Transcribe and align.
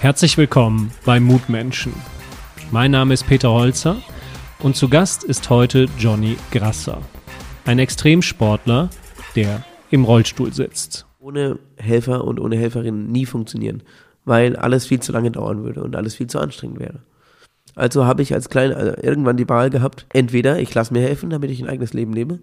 Herzlich 0.00 0.38
willkommen 0.38 0.92
bei 1.04 1.18
Mutmenschen. 1.18 1.92
Mein 2.70 2.92
Name 2.92 3.14
ist 3.14 3.26
Peter 3.26 3.50
Holzer 3.50 3.96
und 4.60 4.76
zu 4.76 4.88
Gast 4.88 5.24
ist 5.24 5.50
heute 5.50 5.86
Johnny 5.98 6.36
Grasser, 6.52 7.02
ein 7.64 7.80
Extremsportler, 7.80 8.90
der 9.34 9.64
im 9.90 10.04
Rollstuhl 10.04 10.52
sitzt. 10.52 11.04
Ohne 11.18 11.58
Helfer 11.76 12.24
und 12.24 12.38
ohne 12.38 12.56
Helferin 12.56 13.08
nie 13.08 13.26
funktionieren, 13.26 13.82
weil 14.24 14.54
alles 14.54 14.86
viel 14.86 15.00
zu 15.00 15.10
lange 15.10 15.32
dauern 15.32 15.64
würde 15.64 15.82
und 15.82 15.96
alles 15.96 16.14
viel 16.14 16.28
zu 16.28 16.38
anstrengend 16.38 16.78
wäre. 16.78 17.00
Also 17.74 18.06
habe 18.06 18.22
ich 18.22 18.32
als 18.32 18.48
Kleiner 18.48 18.76
also 18.76 18.92
irgendwann 19.02 19.36
die 19.36 19.48
Wahl 19.48 19.68
gehabt, 19.68 20.06
entweder 20.10 20.60
ich 20.60 20.72
lasse 20.74 20.92
mir 20.94 21.02
helfen, 21.02 21.30
damit 21.30 21.50
ich 21.50 21.60
ein 21.60 21.68
eigenes 21.68 21.92
Leben 21.92 22.12
lebe, 22.12 22.38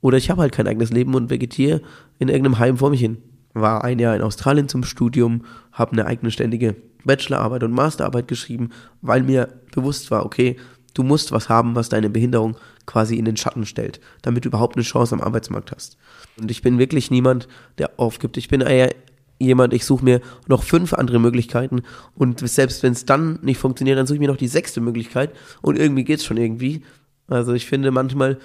oder 0.00 0.16
ich 0.16 0.30
habe 0.30 0.40
halt 0.40 0.52
kein 0.52 0.66
eigenes 0.66 0.90
Leben 0.90 1.14
und 1.14 1.28
vegetiere 1.28 1.82
in 2.18 2.28
irgendeinem 2.28 2.58
Heim 2.58 2.78
vor 2.78 2.88
mich 2.88 3.00
hin. 3.00 3.18
War 3.54 3.82
ein 3.82 3.98
Jahr 3.98 4.14
in 4.14 4.22
Australien 4.22 4.68
zum 4.68 4.84
Studium, 4.84 5.44
habe 5.72 5.92
eine 5.92 6.06
eigene 6.06 6.30
ständige 6.30 6.76
Bachelorarbeit 7.04 7.62
und 7.62 7.72
Masterarbeit 7.72 8.28
geschrieben, 8.28 8.70
weil 9.02 9.22
mir 9.22 9.48
bewusst 9.74 10.10
war, 10.10 10.24
okay, 10.24 10.56
du 10.94 11.02
musst 11.02 11.32
was 11.32 11.48
haben, 11.48 11.74
was 11.74 11.88
deine 11.88 12.10
Behinderung 12.10 12.56
quasi 12.86 13.16
in 13.16 13.24
den 13.24 13.36
Schatten 13.36 13.66
stellt, 13.66 14.00
damit 14.22 14.44
du 14.44 14.48
überhaupt 14.48 14.76
eine 14.76 14.84
Chance 14.84 15.14
am 15.14 15.20
Arbeitsmarkt 15.20 15.72
hast. 15.72 15.96
Und 16.38 16.50
ich 16.50 16.62
bin 16.62 16.78
wirklich 16.78 17.10
niemand, 17.10 17.48
der 17.78 17.92
aufgibt. 17.98 18.36
Ich 18.36 18.48
bin 18.48 18.60
eher 18.60 18.94
jemand, 19.38 19.72
ich 19.72 19.84
suche 19.84 20.04
mir 20.04 20.20
noch 20.46 20.62
fünf 20.62 20.92
andere 20.92 21.20
Möglichkeiten 21.20 21.82
und 22.14 22.46
selbst 22.48 22.82
wenn 22.82 22.92
es 22.92 23.04
dann 23.04 23.38
nicht 23.42 23.58
funktioniert, 23.58 23.96
dann 23.96 24.06
suche 24.06 24.16
ich 24.16 24.20
mir 24.20 24.28
noch 24.28 24.36
die 24.36 24.48
sechste 24.48 24.80
Möglichkeit 24.80 25.32
und 25.62 25.78
irgendwie 25.78 26.04
geht's 26.04 26.24
schon 26.24 26.36
irgendwie. 26.36 26.82
Also 27.28 27.52
ich 27.52 27.66
finde 27.66 27.90
manchmal 27.90 28.38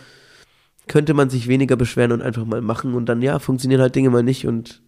könnte 0.88 1.13
man 1.13 1.30
sich 1.30 1.47
weniger 1.47 1.75
beschweren 1.75 2.11
und 2.11 2.22
einfach 2.22 2.45
mal 2.45 2.61
machen 2.61 2.94
und 2.94 3.08
dann 3.08 3.22
ja, 3.22 3.39
funktionieren 3.39 3.81
halt 3.81 3.95
Dinge 3.95 4.09
mal 4.09 4.23
nicht 4.23 4.45
und 4.45 4.81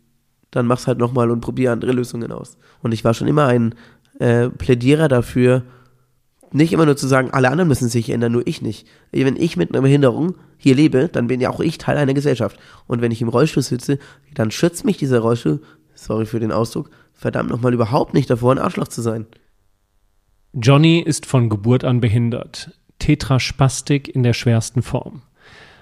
dann 0.55 0.67
mach's 0.67 0.87
halt 0.87 0.97
nochmal 0.97 1.31
und 1.31 1.41
probier 1.41 1.71
andere 1.71 1.91
Lösungen 1.91 2.31
aus. 2.31 2.57
Und 2.81 2.93
ich 2.93 3.03
war 3.03 3.13
schon 3.13 3.27
immer 3.27 3.45
ein 3.48 3.75
äh, 4.20 4.49
Plädierer 4.49 5.07
dafür, 5.07 5.63
nicht 6.51 6.71
immer 6.71 6.85
nur 6.85 6.95
zu 6.95 7.07
sagen, 7.07 7.31
alle 7.31 7.49
anderen 7.49 7.67
müssen 7.67 7.89
sich 7.89 8.09
ändern, 8.09 8.31
nur 8.31 8.47
ich 8.47 8.62
nicht. 8.62 8.87
Wenn 9.12 9.35
ich 9.35 9.57
mit 9.57 9.71
einer 9.71 9.81
Behinderung 9.81 10.35
hier 10.57 10.75
lebe, 10.75 11.09
dann 11.09 11.27
bin 11.27 11.41
ja 11.41 11.49
auch 11.49 11.59
ich 11.59 11.77
Teil 11.77 11.97
einer 11.97 12.13
Gesellschaft. 12.13 12.57
Und 12.87 13.01
wenn 13.01 13.12
ich 13.12 13.21
im 13.21 13.27
Rollstuhl 13.27 13.63
sitze, 13.63 13.99
dann 14.34 14.51
schützt 14.51 14.85
mich 14.85 14.95
dieser 14.95 15.20
Rollstuhl, 15.20 15.62
sorry 15.95 16.25
für 16.25 16.39
den 16.39 16.53
Ausdruck, 16.53 16.90
verdammt 17.13 17.49
nochmal 17.49 17.73
überhaupt 17.73 18.13
nicht 18.13 18.29
davor, 18.29 18.53
ein 18.53 18.59
Arschloch 18.59 18.87
zu 18.87 19.01
sein. 19.01 19.25
Johnny 20.53 21.01
ist 21.01 21.25
von 21.25 21.49
Geburt 21.49 21.84
an 21.84 21.99
behindert. 21.99 22.71
Tetraspastik 22.99 24.07
in 24.07 24.23
der 24.23 24.34
schwersten 24.34 24.81
Form. 24.81 25.23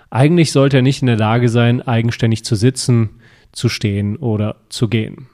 Eigentlich 0.09 0.51
sollte 0.51 0.77
er 0.77 0.83
nicht 0.83 1.01
in 1.01 1.07
der 1.07 1.17
Lage 1.17 1.49
sein, 1.49 1.81
eigenständig 1.81 2.43
zu 2.43 2.55
sitzen, 2.55 3.21
zu 3.53 3.69
stehen 3.69 4.17
oder 4.17 4.57
zu 4.69 4.89
gehen. 4.89 5.27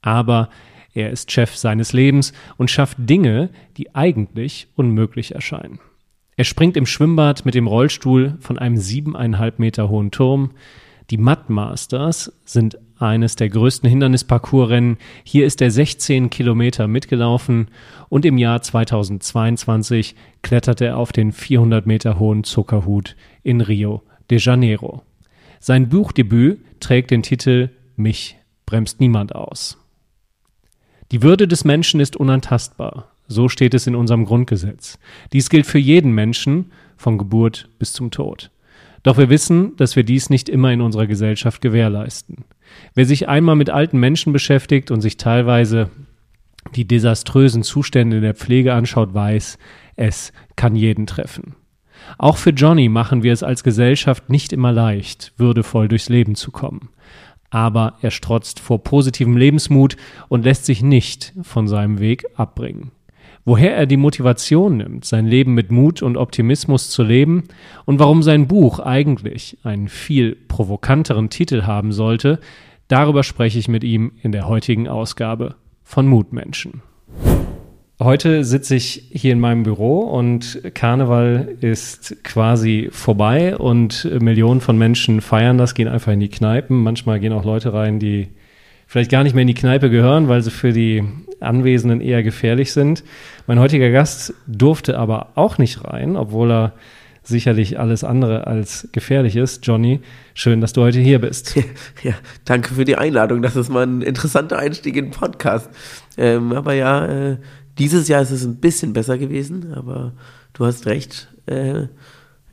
Aber 0.00 0.48
er 0.94 1.10
ist 1.10 1.30
Chef 1.30 1.56
seines 1.56 1.92
Lebens 1.92 2.32
und 2.56 2.70
schafft 2.70 2.96
Dinge, 2.98 3.50
die 3.76 3.94
eigentlich 3.94 4.68
unmöglich 4.76 5.34
erscheinen. 5.34 5.80
Er 6.36 6.44
springt 6.44 6.76
im 6.76 6.86
Schwimmbad 6.86 7.44
mit 7.44 7.54
dem 7.54 7.66
Rollstuhl 7.66 8.36
von 8.40 8.58
einem 8.58 8.76
siebeneinhalb 8.76 9.58
Meter 9.58 9.88
hohen 9.88 10.10
Turm. 10.10 10.52
Die 11.10 11.18
Mud 11.18 11.48
Masters 11.50 12.32
sind 12.44 12.78
eines 12.98 13.36
der 13.36 13.48
größten 13.48 13.88
Hindernisparcoursrennen. 13.88 14.96
Hier 15.22 15.46
ist 15.46 15.60
er 15.60 15.70
16 15.70 16.30
Kilometer 16.30 16.88
mitgelaufen 16.88 17.68
und 18.08 18.24
im 18.24 18.38
Jahr 18.38 18.62
2022 18.62 20.14
kletterte 20.42 20.86
er 20.86 20.96
auf 20.96 21.12
den 21.12 21.32
400 21.32 21.86
Meter 21.86 22.18
hohen 22.18 22.44
Zuckerhut 22.44 23.16
in 23.42 23.60
Rio 23.60 24.02
de 24.30 24.38
Janeiro. 24.38 25.02
Sein 25.66 25.88
Buchdebüt 25.88 26.58
trägt 26.78 27.10
den 27.10 27.22
Titel 27.22 27.70
Mich 27.96 28.36
bremst 28.66 29.00
niemand 29.00 29.34
aus. 29.34 29.78
Die 31.10 31.22
Würde 31.22 31.48
des 31.48 31.64
Menschen 31.64 32.00
ist 32.00 32.16
unantastbar. 32.16 33.14
So 33.28 33.48
steht 33.48 33.72
es 33.72 33.86
in 33.86 33.94
unserem 33.94 34.26
Grundgesetz. 34.26 34.98
Dies 35.32 35.48
gilt 35.48 35.64
für 35.64 35.78
jeden 35.78 36.12
Menschen, 36.12 36.70
von 36.98 37.16
Geburt 37.16 37.70
bis 37.78 37.94
zum 37.94 38.10
Tod. 38.10 38.50
Doch 39.04 39.16
wir 39.16 39.30
wissen, 39.30 39.74
dass 39.76 39.96
wir 39.96 40.04
dies 40.04 40.28
nicht 40.28 40.50
immer 40.50 40.70
in 40.70 40.82
unserer 40.82 41.06
Gesellschaft 41.06 41.62
gewährleisten. 41.62 42.44
Wer 42.92 43.06
sich 43.06 43.30
einmal 43.30 43.56
mit 43.56 43.70
alten 43.70 43.98
Menschen 43.98 44.34
beschäftigt 44.34 44.90
und 44.90 45.00
sich 45.00 45.16
teilweise 45.16 45.88
die 46.74 46.86
desaströsen 46.86 47.62
Zustände 47.62 48.18
in 48.18 48.22
der 48.22 48.34
Pflege 48.34 48.74
anschaut, 48.74 49.14
weiß, 49.14 49.56
es 49.96 50.30
kann 50.56 50.76
jeden 50.76 51.06
treffen. 51.06 51.56
Auch 52.18 52.36
für 52.36 52.50
Johnny 52.50 52.88
machen 52.88 53.22
wir 53.22 53.32
es 53.32 53.42
als 53.42 53.64
Gesellschaft 53.64 54.30
nicht 54.30 54.52
immer 54.52 54.72
leicht, 54.72 55.32
würdevoll 55.36 55.88
durchs 55.88 56.08
Leben 56.08 56.34
zu 56.34 56.50
kommen 56.50 56.90
aber 57.54 57.94
er 58.02 58.10
strotzt 58.10 58.58
vor 58.58 58.82
positivem 58.82 59.36
Lebensmut 59.36 59.96
und 60.28 60.44
lässt 60.44 60.64
sich 60.66 60.82
nicht 60.82 61.32
von 61.42 61.68
seinem 61.68 62.00
Weg 62.00 62.24
abbringen. 62.34 62.90
Woher 63.44 63.76
er 63.76 63.86
die 63.86 63.96
Motivation 63.96 64.78
nimmt, 64.78 65.04
sein 65.04 65.26
Leben 65.26 65.54
mit 65.54 65.70
Mut 65.70 66.02
und 66.02 66.16
Optimismus 66.16 66.90
zu 66.90 67.04
leben 67.04 67.44
und 67.84 68.00
warum 68.00 68.24
sein 68.24 68.48
Buch 68.48 68.80
eigentlich 68.80 69.56
einen 69.62 69.86
viel 69.86 70.34
provokanteren 70.34 71.30
Titel 71.30 71.62
haben 71.62 71.92
sollte, 71.92 72.40
darüber 72.88 73.22
spreche 73.22 73.60
ich 73.60 73.68
mit 73.68 73.84
ihm 73.84 74.10
in 74.20 74.32
der 74.32 74.48
heutigen 74.48 74.88
Ausgabe 74.88 75.54
von 75.84 76.08
Mutmenschen. 76.08 76.82
Heute 78.02 78.44
sitze 78.44 78.74
ich 78.74 79.04
hier 79.12 79.32
in 79.32 79.38
meinem 79.38 79.62
Büro 79.62 80.00
und 80.00 80.60
Karneval 80.74 81.54
ist 81.60 82.16
quasi 82.24 82.88
vorbei 82.90 83.56
und 83.56 84.10
Millionen 84.20 84.60
von 84.60 84.76
Menschen 84.76 85.20
feiern 85.20 85.58
das, 85.58 85.74
gehen 85.74 85.86
einfach 85.86 86.10
in 86.10 86.18
die 86.18 86.28
Kneipen. 86.28 86.82
Manchmal 86.82 87.20
gehen 87.20 87.32
auch 87.32 87.44
Leute 87.44 87.72
rein, 87.72 88.00
die 88.00 88.30
vielleicht 88.88 89.12
gar 89.12 89.22
nicht 89.22 89.34
mehr 89.34 89.42
in 89.42 89.48
die 89.48 89.54
Kneipe 89.54 89.90
gehören, 89.90 90.26
weil 90.26 90.42
sie 90.42 90.50
für 90.50 90.72
die 90.72 91.04
Anwesenden 91.38 92.00
eher 92.00 92.24
gefährlich 92.24 92.72
sind. 92.72 93.04
Mein 93.46 93.60
heutiger 93.60 93.90
Gast 93.90 94.34
durfte 94.48 94.98
aber 94.98 95.28
auch 95.36 95.58
nicht 95.58 95.84
rein, 95.84 96.16
obwohl 96.16 96.50
er 96.50 96.72
sicherlich 97.22 97.78
alles 97.78 98.02
andere 98.02 98.46
als 98.48 98.88
gefährlich 98.90 99.36
ist. 99.36 99.66
Johnny, 99.66 100.00
schön, 100.34 100.60
dass 100.60 100.72
du 100.72 100.82
heute 100.82 100.98
hier 100.98 101.20
bist. 101.20 101.56
Ja, 102.02 102.12
danke 102.44 102.74
für 102.74 102.84
die 102.84 102.96
Einladung. 102.96 103.40
Das 103.40 103.56
ist 103.56 103.70
mal 103.70 103.86
ein 103.86 104.02
interessanter 104.02 104.58
Einstieg 104.58 104.96
in 104.96 105.06
den 105.06 105.10
Podcast. 105.12 105.70
Ähm, 106.18 106.52
aber 106.52 106.74
ja, 106.74 107.06
äh, 107.06 107.36
dieses 107.78 108.08
Jahr 108.08 108.22
ist 108.22 108.30
es 108.30 108.44
ein 108.44 108.56
bisschen 108.56 108.92
besser 108.92 109.18
gewesen, 109.18 109.72
aber 109.74 110.12
du 110.52 110.64
hast 110.64 110.86
recht. 110.86 111.28
Äh, 111.46 111.88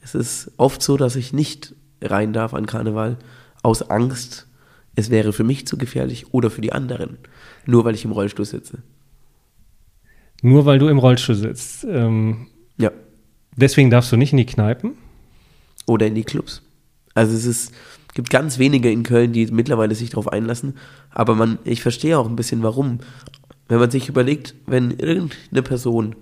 es 0.01 0.15
ist 0.15 0.51
oft 0.57 0.81
so, 0.81 0.97
dass 0.97 1.15
ich 1.15 1.33
nicht 1.33 1.75
rein 2.01 2.33
darf 2.33 2.53
an 2.53 2.65
Karneval 2.65 3.17
aus 3.61 3.89
Angst, 3.89 4.47
es 4.95 5.09
wäre 5.09 5.33
für 5.33 5.43
mich 5.43 5.67
zu 5.67 5.77
gefährlich 5.77 6.33
oder 6.33 6.49
für 6.49 6.61
die 6.61 6.73
anderen, 6.73 7.17
nur 7.65 7.85
weil 7.85 7.95
ich 7.95 8.05
im 8.05 8.11
Rollstuhl 8.11 8.45
sitze. 8.45 8.79
Nur 10.41 10.65
weil 10.65 10.79
du 10.79 10.87
im 10.87 10.97
Rollstuhl 10.97 11.35
sitzt. 11.35 11.85
Ähm, 11.85 12.47
ja. 12.77 12.91
Deswegen 13.55 13.89
darfst 13.89 14.11
du 14.11 14.17
nicht 14.17 14.31
in 14.31 14.37
die 14.37 14.45
Kneipen? 14.45 14.93
Oder 15.85 16.07
in 16.07 16.15
die 16.15 16.23
Clubs. 16.23 16.63
Also 17.13 17.35
es 17.35 17.45
ist, 17.45 17.73
gibt 18.13 18.29
ganz 18.29 18.57
wenige 18.57 18.91
in 18.91 19.03
Köln, 19.03 19.33
die 19.33 19.45
mittlerweile 19.47 19.93
sich 19.93 20.09
darauf 20.09 20.27
einlassen. 20.27 20.77
Aber 21.11 21.35
man, 21.35 21.59
ich 21.63 21.81
verstehe 21.81 22.17
auch 22.17 22.27
ein 22.27 22.35
bisschen 22.35 22.63
warum. 22.63 22.99
Wenn 23.71 23.79
man 23.79 23.89
sich 23.89 24.09
überlegt, 24.09 24.53
wenn 24.65 24.91
irgendeine 24.91 25.61
Person 25.63 26.17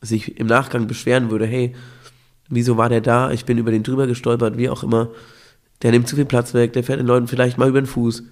sich 0.00 0.38
im 0.38 0.46
Nachgang 0.46 0.86
beschweren 0.86 1.28
würde, 1.28 1.44
hey, 1.44 1.74
wieso 2.48 2.76
war 2.76 2.88
der 2.88 3.00
da? 3.00 3.32
Ich 3.32 3.46
bin 3.46 3.58
über 3.58 3.72
den 3.72 3.82
drüber 3.82 4.06
gestolpert, 4.06 4.56
wie 4.56 4.68
auch 4.68 4.84
immer. 4.84 5.10
Der 5.82 5.90
nimmt 5.90 6.06
zu 6.06 6.14
viel 6.14 6.26
Platz 6.26 6.54
weg, 6.54 6.72
der 6.72 6.84
fährt 6.84 7.00
den 7.00 7.08
Leuten 7.08 7.26
vielleicht 7.26 7.58
mal 7.58 7.68
über 7.68 7.80
den 7.80 7.88
Fuß. 7.88 8.22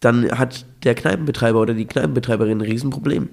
Dann 0.00 0.36
hat 0.36 0.66
der 0.82 0.96
Kneipenbetreiber 0.96 1.60
oder 1.60 1.74
die 1.74 1.84
Kneipenbetreiberin 1.84 2.58
ein 2.58 2.66
Riesenproblem. 2.66 3.28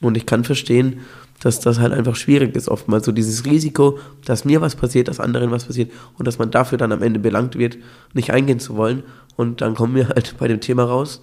Und 0.00 0.16
ich 0.16 0.26
kann 0.26 0.42
verstehen, 0.42 1.02
dass 1.38 1.60
das 1.60 1.78
halt 1.78 1.92
einfach 1.92 2.16
schwierig 2.16 2.56
ist, 2.56 2.68
oftmals 2.68 3.06
so 3.06 3.12
dieses 3.12 3.44
Risiko, 3.44 4.00
dass 4.24 4.44
mir 4.44 4.60
was 4.60 4.74
passiert, 4.74 5.06
dass 5.06 5.20
anderen 5.20 5.52
was 5.52 5.66
passiert 5.66 5.92
und 6.18 6.26
dass 6.26 6.40
man 6.40 6.50
dafür 6.50 6.78
dann 6.78 6.90
am 6.90 7.04
Ende 7.04 7.20
belangt 7.20 7.56
wird, 7.56 7.78
nicht 8.12 8.32
eingehen 8.32 8.58
zu 8.58 8.74
wollen. 8.76 9.04
Und 9.36 9.60
dann 9.60 9.76
kommen 9.76 9.94
wir 9.94 10.08
halt 10.08 10.34
bei 10.36 10.48
dem 10.48 10.60
Thema 10.60 10.82
raus, 10.82 11.22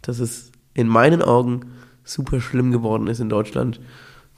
dass 0.00 0.18
es 0.18 0.48
in 0.74 0.88
meinen 0.88 1.22
Augen 1.22 1.60
super 2.04 2.40
schlimm 2.40 2.72
geworden 2.72 3.06
ist 3.06 3.20
in 3.20 3.28
Deutschland, 3.28 3.80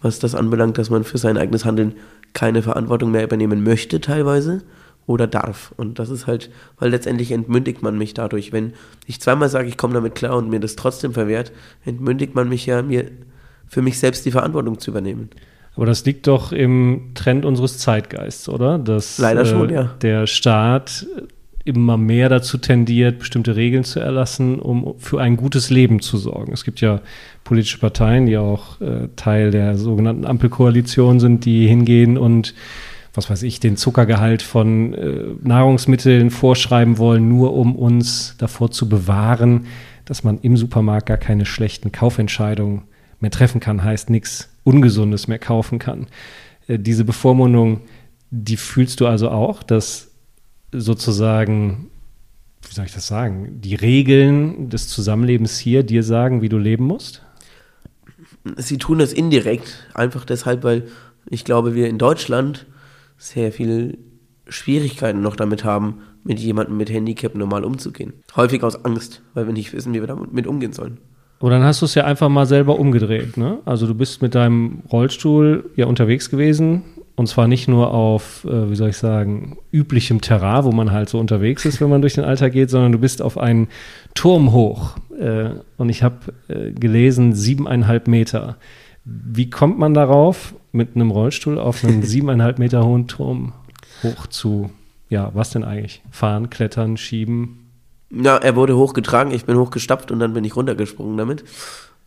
was 0.02 0.18
das 0.18 0.34
anbelangt, 0.34 0.78
dass 0.78 0.90
man 0.90 1.04
für 1.04 1.18
sein 1.18 1.36
eigenes 1.36 1.64
Handeln 1.64 1.94
keine 2.32 2.62
Verantwortung 2.62 3.10
mehr 3.10 3.24
übernehmen 3.24 3.62
möchte 3.62 4.00
teilweise 4.00 4.62
oder 5.06 5.26
darf. 5.26 5.72
Und 5.76 5.98
das 5.98 6.10
ist 6.10 6.26
halt, 6.26 6.50
weil 6.78 6.90
letztendlich 6.90 7.32
entmündigt 7.32 7.82
man 7.82 7.98
mich 7.98 8.14
dadurch. 8.14 8.52
Wenn 8.52 8.74
ich 9.06 9.20
zweimal 9.20 9.48
sage, 9.48 9.68
ich 9.68 9.76
komme 9.76 9.94
damit 9.94 10.14
klar 10.14 10.36
und 10.36 10.48
mir 10.48 10.60
das 10.60 10.76
trotzdem 10.76 11.12
verwehrt, 11.12 11.52
entmündigt 11.84 12.34
man 12.34 12.48
mich 12.48 12.66
ja, 12.66 12.82
mir 12.82 13.10
für 13.66 13.82
mich 13.82 13.98
selbst 13.98 14.24
die 14.24 14.30
Verantwortung 14.30 14.78
zu 14.78 14.90
übernehmen. 14.90 15.30
Aber 15.76 15.86
das 15.86 16.04
liegt 16.04 16.26
doch 16.26 16.52
im 16.52 17.12
Trend 17.14 17.44
unseres 17.44 17.78
Zeitgeists, 17.78 18.48
oder? 18.48 18.78
Dass, 18.78 19.18
Leider 19.18 19.44
schon, 19.44 19.70
äh, 19.70 19.74
ja. 19.74 19.84
Der 20.02 20.26
Staat 20.26 21.06
immer 21.70 21.96
mehr 21.96 22.28
dazu 22.28 22.58
tendiert, 22.58 23.18
bestimmte 23.18 23.56
Regeln 23.56 23.84
zu 23.84 24.00
erlassen, 24.00 24.58
um 24.58 24.94
für 24.98 25.20
ein 25.20 25.36
gutes 25.36 25.70
Leben 25.70 26.00
zu 26.00 26.18
sorgen. 26.18 26.52
Es 26.52 26.64
gibt 26.64 26.80
ja 26.80 27.00
politische 27.44 27.78
Parteien, 27.78 28.26
die 28.26 28.36
auch 28.36 28.80
äh, 28.80 29.08
Teil 29.16 29.50
der 29.50 29.76
sogenannten 29.76 30.26
Ampelkoalition 30.26 31.20
sind, 31.20 31.44
die 31.44 31.66
hingehen 31.66 32.18
und 32.18 32.54
was 33.14 33.28
weiß 33.28 33.42
ich, 33.42 33.58
den 33.58 33.76
Zuckergehalt 33.76 34.42
von 34.42 34.94
äh, 34.94 35.24
Nahrungsmitteln 35.42 36.30
vorschreiben 36.30 36.98
wollen, 36.98 37.28
nur 37.28 37.54
um 37.54 37.74
uns 37.74 38.36
davor 38.38 38.70
zu 38.70 38.88
bewahren, 38.88 39.66
dass 40.04 40.22
man 40.22 40.38
im 40.42 40.56
Supermarkt 40.56 41.06
gar 41.06 41.16
keine 41.16 41.46
schlechten 41.46 41.92
Kaufentscheidungen 41.92 42.82
mehr 43.20 43.30
treffen 43.30 43.60
kann, 43.60 43.82
heißt 43.82 44.10
nichts 44.10 44.48
Ungesundes 44.64 45.28
mehr 45.28 45.38
kaufen 45.38 45.78
kann. 45.78 46.06
Äh, 46.68 46.78
diese 46.78 47.04
Bevormundung, 47.04 47.80
die 48.30 48.56
fühlst 48.56 49.00
du 49.00 49.06
also 49.06 49.30
auch, 49.30 49.62
dass 49.62 50.09
sozusagen, 50.72 51.90
wie 52.62 52.74
soll 52.74 52.86
ich 52.86 52.94
das 52.94 53.06
sagen, 53.06 53.60
die 53.60 53.74
Regeln 53.74 54.70
des 54.70 54.88
Zusammenlebens 54.88 55.58
hier 55.58 55.82
dir 55.82 56.02
sagen, 56.02 56.42
wie 56.42 56.48
du 56.48 56.58
leben 56.58 56.84
musst? 56.84 57.22
Sie 58.56 58.78
tun 58.78 58.98
das 58.98 59.12
indirekt, 59.12 59.88
einfach 59.94 60.24
deshalb, 60.24 60.64
weil 60.64 60.88
ich 61.28 61.44
glaube, 61.44 61.74
wir 61.74 61.88
in 61.88 61.98
Deutschland 61.98 62.66
sehr 63.18 63.52
viele 63.52 63.98
Schwierigkeiten 64.48 65.20
noch 65.20 65.36
damit 65.36 65.64
haben, 65.64 66.00
mit 66.24 66.38
jemandem 66.38 66.76
mit 66.76 66.90
Handicap 66.90 67.34
normal 67.34 67.64
umzugehen. 67.64 68.14
Häufig 68.36 68.62
aus 68.62 68.84
Angst, 68.84 69.22
weil 69.34 69.46
wir 69.46 69.52
nicht 69.52 69.72
wissen, 69.72 69.92
wie 69.94 70.00
wir 70.00 70.06
damit 70.06 70.46
umgehen 70.46 70.72
sollen. 70.72 70.98
Und 71.38 71.50
dann 71.50 71.62
hast 71.62 71.80
du 71.80 71.86
es 71.86 71.94
ja 71.94 72.04
einfach 72.04 72.28
mal 72.28 72.44
selber 72.44 72.78
umgedreht. 72.78 73.38
Ne? 73.38 73.60
Also 73.64 73.86
du 73.86 73.94
bist 73.94 74.20
mit 74.20 74.34
deinem 74.34 74.82
Rollstuhl 74.92 75.70
ja 75.76 75.86
unterwegs 75.86 76.28
gewesen 76.28 76.82
und 77.16 77.26
zwar 77.26 77.48
nicht 77.48 77.68
nur 77.68 77.92
auf, 77.92 78.44
äh, 78.44 78.70
wie 78.70 78.76
soll 78.76 78.90
ich 78.90 78.96
sagen, 78.96 79.58
üblichem 79.70 80.20
Terrain, 80.20 80.64
wo 80.64 80.72
man 80.72 80.90
halt 80.90 81.08
so 81.08 81.18
unterwegs 81.18 81.64
ist, 81.64 81.80
wenn 81.80 81.90
man 81.90 82.00
durch 82.00 82.14
den 82.14 82.24
Alltag 82.24 82.52
geht, 82.52 82.70
sondern 82.70 82.92
du 82.92 82.98
bist 82.98 83.22
auf 83.22 83.38
einen 83.38 83.68
Turm 84.14 84.52
hoch. 84.52 84.96
Äh, 85.18 85.50
und 85.76 85.88
ich 85.88 86.02
habe 86.02 86.32
äh, 86.48 86.72
gelesen, 86.72 87.34
siebeneinhalb 87.34 88.08
Meter. 88.08 88.56
Wie 89.04 89.50
kommt 89.50 89.78
man 89.78 89.94
darauf, 89.94 90.54
mit 90.72 90.94
einem 90.94 91.10
Rollstuhl 91.10 91.58
auf 91.58 91.84
einen 91.84 92.02
siebeneinhalb 92.04 92.58
Meter 92.58 92.84
hohen 92.84 93.06
Turm 93.06 93.52
hoch 94.02 94.26
zu, 94.26 94.70
ja, 95.08 95.30
was 95.34 95.50
denn 95.50 95.64
eigentlich? 95.64 96.02
Fahren, 96.10 96.50
klettern, 96.50 96.96
schieben? 96.96 97.70
Ja, 98.10 98.36
er 98.36 98.56
wurde 98.56 98.76
hochgetragen, 98.76 99.32
ich 99.32 99.44
bin 99.44 99.56
hochgestapft 99.56 100.10
und 100.10 100.18
dann 100.18 100.32
bin 100.32 100.44
ich 100.44 100.56
runtergesprungen 100.56 101.16
damit. 101.16 101.44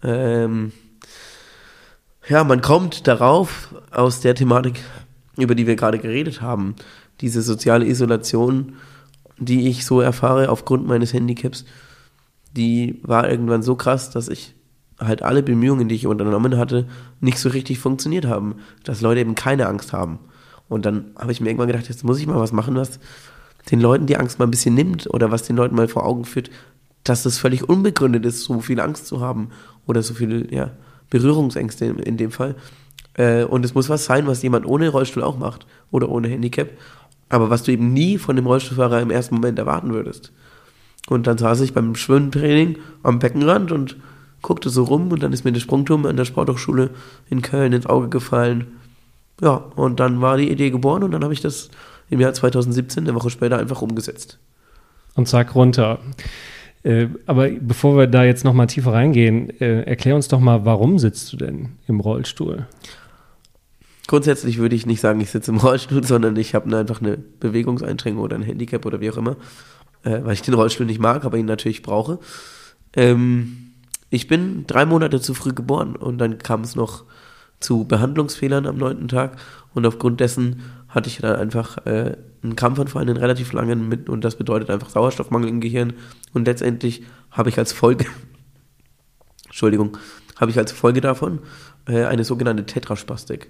Ähm, 0.04 0.72
ja, 2.28 2.44
man 2.44 2.62
kommt 2.62 3.08
darauf 3.08 3.74
aus 3.92 4.22
der 4.22 4.36
Thematik, 4.36 4.82
über 5.38 5.56
die 5.56 5.68
wir 5.68 5.76
gerade 5.76 6.00
geredet 6.00 6.42
haben. 6.42 6.76
Diese 7.22 7.42
soziale 7.42 7.86
Isolation, 7.86 8.76
die 9.38 9.68
ich 9.68 9.86
so 9.86 10.02
erfahre 10.02 10.50
aufgrund 10.50 10.88
meines 10.88 11.14
Handicaps, 11.14 11.66
die 12.56 13.00
war 13.04 13.30
irgendwann 13.30 13.64
so 13.64 13.76
krass, 13.76 14.12
dass 14.12 14.30
ich 14.30 14.56
halt 15.00 15.22
alle 15.22 15.44
Bemühungen, 15.44 15.90
die 15.90 15.96
ich 15.96 16.08
unternommen 16.08 16.58
hatte, 16.58 16.88
nicht 17.20 17.40
so 17.40 17.50
richtig 17.50 17.80
funktioniert 17.80 18.26
haben. 18.26 18.56
Dass 18.84 19.02
Leute 19.02 19.22
eben 19.22 19.36
keine 19.36 19.68
Angst 19.68 19.92
haben. 19.92 20.20
Und 20.70 20.86
dann 20.86 21.12
habe 21.18 21.32
ich 21.32 21.42
mir 21.42 21.50
irgendwann 21.50 21.68
gedacht, 21.68 21.90
jetzt 21.90 22.04
muss 22.04 22.20
ich 22.20 22.28
mal 22.28 22.40
was 22.40 22.52
machen, 22.52 22.76
was 22.76 23.00
den 23.72 23.82
Leuten 23.82 24.06
die 24.06 24.18
Angst 24.18 24.40
mal 24.40 24.46
ein 24.46 24.52
bisschen 24.52 24.76
nimmt 24.76 25.08
oder 25.14 25.32
was 25.32 25.44
den 25.44 25.56
Leuten 25.56 25.76
mal 25.76 25.88
vor 25.88 26.06
Augen 26.06 26.26
führt, 26.26 26.50
dass 27.04 27.24
das 27.24 27.38
völlig 27.38 27.68
unbegründet 27.68 28.26
ist, 28.26 28.44
so 28.44 28.62
viel 28.62 28.80
Angst 28.80 29.08
zu 29.08 29.20
haben 29.20 29.50
oder 29.86 30.04
so 30.04 30.14
viele 30.14 30.54
ja, 30.54 30.72
Berührungsängste 31.10 31.86
in, 31.86 32.18
dem 32.18 32.32
Fall. 32.32 32.56
Äh, 33.16 33.44
und 33.44 33.64
es 33.66 33.76
muss 33.76 33.90
was 33.90 34.06
sein, 34.06 34.28
was 34.28 34.42
jemand 34.42 34.66
ohne 34.66 34.90
Rollstuhl 34.90 35.24
auch 35.24 35.38
macht 35.38 35.66
oder 35.92 36.10
ohne 36.10 36.28
Handicap, 36.28 36.70
aber 37.30 37.50
was 37.50 37.64
du 37.64 37.72
eben 37.72 37.94
nie 37.94 38.18
von 38.18 38.36
dem 38.36 38.46
Rollstuhlfahrer 38.46 39.02
im 39.02 39.12
ersten 39.12 39.36
Moment 39.36 39.60
erwarten 39.60 39.94
würdest. 39.94 40.32
Und 41.10 41.28
dann 41.28 41.38
saß 41.38 41.62
ich 41.62 41.74
beim 41.74 41.96
Schwimmtraining 41.96 42.78
am 43.04 43.20
Beckenrand 43.20 43.72
und 43.72 43.98
guckte 44.42 44.70
so 44.70 44.84
rum 44.84 45.12
und 45.12 45.24
dann 45.24 45.34
ist 45.34 45.44
mir 45.44 45.52
der 45.52 45.60
Sprungturm 45.60 46.06
an 46.06 46.18
der 46.18 46.26
Sporthochschule 46.26 46.92
in 47.30 47.42
Köln 47.42 47.74
ins 47.74 47.86
Auge 47.86 48.10
gefallen. 48.10 48.80
Ja, 49.42 49.56
und 49.76 50.00
dann 50.00 50.22
war 50.22 50.38
die 50.38 50.52
Idee 50.52 50.70
geboren 50.70 51.04
und 51.04 51.12
dann 51.12 51.24
habe 51.24 51.34
ich 51.34 51.42
das 51.42 51.70
im 52.10 52.20
Jahr 52.20 52.34
2017, 52.34 53.04
eine 53.04 53.16
Woche 53.16 53.30
später, 53.30 53.58
einfach 53.58 53.82
umgesetzt. 53.82 54.38
Und 55.16 55.28
zack, 55.28 55.56
runter. 55.56 56.00
Äh, 56.84 57.08
aber 57.26 57.50
bevor 57.50 57.98
wir 57.98 58.08
da 58.08 58.24
jetzt 58.24 58.44
nochmal 58.44 58.68
tiefer 58.68 58.94
reingehen, 58.94 59.50
äh, 59.62 59.84
erklär 59.84 60.16
uns 60.16 60.28
doch 60.28 60.40
mal, 60.40 60.66
warum 60.66 61.00
sitzt 61.00 61.32
du 61.32 61.38
denn 61.38 61.70
im 61.88 62.00
Rollstuhl? 62.00 62.68
Grundsätzlich 64.08 64.58
würde 64.58 64.76
ich 64.76 64.86
nicht 64.86 65.00
sagen, 65.00 65.22
ich 65.22 65.32
sitze 65.32 65.52
im 65.52 65.58
Rollstuhl, 65.58 66.04
sondern 66.06 66.36
ich 66.36 66.56
habe 66.56 66.76
einfach 66.78 67.02
eine 67.02 67.18
Bewegungseinschränkung 67.18 68.22
oder 68.22 68.36
ein 68.36 68.44
Handicap 68.44 68.86
oder 68.86 69.00
wie 69.00 69.10
auch 69.10 69.18
immer, 69.18 69.38
äh, 70.04 70.20
weil 70.24 70.34
ich 70.34 70.42
den 70.42 70.54
Rollstuhl 70.54 70.86
nicht 70.86 71.00
mag, 71.00 71.24
aber 71.24 71.38
ihn 71.38 71.46
natürlich 71.46 71.82
brauche. 71.82 72.20
Ähm, 72.96 73.72
ich 74.10 74.28
bin 74.28 74.66
drei 74.68 74.86
Monate 74.86 75.22
zu 75.22 75.34
früh 75.34 75.54
geboren 75.54 75.96
und 75.96 76.18
dann 76.18 76.38
kam 76.38 76.62
es 76.62 76.76
noch 76.76 77.06
zu 77.62 77.86
Behandlungsfehlern 77.86 78.68
am 78.68 78.78
neunten 78.78 79.08
Tag 79.08 79.38
und 79.74 79.86
aufgrund 79.86 80.20
dessen 80.20 80.62
hatte 80.94 81.10
ich 81.10 81.18
dann 81.18 81.36
einfach 81.36 81.86
äh, 81.88 82.16
einen 82.44 82.56
Krampfanfall, 82.56 83.02
einen 83.02 83.18
relativ 83.18 83.52
langen 83.52 83.90
mit 83.90 84.10
und 84.10 84.24
das 84.24 84.36
bedeutet 84.36 84.70
einfach 84.70 84.92
Sauerstoffmangel 84.92 85.50
im 85.50 85.60
Gehirn. 85.60 85.94
Und 86.34 86.46
letztendlich 86.46 87.04
habe 87.32 87.50
ich 87.50 87.58
als 87.58 87.74
Folge, 87.74 88.06
Entschuldigung, 89.46 89.98
habe 90.40 90.52
ich 90.52 90.58
als 90.58 90.72
Folge 90.72 91.02
davon 91.02 91.40
äh, 91.88 92.06
eine 92.06 92.24
sogenannte 92.24 92.66
Tetraspastik. 92.66 93.50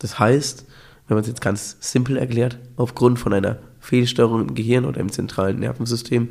Das 0.00 0.18
heißt, 0.18 0.66
wenn 1.06 1.14
man 1.14 1.22
es 1.22 1.28
jetzt 1.28 1.40
ganz 1.40 1.76
simpel 1.78 2.16
erklärt, 2.16 2.58
aufgrund 2.76 3.20
von 3.20 3.32
einer 3.32 3.58
Fehlstörung 3.78 4.40
im 4.40 4.54
Gehirn 4.54 4.84
oder 4.84 5.00
im 5.00 5.12
zentralen 5.12 5.60
Nervensystem 5.60 6.30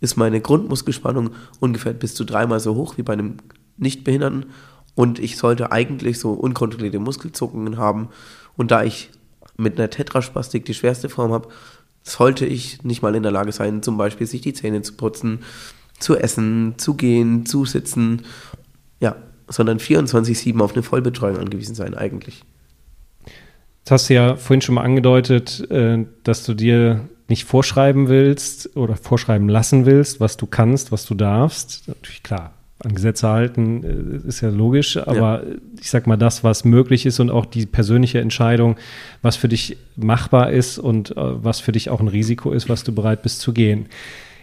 ist 0.00 0.16
meine 0.16 0.40
Grundmuskelspannung 0.40 1.30
ungefähr 1.58 1.92
bis 1.92 2.14
zu 2.14 2.24
dreimal 2.24 2.60
so 2.60 2.74
hoch 2.74 2.96
wie 2.96 3.02
bei 3.02 3.12
einem 3.12 3.38
Nichtbehinderten 3.76 4.46
und 4.94 5.18
ich 5.18 5.36
sollte 5.36 5.72
eigentlich 5.72 6.18
so 6.18 6.32
unkontrollierte 6.32 6.98
Muskelzuckungen 6.98 7.76
haben. 7.76 8.08
Und 8.56 8.70
da 8.70 8.82
ich 8.82 9.10
mit 9.60 9.78
einer 9.78 9.90
Tetraspastik 9.90 10.64
die 10.64 10.74
schwerste 10.74 11.08
Form 11.08 11.32
habe, 11.32 11.48
sollte 12.02 12.46
ich 12.46 12.82
nicht 12.82 13.02
mal 13.02 13.14
in 13.14 13.22
der 13.22 13.32
Lage 13.32 13.52
sein, 13.52 13.82
zum 13.82 13.96
Beispiel 13.96 14.26
sich 14.26 14.40
die 14.40 14.54
Zähne 14.54 14.82
zu 14.82 14.94
putzen, 14.94 15.40
zu 15.98 16.16
essen, 16.16 16.74
zu 16.78 16.94
gehen, 16.94 17.46
zu 17.46 17.64
sitzen, 17.66 18.22
ja, 19.00 19.16
sondern 19.48 19.78
24-7 19.78 20.58
auf 20.60 20.72
eine 20.72 20.82
Vollbetreuung 20.82 21.38
angewiesen 21.38 21.74
sein 21.74 21.94
eigentlich. 21.94 22.42
Das 23.84 24.02
hast 24.02 24.10
du 24.10 24.14
ja 24.14 24.36
vorhin 24.36 24.60
schon 24.60 24.76
mal 24.76 24.84
angedeutet, 24.84 25.70
äh, 25.70 26.04
dass 26.24 26.44
du 26.44 26.54
dir 26.54 27.08
nicht 27.28 27.44
vorschreiben 27.44 28.08
willst 28.08 28.76
oder 28.76 28.96
vorschreiben 28.96 29.48
lassen 29.48 29.86
willst, 29.86 30.20
was 30.20 30.36
du 30.36 30.46
kannst, 30.46 30.92
was 30.92 31.06
du 31.06 31.14
darfst. 31.14 31.86
Natürlich 31.86 32.22
klar, 32.22 32.52
an 32.82 32.94
Gesetze 32.94 33.28
halten 33.28 34.22
äh, 34.24 34.28
ist 34.28 34.40
ja 34.40 34.48
logisch, 34.48 34.96
aber 34.96 35.44
ja. 35.44 35.56
ich 35.80 35.90
sag 35.90 36.06
mal, 36.06 36.16
das, 36.16 36.42
was 36.44 36.64
möglich 36.64 37.06
ist 37.06 37.20
und 37.20 37.30
auch 37.30 37.46
die 37.46 37.66
persönliche 37.66 38.20
Entscheidung, 38.20 38.76
was 39.22 39.36
für 39.36 39.48
dich 39.48 39.76
machbar 39.96 40.50
ist 40.50 40.78
und 40.78 41.10
äh, 41.12 41.14
was 41.16 41.60
für 41.60 41.72
dich 41.72 41.90
auch 41.90 42.00
ein 42.00 42.08
Risiko 42.08 42.52
ist, 42.52 42.68
was 42.68 42.84
du 42.84 42.92
bereit 42.92 43.22
bist 43.22 43.40
zu 43.40 43.52
gehen. 43.52 43.86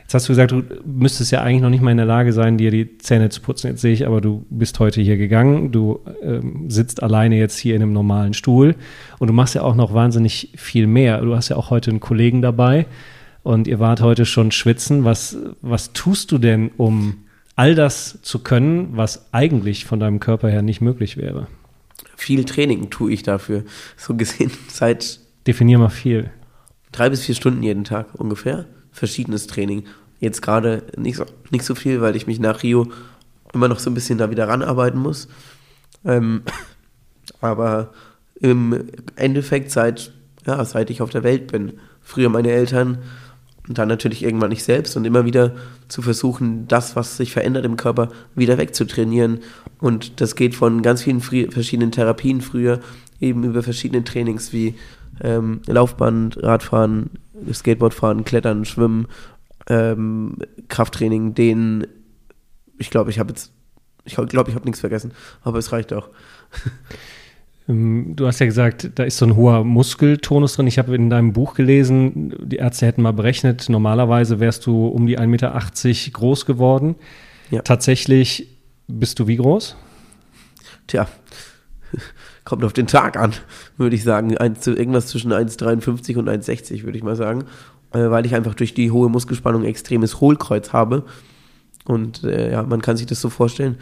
Jetzt 0.03 0.13
hast 0.13 0.29
du 0.29 0.31
gesagt, 0.31 0.51
du 0.51 0.63
müsstest 0.85 1.31
ja 1.31 1.41
eigentlich 1.41 1.61
noch 1.61 1.69
nicht 1.69 1.81
mal 1.81 1.91
in 1.91 1.97
der 1.97 2.05
Lage 2.05 2.31
sein, 2.31 2.57
dir 2.57 2.71
die 2.71 2.97
Zähne 2.97 3.27
zu 3.27 3.41
putzen. 3.41 3.67
Jetzt 3.67 3.81
sehe 3.81 3.91
ich 3.91 4.07
aber, 4.07 4.21
du 4.21 4.45
bist 4.49 4.79
heute 4.79 5.01
hier 5.01 5.17
gegangen, 5.17 5.73
du 5.73 5.99
ähm, 6.23 6.69
sitzt 6.69 7.03
alleine 7.03 7.37
jetzt 7.37 7.57
hier 7.57 7.75
in 7.75 7.81
einem 7.81 7.91
normalen 7.91 8.33
Stuhl 8.33 8.75
und 9.19 9.27
du 9.27 9.33
machst 9.33 9.55
ja 9.55 9.63
auch 9.63 9.75
noch 9.75 9.93
wahnsinnig 9.93 10.53
viel 10.55 10.87
mehr. 10.87 11.19
Du 11.19 11.35
hast 11.35 11.49
ja 11.49 11.57
auch 11.57 11.71
heute 11.71 11.89
einen 11.89 11.99
Kollegen 11.99 12.41
dabei 12.41 12.85
und 13.43 13.67
ihr 13.67 13.79
wart 13.79 13.99
heute 13.99 14.25
schon 14.25 14.51
schwitzen. 14.51 15.03
Was, 15.03 15.35
was 15.61 15.91
tust 15.91 16.31
du 16.31 16.37
denn, 16.37 16.71
um 16.77 17.25
all 17.57 17.75
das 17.75 18.21
zu 18.21 18.39
können, 18.39 18.95
was 18.95 19.33
eigentlich 19.33 19.85
von 19.85 19.99
deinem 19.99 20.21
Körper 20.21 20.47
her 20.47 20.61
nicht 20.61 20.79
möglich 20.79 21.17
wäre? 21.17 21.47
Viel 22.15 22.45
Training 22.45 22.89
tue 22.89 23.11
ich 23.11 23.23
dafür. 23.23 23.65
So 23.97 24.15
gesehen 24.15 24.51
seit. 24.69 25.19
Definier 25.45 25.79
mal 25.79 25.89
viel. 25.89 26.31
Drei 26.93 27.09
bis 27.09 27.25
vier 27.25 27.35
Stunden 27.35 27.61
jeden 27.63 27.83
Tag 27.83 28.15
ungefähr 28.15 28.65
verschiedenes 28.91 29.47
Training. 29.47 29.83
Jetzt 30.19 30.41
gerade 30.41 30.83
nicht 30.97 31.17
so, 31.17 31.25
nicht 31.51 31.63
so 31.63 31.75
viel, 31.75 32.01
weil 32.01 32.15
ich 32.15 32.27
mich 32.27 32.39
nach 32.39 32.63
Rio 32.63 32.91
immer 33.53 33.67
noch 33.67 33.79
so 33.79 33.89
ein 33.89 33.93
bisschen 33.93 34.17
da 34.17 34.29
wieder 34.31 34.47
ranarbeiten 34.47 34.99
muss. 34.99 35.27
Ähm, 36.03 36.43
aber 37.41 37.91
im 38.39 38.89
Endeffekt 39.15 39.71
seit, 39.71 40.11
ja, 40.45 40.63
seit 40.65 40.89
ich 40.89 41.01
auf 41.01 41.09
der 41.09 41.23
Welt 41.23 41.51
bin, 41.51 41.73
früher 42.01 42.29
meine 42.29 42.51
Eltern 42.51 42.99
und 43.67 43.77
dann 43.77 43.87
natürlich 43.87 44.23
irgendwann 44.23 44.51
ich 44.51 44.63
selbst 44.63 44.95
und 44.95 45.05
immer 45.05 45.25
wieder 45.25 45.55
zu 45.87 46.01
versuchen, 46.01 46.67
das, 46.67 46.95
was 46.95 47.17
sich 47.17 47.31
verändert 47.31 47.65
im 47.65 47.77
Körper, 47.77 48.09
wieder 48.35 48.57
wegzutrainieren. 48.57 49.39
Und 49.79 50.21
das 50.21 50.35
geht 50.35 50.55
von 50.55 50.81
ganz 50.81 51.03
vielen 51.03 51.21
verschiedenen 51.21 51.91
Therapien 51.91 52.41
früher, 52.41 52.79
eben 53.19 53.43
über 53.43 53.63
verschiedene 53.63 54.03
Trainings 54.03 54.53
wie 54.53 54.75
ähm, 55.21 55.61
Laufband, 55.65 56.41
Radfahren, 56.41 57.09
Skateboardfahren, 57.51 58.23
Klettern, 58.23 58.65
Schwimmen, 58.65 59.07
ähm, 59.67 60.37
Krafttraining, 60.69 61.33
den 61.33 61.87
ich 62.77 62.89
glaube, 62.89 63.09
ich 63.09 63.19
habe 63.19 63.29
jetzt, 63.29 63.51
ich 64.05 64.15
glaube, 64.15 64.49
ich 64.49 64.55
habe 64.55 64.65
nichts 64.65 64.79
vergessen, 64.79 65.11
aber 65.43 65.57
es 65.59 65.71
reicht 65.71 65.93
auch. 65.93 66.09
Ähm, 67.67 68.13
du 68.15 68.27
hast 68.27 68.39
ja 68.39 68.45
gesagt, 68.45 68.91
da 68.95 69.03
ist 69.03 69.17
so 69.17 69.25
ein 69.25 69.35
hoher 69.35 69.63
Muskeltonus 69.63 70.55
drin. 70.55 70.67
Ich 70.67 70.77
habe 70.77 70.95
in 70.95 71.09
deinem 71.09 71.33
Buch 71.33 71.53
gelesen, 71.53 72.33
die 72.43 72.57
Ärzte 72.57 72.85
hätten 72.85 73.01
mal 73.01 73.13
berechnet, 73.13 73.69
normalerweise 73.69 74.39
wärst 74.39 74.65
du 74.65 74.87
um 74.87 75.07
die 75.07 75.19
1,80 75.19 75.27
Meter 75.27 76.11
groß 76.11 76.45
geworden. 76.45 76.95
Ja. 77.51 77.61
Tatsächlich 77.61 78.47
bist 78.87 79.19
du 79.19 79.27
wie 79.27 79.37
groß? 79.37 79.75
Tja, 80.87 81.07
kommt 82.45 82.63
auf 82.63 82.73
den 82.73 82.87
Tag 82.87 83.17
an, 83.17 83.33
würde 83.77 83.95
ich 83.95 84.03
sagen. 84.03 84.37
Ein, 84.37 84.55
irgendwas 84.65 85.07
zwischen 85.07 85.33
1,53 85.33 86.17
und 86.17 86.29
1,60 86.29 86.83
würde 86.83 86.97
ich 86.97 87.03
mal 87.03 87.15
sagen. 87.15 87.45
Äh, 87.93 88.09
weil 88.09 88.25
ich 88.25 88.35
einfach 88.35 88.55
durch 88.55 88.73
die 88.73 88.91
hohe 88.91 89.09
Muskelspannung 89.09 89.63
extremes 89.63 90.19
Hohlkreuz 90.19 90.73
habe. 90.73 91.03
Und 91.85 92.23
äh, 92.23 92.51
ja, 92.51 92.63
man 92.63 92.81
kann 92.81 92.97
sich 92.97 93.05
das 93.05 93.21
so 93.21 93.29
vorstellen, 93.29 93.77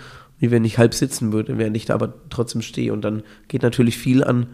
wie 0.46 0.52
wenn 0.52 0.64
ich 0.64 0.78
halb 0.78 0.94
sitzen 0.94 1.34
würde, 1.34 1.58
während 1.58 1.76
ich 1.76 1.86
da 1.86 1.96
aber 1.96 2.14
trotzdem 2.30 2.62
stehe. 2.62 2.94
Und 2.94 3.02
dann 3.02 3.24
geht 3.48 3.64
natürlich 3.64 3.98
viel 3.98 4.24
an, 4.24 4.48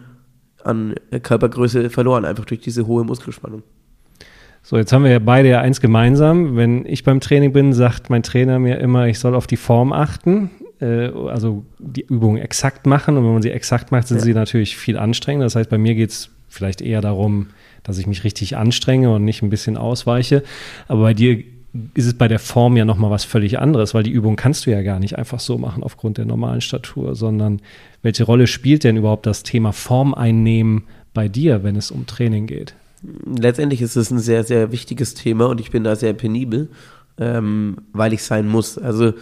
an 0.64 0.94
Körpergröße 1.22 1.90
verloren, 1.90 2.24
einfach 2.24 2.46
durch 2.46 2.60
diese 2.60 2.86
hohe 2.86 3.04
Muskelspannung. 3.04 3.62
So, 4.62 4.76
jetzt 4.76 4.92
haben 4.92 5.04
wir 5.04 5.10
ja 5.10 5.18
beide 5.18 5.48
ja 5.48 5.60
eins 5.60 5.80
gemeinsam. 5.80 6.56
Wenn 6.56 6.86
ich 6.86 7.04
beim 7.04 7.20
Training 7.20 7.52
bin, 7.52 7.72
sagt 7.72 8.10
mein 8.10 8.22
Trainer 8.22 8.58
mir 8.58 8.78
immer, 8.78 9.06
ich 9.08 9.18
soll 9.18 9.34
auf 9.34 9.46
die 9.46 9.56
Form 9.56 9.92
achten, 9.92 10.50
äh, 10.80 11.08
also 11.08 11.64
die 11.78 12.02
Übungen 12.02 12.40
exakt 12.40 12.86
machen. 12.86 13.16
Und 13.16 13.24
wenn 13.24 13.32
man 13.32 13.42
sie 13.42 13.50
exakt 13.50 13.90
macht, 13.90 14.08
sind 14.08 14.18
ja. 14.18 14.24
sie 14.24 14.34
natürlich 14.34 14.76
viel 14.76 14.96
anstrengender. 14.96 15.46
Das 15.46 15.56
heißt, 15.56 15.68
bei 15.68 15.78
mir 15.78 15.94
geht 15.94 16.10
es 16.10 16.30
vielleicht 16.48 16.80
eher 16.80 17.00
darum, 17.00 17.48
dass 17.82 17.98
ich 17.98 18.06
mich 18.06 18.24
richtig 18.24 18.56
anstrenge 18.56 19.12
und 19.12 19.24
nicht 19.24 19.42
ein 19.42 19.50
bisschen 19.50 19.76
ausweiche. 19.76 20.44
Aber 20.86 21.02
bei 21.02 21.14
dir 21.14 21.42
ist 21.94 22.06
es 22.06 22.14
bei 22.14 22.28
der 22.28 22.38
Form 22.38 22.76
ja 22.76 22.84
nochmal 22.84 23.10
was 23.10 23.24
völlig 23.24 23.58
anderes, 23.58 23.94
weil 23.94 24.02
die 24.02 24.10
Übung 24.10 24.36
kannst 24.36 24.66
du 24.66 24.70
ja 24.70 24.82
gar 24.82 24.98
nicht 24.98 25.16
einfach 25.16 25.40
so 25.40 25.56
machen 25.56 25.82
aufgrund 25.82 26.18
der 26.18 26.26
normalen 26.26 26.60
Statur, 26.60 27.14
sondern 27.14 27.62
welche 28.02 28.24
Rolle 28.24 28.46
spielt 28.46 28.84
denn 28.84 28.96
überhaupt 28.96 29.26
das 29.26 29.42
Thema 29.42 29.72
Form 29.72 30.12
einnehmen 30.12 30.84
bei 31.14 31.28
dir, 31.28 31.62
wenn 31.62 31.76
es 31.76 31.90
um 31.90 32.06
Training 32.06 32.46
geht? 32.46 32.74
Letztendlich 33.24 33.80
ist 33.80 33.96
es 33.96 34.10
ein 34.10 34.18
sehr, 34.18 34.44
sehr 34.44 34.70
wichtiges 34.70 35.14
Thema 35.14 35.46
und 35.48 35.60
ich 35.60 35.70
bin 35.70 35.82
da 35.82 35.96
sehr 35.96 36.12
penibel, 36.12 36.68
ähm, 37.18 37.78
weil 37.92 38.12
ich 38.12 38.22
sein 38.22 38.48
muss. 38.48 38.76
Also 38.76 39.14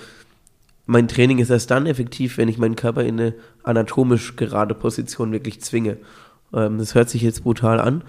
mein 0.86 1.06
Training 1.06 1.38
ist 1.38 1.50
erst 1.50 1.70
dann 1.70 1.86
effektiv, 1.86 2.36
wenn 2.36 2.48
ich 2.48 2.58
meinen 2.58 2.76
Körper 2.76 3.04
in 3.04 3.20
eine 3.20 3.34
anatomisch 3.62 4.34
gerade 4.34 4.74
Position 4.74 5.30
wirklich 5.30 5.60
zwinge. 5.60 5.98
Ähm, 6.52 6.78
das 6.78 6.96
hört 6.96 7.10
sich 7.10 7.22
jetzt 7.22 7.44
brutal 7.44 7.80
an. 7.80 8.02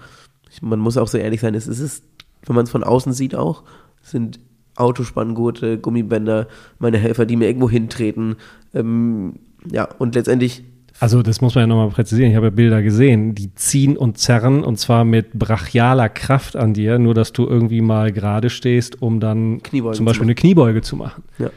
Ich, 0.50 0.62
man 0.62 0.80
muss 0.80 0.96
auch 0.96 1.08
so 1.08 1.16
ehrlich 1.16 1.40
sein, 1.40 1.54
es 1.54 1.68
ist 1.68 1.78
es, 1.78 2.02
wenn 2.44 2.56
man 2.56 2.64
es 2.64 2.70
von 2.70 2.82
außen 2.82 3.12
sieht 3.12 3.36
auch, 3.36 3.62
sind 4.02 4.40
Autospanngurte, 4.76 5.78
Gummibänder, 5.78 6.48
meine 6.78 6.98
Helfer, 6.98 7.26
die 7.26 7.36
mir 7.36 7.46
irgendwo 7.46 7.68
hintreten. 7.68 8.36
Ähm, 8.74 9.34
ja, 9.70 9.88
und 9.98 10.14
letztendlich. 10.14 10.64
Also, 11.00 11.22
das 11.22 11.40
muss 11.40 11.54
man 11.54 11.62
ja 11.62 11.66
nochmal 11.66 11.88
präzisieren. 11.90 12.30
Ich 12.30 12.36
habe 12.36 12.46
ja 12.46 12.50
Bilder 12.50 12.82
gesehen, 12.82 13.34
die 13.34 13.54
ziehen 13.54 13.96
und 13.96 14.18
zerren 14.18 14.62
und 14.62 14.78
zwar 14.78 15.04
mit 15.04 15.32
brachialer 15.32 16.08
Kraft 16.08 16.56
an 16.56 16.74
dir, 16.74 16.98
nur 16.98 17.14
dass 17.14 17.32
du 17.32 17.46
irgendwie 17.46 17.80
mal 17.80 18.12
gerade 18.12 18.50
stehst, 18.50 19.02
um 19.02 19.18
dann 19.18 19.62
Kniebeugen 19.62 19.96
zum 19.96 20.06
Beispiel 20.06 20.24
eine 20.24 20.34
Kniebeuge 20.34 20.82
zu 20.82 20.96
machen. 20.96 21.24
Ja. 21.38 21.50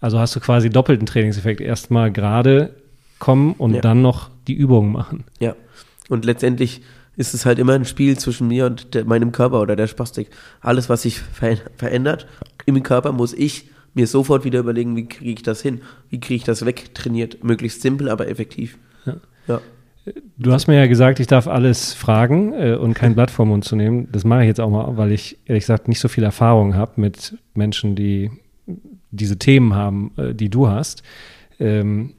Also 0.00 0.18
hast 0.18 0.34
du 0.36 0.40
quasi 0.40 0.70
doppelten 0.70 1.06
Trainingseffekt. 1.06 1.60
Erstmal 1.60 2.12
gerade 2.12 2.74
kommen 3.18 3.52
und 3.52 3.74
ja. 3.74 3.80
dann 3.80 4.02
noch 4.02 4.30
die 4.48 4.54
Übungen 4.54 4.92
machen. 4.92 5.24
Ja. 5.38 5.54
Und 6.08 6.24
letztendlich 6.24 6.82
ist 7.16 7.34
es 7.34 7.44
halt 7.44 7.58
immer 7.58 7.74
ein 7.74 7.84
Spiel 7.84 8.18
zwischen 8.18 8.48
mir 8.48 8.66
und 8.66 8.94
der, 8.94 9.04
meinem 9.04 9.32
Körper 9.32 9.60
oder 9.60 9.76
der 9.76 9.86
Spastik. 9.86 10.30
Alles, 10.60 10.88
was 10.88 11.02
sich 11.02 11.18
ver 11.18 11.56
verändert 11.76 12.26
im 12.66 12.82
Körper, 12.82 13.12
muss 13.12 13.32
ich 13.34 13.68
mir 13.94 14.06
sofort 14.06 14.44
wieder 14.44 14.60
überlegen, 14.60 14.96
wie 14.96 15.06
kriege 15.06 15.32
ich 15.32 15.42
das 15.42 15.60
hin? 15.60 15.82
Wie 16.08 16.20
kriege 16.20 16.36
ich 16.36 16.44
das 16.44 16.64
wegtrainiert? 16.64 17.44
Möglichst 17.44 17.82
simpel, 17.82 18.08
aber 18.08 18.28
effektiv. 18.28 18.78
Ja. 19.04 19.16
ja. 19.46 19.60
Du 20.36 20.52
hast 20.52 20.66
mir 20.66 20.76
ja 20.76 20.86
gesagt, 20.86 21.20
ich 21.20 21.26
darf 21.26 21.46
alles 21.46 21.92
fragen 21.92 22.54
äh, 22.54 22.74
und 22.74 22.94
kein 22.94 23.14
Blatt 23.14 23.30
vor 23.30 23.46
Mund 23.46 23.64
zu 23.64 23.76
nehmen. 23.76 24.08
Das 24.10 24.24
mache 24.24 24.42
ich 24.42 24.48
jetzt 24.48 24.60
auch 24.60 24.70
mal, 24.70 24.96
weil 24.96 25.12
ich 25.12 25.38
ehrlich 25.44 25.62
gesagt 25.62 25.88
nicht 25.88 26.00
so 26.00 26.08
viel 26.08 26.24
Erfahrung 26.24 26.74
habe 26.74 27.00
mit 27.00 27.38
Menschen, 27.54 27.94
die 27.94 28.30
diese 29.10 29.38
Themen 29.38 29.74
haben, 29.74 30.12
äh, 30.16 30.34
die 30.34 30.48
du 30.48 30.68
hast. 30.68 31.02
Ähm, 31.60 32.14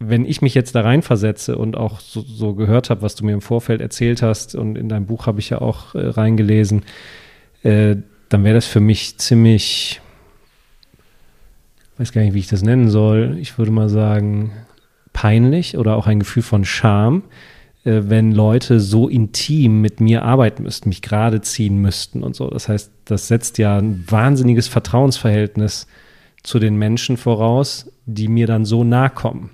wenn 0.00 0.24
ich 0.24 0.42
mich 0.42 0.54
jetzt 0.54 0.74
da 0.74 0.82
reinversetze 0.82 1.56
und 1.56 1.76
auch 1.76 2.00
so, 2.00 2.20
so 2.20 2.54
gehört 2.54 2.90
habe, 2.90 3.02
was 3.02 3.16
du 3.16 3.24
mir 3.24 3.32
im 3.32 3.40
Vorfeld 3.40 3.80
erzählt 3.80 4.22
hast, 4.22 4.54
und 4.54 4.78
in 4.78 4.88
deinem 4.88 5.06
Buch 5.06 5.26
habe 5.26 5.40
ich 5.40 5.50
ja 5.50 5.60
auch 5.60 5.94
äh, 5.94 6.06
reingelesen, 6.06 6.82
äh, 7.62 7.96
dann 8.28 8.44
wäre 8.44 8.54
das 8.54 8.66
für 8.66 8.80
mich 8.80 9.18
ziemlich, 9.18 10.00
weiß 11.96 12.12
gar 12.12 12.22
nicht, 12.22 12.34
wie 12.34 12.38
ich 12.38 12.48
das 12.48 12.62
nennen 12.62 12.90
soll. 12.90 13.38
Ich 13.40 13.58
würde 13.58 13.72
mal 13.72 13.88
sagen, 13.88 14.52
peinlich 15.12 15.76
oder 15.76 15.96
auch 15.96 16.06
ein 16.06 16.20
Gefühl 16.20 16.44
von 16.44 16.64
Scham, 16.64 17.24
äh, 17.84 18.02
wenn 18.04 18.30
Leute 18.30 18.78
so 18.78 19.08
intim 19.08 19.80
mit 19.80 20.00
mir 20.00 20.22
arbeiten 20.22 20.62
müssten, 20.62 20.90
mich 20.90 21.02
gerade 21.02 21.40
ziehen 21.40 21.78
müssten 21.78 22.22
und 22.22 22.36
so. 22.36 22.48
Das 22.50 22.68
heißt, 22.68 22.92
das 23.04 23.26
setzt 23.26 23.58
ja 23.58 23.78
ein 23.78 24.04
wahnsinniges 24.06 24.68
Vertrauensverhältnis 24.68 25.88
zu 26.44 26.60
den 26.60 26.76
Menschen 26.76 27.16
voraus, 27.16 27.90
die 28.06 28.28
mir 28.28 28.46
dann 28.46 28.64
so 28.64 28.84
nahe 28.84 29.10
kommen. 29.10 29.50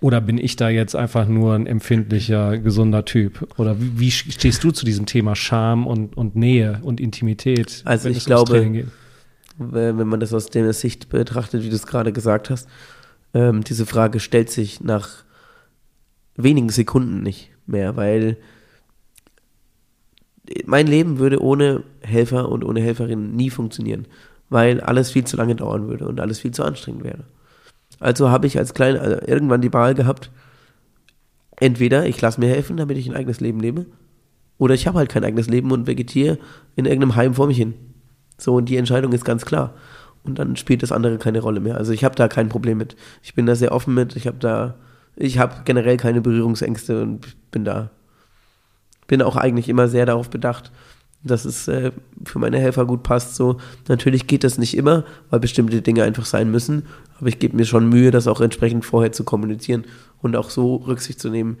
Oder 0.00 0.20
bin 0.20 0.38
ich 0.38 0.56
da 0.56 0.68
jetzt 0.68 0.94
einfach 0.94 1.28
nur 1.28 1.54
ein 1.54 1.66
empfindlicher, 1.66 2.58
gesunder 2.58 3.04
Typ? 3.04 3.48
Oder 3.58 3.80
wie, 3.80 3.98
wie 3.98 4.10
stehst 4.10 4.62
du 4.62 4.70
zu 4.70 4.84
diesem 4.84 5.06
Thema 5.06 5.34
Scham 5.34 5.86
und, 5.86 6.16
und 6.16 6.36
Nähe 6.36 6.80
und 6.82 7.00
Intimität? 7.00 7.82
Also 7.84 8.08
ich 8.08 8.24
glaube, 8.24 8.86
wenn 9.56 10.08
man 10.08 10.20
das 10.20 10.34
aus 10.34 10.46
der 10.46 10.72
Sicht 10.72 11.08
betrachtet, 11.08 11.62
wie 11.62 11.70
du 11.70 11.76
es 11.76 11.86
gerade 11.86 12.12
gesagt 12.12 12.50
hast, 12.50 12.68
ähm, 13.32 13.64
diese 13.64 13.86
Frage 13.86 14.20
stellt 14.20 14.50
sich 14.50 14.80
nach 14.80 15.24
wenigen 16.36 16.68
Sekunden 16.68 17.22
nicht 17.22 17.50
mehr, 17.66 17.96
weil 17.96 18.36
mein 20.66 20.86
Leben 20.86 21.18
würde 21.18 21.42
ohne 21.42 21.84
Helfer 22.00 22.48
und 22.50 22.64
ohne 22.64 22.80
Helferin 22.80 23.34
nie 23.34 23.50
funktionieren, 23.50 24.06
weil 24.50 24.80
alles 24.80 25.10
viel 25.10 25.24
zu 25.24 25.36
lange 25.36 25.56
dauern 25.56 25.88
würde 25.88 26.06
und 26.06 26.20
alles 26.20 26.40
viel 26.40 26.50
zu 26.50 26.64
anstrengend 26.64 27.04
wäre. 27.04 27.24
Also 28.00 28.30
habe 28.30 28.46
ich 28.46 28.58
als 28.58 28.74
klein 28.74 28.98
also 28.98 29.16
irgendwann 29.26 29.60
die 29.60 29.72
Wahl 29.72 29.94
gehabt, 29.94 30.30
entweder 31.60 32.06
ich 32.06 32.20
lasse 32.20 32.40
mir 32.40 32.48
helfen, 32.48 32.76
damit 32.76 32.98
ich 32.98 33.08
ein 33.08 33.16
eigenes 33.16 33.40
Leben 33.40 33.60
lebe, 33.60 33.86
oder 34.58 34.74
ich 34.74 34.86
habe 34.86 34.98
halt 34.98 35.10
kein 35.10 35.24
eigenes 35.24 35.48
Leben 35.48 35.72
und 35.72 35.86
vegetiere 35.86 36.38
in 36.76 36.86
irgendeinem 36.86 37.16
Heim 37.16 37.34
vor 37.34 37.46
mich 37.46 37.56
hin. 37.56 37.74
So, 38.38 38.54
und 38.56 38.68
die 38.68 38.76
Entscheidung 38.76 39.12
ist 39.12 39.24
ganz 39.24 39.44
klar. 39.44 39.74
Und 40.22 40.38
dann 40.38 40.56
spielt 40.56 40.82
das 40.82 40.92
andere 40.92 41.18
keine 41.18 41.40
Rolle 41.40 41.60
mehr. 41.60 41.76
Also 41.76 41.92
ich 41.92 42.04
habe 42.04 42.14
da 42.14 42.28
kein 42.28 42.48
Problem 42.48 42.78
mit. 42.78 42.96
Ich 43.22 43.34
bin 43.34 43.46
da 43.46 43.54
sehr 43.54 43.72
offen 43.72 43.94
mit. 43.94 44.16
Ich 44.16 44.26
habe 44.26 44.38
da, 44.38 44.74
ich 45.16 45.38
habe 45.38 45.62
generell 45.64 45.96
keine 45.96 46.20
Berührungsängste 46.20 47.02
und 47.02 47.36
bin 47.50 47.64
da, 47.64 47.90
bin 49.06 49.22
auch 49.22 49.36
eigentlich 49.36 49.68
immer 49.68 49.88
sehr 49.88 50.06
darauf 50.06 50.30
bedacht, 50.30 50.72
dass 51.22 51.44
es 51.44 51.68
äh, 51.68 51.92
für 52.24 52.38
meine 52.38 52.58
Helfer 52.58 52.86
gut 52.86 53.02
passt. 53.02 53.34
So, 53.34 53.58
natürlich 53.88 54.26
geht 54.26 54.44
das 54.44 54.56
nicht 54.56 54.76
immer, 54.76 55.04
weil 55.30 55.40
bestimmte 55.40 55.82
Dinge 55.82 56.04
einfach 56.04 56.26
sein 56.26 56.50
müssen. 56.50 56.84
Aber 57.24 57.30
ich 57.30 57.38
gebe 57.38 57.56
mir 57.56 57.64
schon 57.64 57.88
Mühe, 57.88 58.10
das 58.10 58.26
auch 58.26 58.42
entsprechend 58.42 58.84
vorher 58.84 59.12
zu 59.12 59.24
kommunizieren 59.24 59.86
und 60.20 60.36
auch 60.36 60.50
so 60.50 60.76
Rücksicht 60.76 61.18
zu 61.18 61.30
nehmen. 61.30 61.56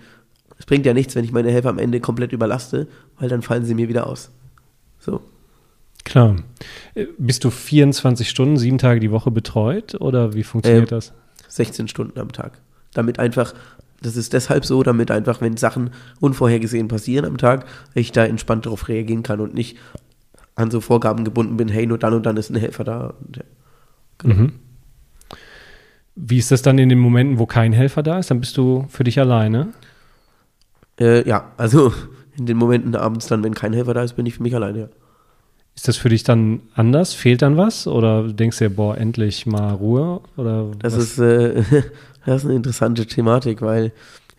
Es 0.58 0.66
bringt 0.66 0.84
ja 0.84 0.92
nichts, 0.92 1.14
wenn 1.14 1.24
ich 1.24 1.32
meine 1.32 1.50
Helfer 1.50 1.70
am 1.70 1.78
Ende 1.78 2.00
komplett 2.00 2.32
überlaste, 2.32 2.86
weil 3.18 3.30
dann 3.30 3.40
fallen 3.40 3.64
sie 3.64 3.74
mir 3.74 3.88
wieder 3.88 4.06
aus. 4.06 4.30
So. 4.98 5.22
Klar. 6.04 6.36
Äh, 6.94 7.06
bist 7.16 7.44
du 7.44 7.50
24 7.50 8.28
Stunden, 8.28 8.58
sieben 8.58 8.76
Tage 8.76 9.00
die 9.00 9.10
Woche 9.10 9.30
betreut 9.30 9.94
oder 10.02 10.34
wie 10.34 10.42
funktioniert 10.42 10.92
äh, 10.92 10.96
das? 10.96 11.14
16 11.48 11.88
Stunden 11.88 12.20
am 12.20 12.30
Tag. 12.30 12.60
Damit 12.92 13.18
einfach 13.18 13.54
das 14.02 14.16
ist 14.18 14.34
deshalb 14.34 14.66
so, 14.66 14.82
damit 14.82 15.10
einfach, 15.10 15.40
wenn 15.40 15.56
Sachen 15.56 15.88
unvorhergesehen 16.20 16.88
passieren 16.88 17.24
am 17.24 17.38
Tag, 17.38 17.64
ich 17.94 18.12
da 18.12 18.26
entspannt 18.26 18.66
darauf 18.66 18.88
reagieren 18.88 19.22
kann 19.22 19.40
und 19.40 19.54
nicht 19.54 19.78
an 20.56 20.70
so 20.70 20.82
Vorgaben 20.82 21.24
gebunden 21.24 21.56
bin, 21.56 21.68
hey, 21.68 21.86
nur 21.86 21.96
dann 21.96 22.12
und 22.12 22.26
dann 22.26 22.36
ist 22.36 22.50
ein 22.50 22.56
Helfer 22.56 22.84
da. 22.84 23.14
Und, 23.18 23.38
ja. 23.38 23.42
genau. 24.18 24.34
mhm. 24.34 24.52
Wie 26.16 26.38
ist 26.38 26.50
das 26.50 26.62
dann 26.62 26.78
in 26.78 26.88
den 26.88 26.98
Momenten, 26.98 27.38
wo 27.38 27.46
kein 27.46 27.72
Helfer 27.72 28.02
da 28.02 28.18
ist? 28.18 28.30
Dann 28.30 28.40
bist 28.40 28.56
du 28.56 28.86
für 28.88 29.04
dich 29.04 29.18
alleine? 29.18 29.72
Äh, 30.98 31.28
ja, 31.28 31.52
also 31.56 31.92
in 32.38 32.46
den 32.46 32.56
Momenten 32.56 32.94
abends 32.94 33.26
dann, 33.26 33.42
wenn 33.42 33.54
kein 33.54 33.72
Helfer 33.72 33.94
da 33.94 34.02
ist, 34.02 34.14
bin 34.14 34.26
ich 34.26 34.34
für 34.34 34.42
mich 34.42 34.54
alleine, 34.54 34.78
ja. 34.78 34.88
Ist 35.76 35.88
das 35.88 35.96
für 35.96 36.08
dich 36.08 36.22
dann 36.22 36.60
anders? 36.74 37.14
Fehlt 37.14 37.42
dann 37.42 37.56
was? 37.56 37.88
Oder 37.88 38.28
denkst 38.32 38.58
du 38.58 38.68
dir, 38.68 38.76
boah, 38.76 38.96
endlich 38.96 39.44
mal 39.44 39.72
Ruhe? 39.72 40.20
Oder 40.36 40.70
das 40.78 40.96
was? 40.96 41.02
ist 41.02 41.18
äh, 41.18 41.64
Das 42.26 42.42
ist 42.42 42.44
eine 42.46 42.56
interessante 42.56 43.06
Thematik, 43.06 43.60
weil 43.62 43.92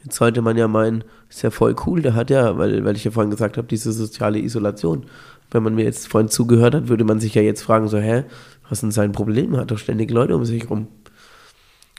jetzt 0.03 0.15
sollte 0.15 0.41
man 0.41 0.58
ja 0.58 0.67
meinen, 0.67 1.03
ist 1.29 1.44
ja 1.44 1.51
voll 1.51 1.75
cool, 1.86 2.01
der 2.01 2.15
hat 2.15 2.29
ja, 2.29 2.58
weil, 2.58 2.84
weil 2.84 2.96
ich 2.96 3.03
ja 3.03 3.12
vorhin 3.12 3.32
gesagt 3.32 3.58
habe, 3.58 3.67
diese 3.67 3.91
soziale 3.91 4.39
Isolation. 4.39 5.05
Wenn 5.51 5.63
man 5.63 5.75
mir 5.75 5.86
jetzt 5.86 6.08
vorhin 6.08 6.29
zugehört 6.29 6.74
hat, 6.74 6.88
würde 6.88 7.03
man 7.03 7.20
sich 7.20 7.36
ja 7.36 7.41
jetzt 7.41 7.62
fragen, 7.62 7.88
so, 7.88 7.98
hä, 7.98 8.24
was 8.63 8.77
ist 8.77 8.82
denn 8.82 8.91
sein 8.91 9.12
Problem? 9.12 9.53
Er 9.53 9.62
hat 9.62 9.72
doch 9.72 9.77
ständig 9.77 10.10
Leute 10.10 10.36
um 10.36 10.44
sich 10.44 10.70
rum. 10.70 10.88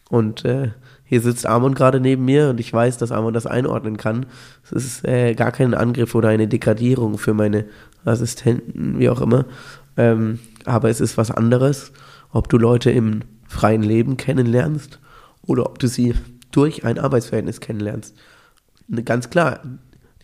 Und 0.09 0.45
äh, 0.45 0.71
hier 1.05 1.21
sitzt 1.21 1.47
Amon 1.47 1.75
gerade 1.75 2.01
neben 2.01 2.25
mir 2.25 2.51
und 2.51 2.61
ich 2.61 2.73
weiß, 2.73 2.99
dass 2.99 3.13
Amon 3.13 3.35
das 3.35 3.47
einordnen 3.47 3.97
kann. 3.97 4.27
Es 4.65 4.73
ist 4.73 5.05
äh, 5.05 5.35
gar 5.35 5.53
kein 5.53 5.75
Angriff 5.75 6.15
oder 6.15 6.29
eine 6.29 6.49
Degradierung 6.49 7.19
für 7.19 7.35
meine 7.35 7.65
Assistenten, 8.05 8.99
wie 8.99 9.09
auch 9.09 9.21
immer. 9.21 9.47
Ähm, 9.97 10.39
aber 10.65 10.91
es 10.91 11.01
ist 11.01 11.17
was 11.17 11.31
anderes, 11.31 11.93
ob 12.31 12.49
du 12.49 12.59
Leute 12.59 12.91
im 12.91 13.23
freien 13.49 13.83
Leben 13.83 14.17
kennenlernst 14.17 15.01
oder 15.43 15.67
ob 15.67 15.79
du 15.79 15.89
sie 15.89 16.15
durch 16.51 16.85
ein 16.85 16.99
Arbeitsverhältnis 16.99 17.61
kennenlernst. 17.61 18.17
Ne, 18.89 19.03
ganz 19.03 19.31
klar, 19.31 19.61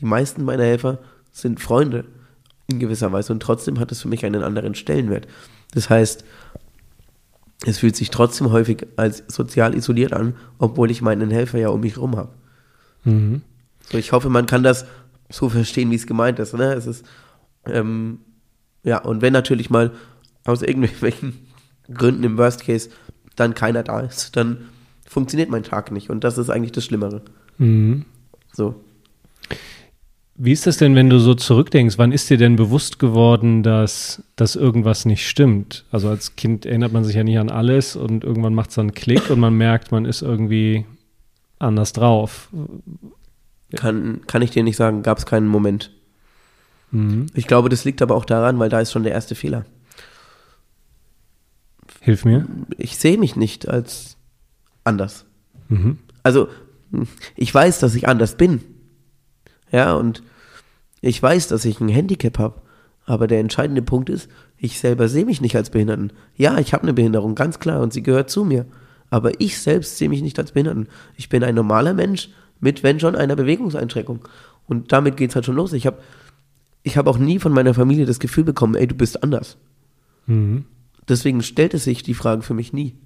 die 0.01 0.05
meisten 0.05 0.45
meiner 0.45 0.65
Helfer 0.65 0.99
sind 1.33 1.61
Freunde 1.61 2.05
in 2.69 2.79
gewisser 2.79 3.13
Weise 3.13 3.33
und 3.33 3.41
trotzdem 3.41 3.79
hat 3.79 3.93
es 3.93 4.03
für 4.03 4.09
mich 4.09 4.25
einen 4.25 4.43
anderen 4.43 4.75
Stellenwert. 4.75 5.27
Das 5.75 5.91
heißt, 5.91 6.25
es 7.65 7.79
fühlt 7.79 7.97
sich 7.97 8.11
trotzdem 8.11 8.51
häufig 8.51 8.87
als 8.97 9.25
sozial 9.29 9.75
isoliert 9.75 10.13
an, 10.13 10.35
obwohl 10.59 10.91
ich 10.91 11.03
meinen 11.03 11.31
Helfer 11.31 11.59
ja 11.59 11.69
um 11.69 11.81
mich 11.81 11.97
herum 11.97 12.17
habe. 12.17 12.35
Mhm. 13.05 13.43
So, 13.91 13.99
ich 13.99 14.13
hoffe, 14.13 14.31
man 14.31 14.47
kann 14.47 14.63
das 14.63 14.87
so 15.31 15.49
verstehen, 15.49 15.91
wie 15.91 15.97
es 15.97 16.07
gemeint 16.07 16.39
ist. 16.39 16.55
Ne? 16.55 16.73
Es 16.75 16.87
ist 16.87 17.05
ähm, 17.67 18.19
ja, 18.83 18.99
und 18.99 19.23
wenn 19.23 19.33
natürlich 19.33 19.71
mal 19.71 19.93
aus 20.45 20.63
irgendwelchen 20.63 21.47
Gründen 21.93 22.25
im 22.25 22.39
Worst 22.39 22.65
Case 22.65 22.91
dann 23.37 23.55
keiner 23.55 23.83
da 23.83 24.01
ist, 24.01 24.37
dann 24.37 24.69
funktioniert 25.07 25.51
mein 25.51 25.63
Tag 25.63 25.91
nicht. 25.91 26.11
Und 26.11 26.25
das 26.25 26.39
ist 26.39 26.51
eigentlich 26.51 26.73
das 26.73 26.85
Schlimmere. 26.85 27.23
Mhm. 27.59 28.05
So. 28.53 28.83
Wie 30.35 30.53
ist 30.53 30.67
das 30.67 30.79
denn, 30.79 30.95
wenn 30.95 31.11
du 31.11 31.19
so 31.19 31.35
zurückdenkst? 31.35 31.99
Wann 31.99 32.11
ist 32.11 32.31
dir 32.31 32.39
denn 32.39 32.57
bewusst 32.57 32.99
geworden, 32.99 33.63
dass, 33.63 34.23
dass 34.35 34.57
irgendwas 34.57 35.05
nicht 35.05 35.29
stimmt? 35.29 35.85
Also 35.91 36.09
als 36.09 36.37
Kind 36.37 36.65
erinnert 36.65 36.93
man 36.93 37.05
sich 37.05 37.17
ja 37.17 37.23
nicht 37.23 37.39
an 37.39 37.51
alles 37.51 37.97
und 37.97 38.25
irgendwann 38.25 38.55
macht 38.55 38.71
es 38.71 38.77
dann 38.77 38.87
einen 38.87 38.95
Klick 38.95 39.29
und 39.31 39.39
man 39.39 39.55
merkt, 39.55 39.93
man 39.93 40.07
ist 40.07 40.23
irgendwie 40.23 40.87
anders 41.59 41.93
drauf. 41.93 42.49
Kann, 43.77 44.23
kann 44.27 44.43
ich 44.43 44.51
dir 44.51 44.63
nicht 44.63 44.77
sagen, 44.77 45.03
gab 45.03 45.19
es 45.19 45.27
keinen 45.27 45.49
Moment. 45.49 45.91
Mhm. 46.93 47.27
Ich 47.35 47.47
glaube, 47.47 47.69
das 47.69 47.85
liegt 47.85 48.01
aber 48.01 48.15
auch 48.15 48.25
daran, 48.25 48.59
weil 48.59 48.69
da 48.69 48.81
ist 48.81 48.93
schon 48.93 49.03
der 49.03 49.13
erste 49.13 49.35
Fehler. 49.35 49.67
Hilf 52.01 52.25
mir. 52.25 52.47
Ich 52.79 52.99
sehe 52.99 53.19
mich 53.19 53.37
nicht 53.37 53.69
als 53.69 54.17
anders. 54.83 55.25
Mhm. 55.69 55.99
Also, 56.23 56.49
ich 57.37 57.55
weiß, 57.55 57.79
dass 57.79 57.95
ich 57.95 58.09
anders 58.09 58.37
bin. 58.37 58.61
Ja, 59.73 59.95
und 59.95 60.23
ich 61.01 61.21
weiß, 61.21 61.49
dass 61.49 61.65
ich 61.65 61.81
ein 61.81 61.89
Handicap 61.89 62.39
habe. 62.39 62.63
Aber 63.05 63.27
der 63.27 63.41
entscheidende 63.41 63.83
Punkt 63.83 64.09
ist, 64.09 64.29
ich 64.57 64.79
selber 64.79 65.09
sehe 65.09 65.25
mich 65.25 65.41
nicht 65.41 65.57
als 65.57 65.71
Behinderten. 65.71 66.13
Ja, 66.37 66.59
ich 66.59 66.73
habe 66.73 66.85
eine 66.85 66.93
Behinderung, 66.93 67.35
ganz 67.35 67.59
klar, 67.59 67.81
und 67.81 67.93
sie 67.93 68.03
gehört 68.03 68.31
zu 68.31 68.45
mir. 68.45 68.67
Aber 69.11 69.41
ich 69.41 69.59
selbst 69.59 69.99
sehe 69.99 70.09
mich 70.09 70.23
nicht 70.23 70.39
als 70.39 70.53
Behinderten. 70.53 70.89
Ich 71.17 71.29
bin 71.29 71.43
ein 71.43 71.57
normaler 71.57 71.95
Mensch 71.95 72.31
mit, 72.61 72.85
wenn 72.85 73.01
schon, 73.01 73.17
einer 73.17 73.35
Bewegungseinschränkung. 73.35 74.21
Und 74.69 74.93
damit 74.93 75.17
geht's 75.17 75.35
halt 75.35 75.45
schon 75.45 75.57
los. 75.57 75.73
Ich 75.73 75.87
habe 75.87 75.99
ich 76.85 76.97
hab 76.97 77.07
auch 77.07 77.19
nie 77.19 77.39
von 77.39 77.53
meiner 77.53 77.75
Familie 77.75 78.07
das 78.07 78.21
Gefühl 78.21 78.45
bekommen, 78.45 78.75
ey, 78.75 78.87
du 78.87 78.95
bist 78.95 79.23
anders. 79.23 79.57
Mhm. 80.27 80.65
Deswegen 81.09 81.43
stellte 81.43 81.79
sich 81.79 82.03
die 82.03 82.15
Frage 82.15 82.43
für 82.43 82.55
mich 82.55 82.73
nie 82.73 82.97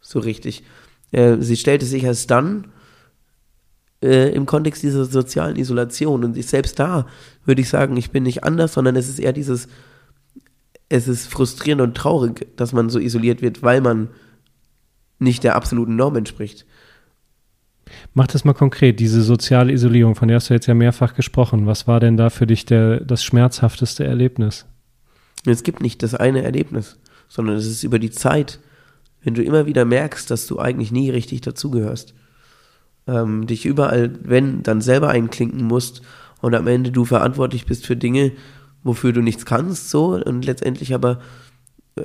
so 0.00 0.18
richtig. 0.18 0.62
Äh, 1.10 1.36
sie 1.40 1.56
stellte 1.56 1.86
sich 1.86 2.04
erst 2.04 2.30
dann 2.30 2.68
äh, 4.02 4.32
im 4.32 4.46
Kontext 4.46 4.82
dieser 4.82 5.04
sozialen 5.04 5.56
Isolation. 5.56 6.24
Und 6.24 6.36
ich, 6.36 6.46
selbst 6.46 6.78
da 6.78 7.06
würde 7.44 7.60
ich 7.60 7.68
sagen, 7.68 7.96
ich 7.96 8.10
bin 8.10 8.22
nicht 8.22 8.44
anders, 8.44 8.74
sondern 8.74 8.96
es 8.96 9.08
ist 9.08 9.18
eher 9.18 9.32
dieses, 9.32 9.68
es 10.88 11.08
ist 11.08 11.26
frustrierend 11.26 11.82
und 11.82 11.96
traurig, 11.96 12.46
dass 12.56 12.72
man 12.72 12.90
so 12.90 12.98
isoliert 12.98 13.42
wird, 13.42 13.62
weil 13.62 13.80
man 13.80 14.08
nicht 15.18 15.44
der 15.44 15.56
absoluten 15.56 15.96
Norm 15.96 16.16
entspricht. 16.16 16.64
Mach 18.14 18.26
das 18.26 18.44
mal 18.44 18.54
konkret, 18.54 19.00
diese 19.00 19.22
soziale 19.22 19.72
Isolierung, 19.72 20.14
von 20.14 20.28
der 20.28 20.36
hast 20.36 20.50
du 20.50 20.54
jetzt 20.54 20.66
ja 20.66 20.74
mehrfach 20.74 21.14
gesprochen. 21.14 21.66
Was 21.66 21.86
war 21.86 22.00
denn 22.00 22.16
da 22.16 22.30
für 22.30 22.46
dich 22.46 22.66
der, 22.66 23.00
das 23.00 23.24
schmerzhafteste 23.24 24.04
Erlebnis? 24.04 24.66
Es 25.46 25.62
gibt 25.62 25.80
nicht 25.80 26.02
das 26.02 26.14
eine 26.14 26.42
Erlebnis, 26.42 26.98
sondern 27.28 27.56
es 27.56 27.66
ist 27.66 27.84
über 27.84 27.98
die 27.98 28.10
Zeit, 28.10 28.60
wenn 29.22 29.34
du 29.34 29.42
immer 29.42 29.66
wieder 29.66 29.84
merkst, 29.84 30.30
dass 30.30 30.46
du 30.46 30.58
eigentlich 30.58 30.92
nie 30.92 31.10
richtig 31.10 31.40
dazugehörst. 31.40 32.14
Ähm, 33.08 33.46
dich 33.46 33.66
überall, 33.66 34.12
wenn, 34.22 34.62
dann 34.62 34.80
selber 34.80 35.08
einklinken 35.08 35.64
musst 35.64 36.02
und 36.40 36.54
am 36.54 36.66
Ende 36.66 36.92
du 36.92 37.04
verantwortlich 37.04 37.66
bist 37.66 37.86
für 37.86 37.96
Dinge, 37.96 38.32
wofür 38.84 39.12
du 39.12 39.22
nichts 39.22 39.46
kannst, 39.46 39.90
so 39.90 40.14
und 40.14 40.44
letztendlich 40.44 40.94
aber 40.94 41.20
äh, 41.96 42.04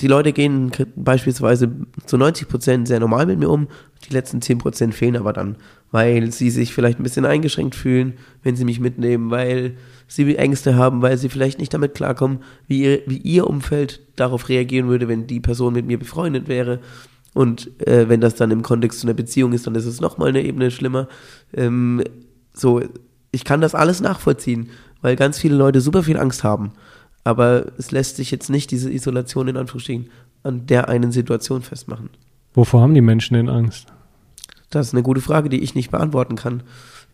die 0.00 0.06
Leute 0.06 0.32
gehen 0.32 0.70
beispielsweise 0.94 1.70
zu 2.06 2.18
90 2.18 2.48
Prozent 2.48 2.88
sehr 2.88 3.00
normal 3.00 3.26
mit 3.26 3.38
mir 3.38 3.50
um, 3.50 3.66
die 4.08 4.12
letzten 4.12 4.40
10 4.40 4.58
Prozent 4.58 4.94
fehlen 4.94 5.16
aber 5.16 5.32
dann, 5.32 5.56
weil 5.90 6.30
sie 6.30 6.50
sich 6.50 6.72
vielleicht 6.72 7.00
ein 7.00 7.02
bisschen 7.02 7.24
eingeschränkt 7.24 7.74
fühlen, 7.74 8.14
wenn 8.42 8.54
sie 8.54 8.64
mich 8.64 8.78
mitnehmen, 8.78 9.30
weil 9.30 9.76
sie 10.06 10.36
Ängste 10.36 10.76
haben, 10.76 11.02
weil 11.02 11.18
sie 11.18 11.28
vielleicht 11.28 11.58
nicht 11.58 11.74
damit 11.74 11.94
klarkommen, 11.94 12.40
wie 12.68 12.82
ihr, 12.82 13.02
wie 13.06 13.16
ihr 13.16 13.48
Umfeld 13.48 14.00
darauf 14.14 14.48
reagieren 14.48 14.88
würde, 14.88 15.08
wenn 15.08 15.26
die 15.26 15.40
Person 15.40 15.72
mit 15.72 15.86
mir 15.86 15.98
befreundet 15.98 16.46
wäre. 16.46 16.80
Und 17.34 17.70
äh, 17.86 18.08
wenn 18.08 18.20
das 18.20 18.34
dann 18.34 18.50
im 18.50 18.62
Kontext 18.62 19.00
zu 19.00 19.06
einer 19.06 19.14
Beziehung 19.14 19.52
ist, 19.52 19.66
dann 19.66 19.74
ist 19.74 19.86
es 19.86 20.00
nochmal 20.00 20.30
eine 20.30 20.42
Ebene 20.42 20.70
schlimmer. 20.70 21.08
Ähm, 21.52 22.02
so, 22.52 22.82
ich 23.30 23.44
kann 23.44 23.60
das 23.60 23.74
alles 23.74 24.00
nachvollziehen, 24.00 24.70
weil 25.02 25.16
ganz 25.16 25.38
viele 25.38 25.54
Leute 25.54 25.80
super 25.80 26.02
viel 26.02 26.18
Angst 26.18 26.44
haben. 26.44 26.72
Aber 27.24 27.66
es 27.76 27.90
lässt 27.90 28.16
sich 28.16 28.30
jetzt 28.30 28.48
nicht 28.48 28.70
diese 28.70 28.90
Isolation 28.90 29.48
in 29.48 29.56
Anführungsstrichen 29.56 30.10
an 30.42 30.66
der 30.66 30.88
einen 30.88 31.12
Situation 31.12 31.62
festmachen. 31.62 32.10
Wovor 32.54 32.80
haben 32.80 32.94
die 32.94 33.00
Menschen 33.00 33.34
denn 33.34 33.48
Angst? 33.48 33.88
Das 34.70 34.88
ist 34.88 34.94
eine 34.94 35.02
gute 35.02 35.20
Frage, 35.20 35.48
die 35.48 35.62
ich 35.62 35.74
nicht 35.74 35.90
beantworten 35.90 36.36
kann. 36.36 36.62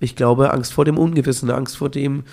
Ich 0.00 0.16
glaube, 0.16 0.53
Angst 0.53 0.72
vor 0.72 0.85
dem 0.85 0.98
Ungewissen, 0.98 1.50
Angst 1.50 1.77
vor 1.77 1.88
dem, 1.88 2.24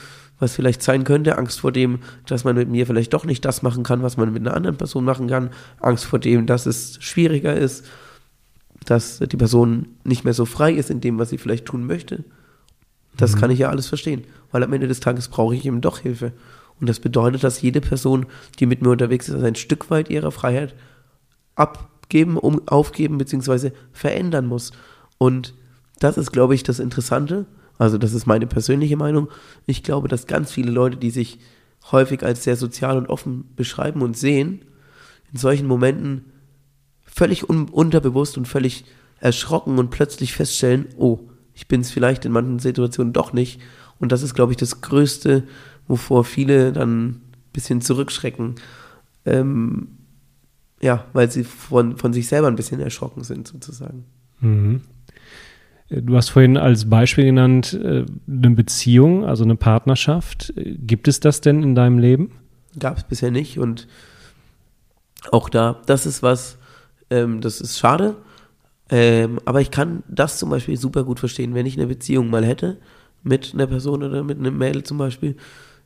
was 0.42 0.54
vielleicht 0.56 0.82
sein 0.82 1.04
könnte, 1.04 1.38
Angst 1.38 1.62
vor 1.62 1.72
dem, 1.72 2.00
dass 2.26 2.44
man 2.44 2.56
mit 2.56 2.68
mir 2.68 2.86
vielleicht 2.88 3.14
doch 3.14 3.26
nicht 3.26 3.46
das 3.46 3.62
machen 3.62 3.84
kann, 3.84 4.02
was 4.02 4.18
man 4.18 4.34
mit 4.34 4.42
einer 4.42 4.56
anderen 4.56 4.76
Person 4.76 5.06
machen 5.06 5.28
kann, 5.28 5.52
Angst 5.80 6.06
vor 6.06 6.20
dem, 6.20 6.48
dass 6.48 6.66
es 6.66 6.98
schwieriger 7.00 7.56
ist, 7.56 7.86
dass 8.86 9.20
die 9.20 9.38
Person 9.38 9.90
nicht 10.04 10.24
mehr 10.26 10.34
so 10.34 10.46
frei 10.46 10.74
ist 10.74 10.90
in 10.90 11.00
dem, 11.00 11.20
was 11.20 11.30
sie 11.30 11.38
vielleicht 11.38 11.66
tun 11.66 11.86
möchte. 11.86 12.24
Das 13.16 13.36
Mhm. 13.36 13.40
kann 13.40 13.52
ich 13.52 13.60
ja 13.60 13.70
alles 13.70 13.88
verstehen, 13.88 14.24
weil 14.52 14.64
am 14.64 14.74
Ende 14.74 14.88
des 14.88 15.00
Tages 15.00 15.28
brauche 15.28 15.56
ich 15.56 15.66
eben 15.66 15.82
doch 15.82 16.00
Hilfe. 16.00 16.34
Und 16.80 16.90
das 16.90 17.00
bedeutet, 17.00 17.44
dass 17.44 17.62
jede 17.62 17.80
Person, 17.80 18.26
die 18.60 18.66
mit 18.66 18.82
mir 18.82 18.90
unterwegs 18.90 19.30
ist, 19.30 19.44
ein 19.44 19.54
Stück 19.56 19.92
weit 19.92 20.10
ihrer 20.10 20.32
Freiheit 20.32 20.74
abgeben, 21.56 22.38
um, 22.38 22.68
aufgeben 22.68 23.20
bzw. 23.20 23.72
verändern 23.92 24.48
muss. 24.48 24.72
Und 25.20 25.54
das 26.00 26.18
ist, 26.18 26.32
glaube 26.32 26.56
ich, 26.56 26.64
das 26.64 26.80
Interessante. 26.80 27.46
Also 27.82 27.98
das 27.98 28.14
ist 28.14 28.28
meine 28.28 28.46
persönliche 28.46 28.96
Meinung. 28.96 29.28
Ich 29.66 29.82
glaube, 29.82 30.08
dass 30.08 30.28
ganz 30.28 30.52
viele 30.52 30.70
Leute, 30.70 30.98
die 30.98 31.10
sich 31.10 31.40
häufig 31.92 32.22
als 32.22 32.44
sehr 32.44 32.56
sozial 32.56 32.96
und 32.96 33.10
offen 33.10 33.56
beschreiben 33.56 34.04
und 34.04 34.16
sehen, 34.16 34.62
in 35.34 35.40
solchen 35.40 35.66
Momenten 35.66 36.26
völlig 37.02 37.50
un 37.50 37.70
unterbewusst 37.70 38.38
und 38.38 38.48
völlig 38.48 38.86
erschrocken 39.20 39.80
und 39.80 39.90
plötzlich 39.90 40.34
feststellen, 40.34 40.90
oh, 40.96 41.22
ich 41.56 41.68
bin 41.68 41.82
es 41.82 41.90
vielleicht 41.90 42.24
in 42.24 42.34
manchen 42.34 42.60
Situationen 42.60 43.14
doch 43.14 43.34
nicht. 43.34 43.60
Und 43.98 44.12
das 44.12 44.22
ist, 44.22 44.36
glaube 44.36 44.52
ich, 44.52 44.58
das 44.58 44.82
Größte, 44.82 45.48
wovor 45.88 46.24
viele 46.24 46.74
dann 46.74 47.08
ein 47.08 47.22
bisschen 47.52 47.82
zurückschrecken. 47.82 48.58
Ähm, 49.26 49.98
ja, 50.82 51.06
weil 51.14 51.32
sie 51.32 51.44
von, 51.44 51.98
von 51.98 52.14
sich 52.14 52.28
selber 52.28 52.48
ein 52.48 52.56
bisschen 52.56 52.80
erschrocken 52.80 53.24
sind, 53.24 53.48
sozusagen. 53.48 54.06
Mhm. 54.40 54.82
Du 55.92 56.16
hast 56.16 56.30
vorhin 56.30 56.56
als 56.56 56.90
Beispiel 56.90 57.26
genannt, 57.26 57.74
äh, 57.74 58.06
eine 58.28 58.52
Beziehung, 58.52 59.26
also 59.26 59.44
eine 59.44 59.58
Partnerschaft. 59.58 60.54
Gibt 60.56 61.10
es 61.10 61.20
das 61.20 61.42
denn 61.42 61.62
in 61.62 61.76
deinem 61.76 62.00
Leben? 62.00 62.32
Gab 62.80 62.98
es 62.98 63.04
bisher 63.04 63.30
nicht 63.30 63.60
und 63.60 63.90
auch 65.32 65.50
da, 65.50 65.82
das 65.86 66.06
ist 66.06 66.24
was, 66.24 66.58
ähm, 67.10 67.42
das 67.42 67.60
ist 67.60 67.78
schade, 67.78 68.16
ähm, 68.90 69.40
aber 69.44 69.60
ich 69.60 69.70
kann 69.70 70.04
das 70.08 70.40
zum 70.40 70.50
Beispiel 70.50 70.78
super 70.78 71.04
gut 71.04 71.20
verstehen, 71.20 71.54
wenn 71.54 71.66
ich 71.66 71.78
eine 71.78 71.88
Beziehung 71.88 72.30
mal 72.30 72.46
hätte 72.46 72.78
mit 73.22 73.52
einer 73.54 73.68
Person 73.68 74.02
oder 74.02 74.24
mit 74.24 74.40
einem 74.40 74.58
Mädel 74.58 74.84
zum 74.84 74.98
Beispiel. 74.98 75.36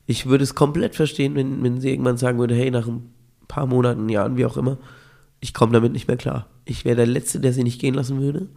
Ich 0.05 0.27
würde 0.27 0.43
es 0.43 0.53
komplett 0.53 0.95
verstehen, 0.95 1.33
wenn, 1.33 1.63
wenn 1.63 1.81
sie 1.81 1.89
irgendwann 1.89 2.17
sagen 2.17 2.37
würde, 2.37 2.55
hey, 2.55 2.69
nach 2.69 2.87
ein 2.87 3.09
paar 3.47 3.65
Monaten, 3.65 4.07
Jahren, 4.09 4.37
wie 4.37 4.45
auch 4.45 4.57
immer, 4.57 4.77
ich 5.39 5.53
komme 5.53 5.73
damit 5.73 5.91
nicht 5.91 6.07
mehr 6.07 6.17
klar. 6.17 6.47
Ich 6.63 6.85
wäre 6.85 6.95
der 6.95 7.07
Letzte, 7.07 7.39
der 7.39 7.53
sie 7.53 7.63
nicht 7.63 7.81
gehen 7.81 7.95
lassen 7.95 8.21
würde, 8.21 8.47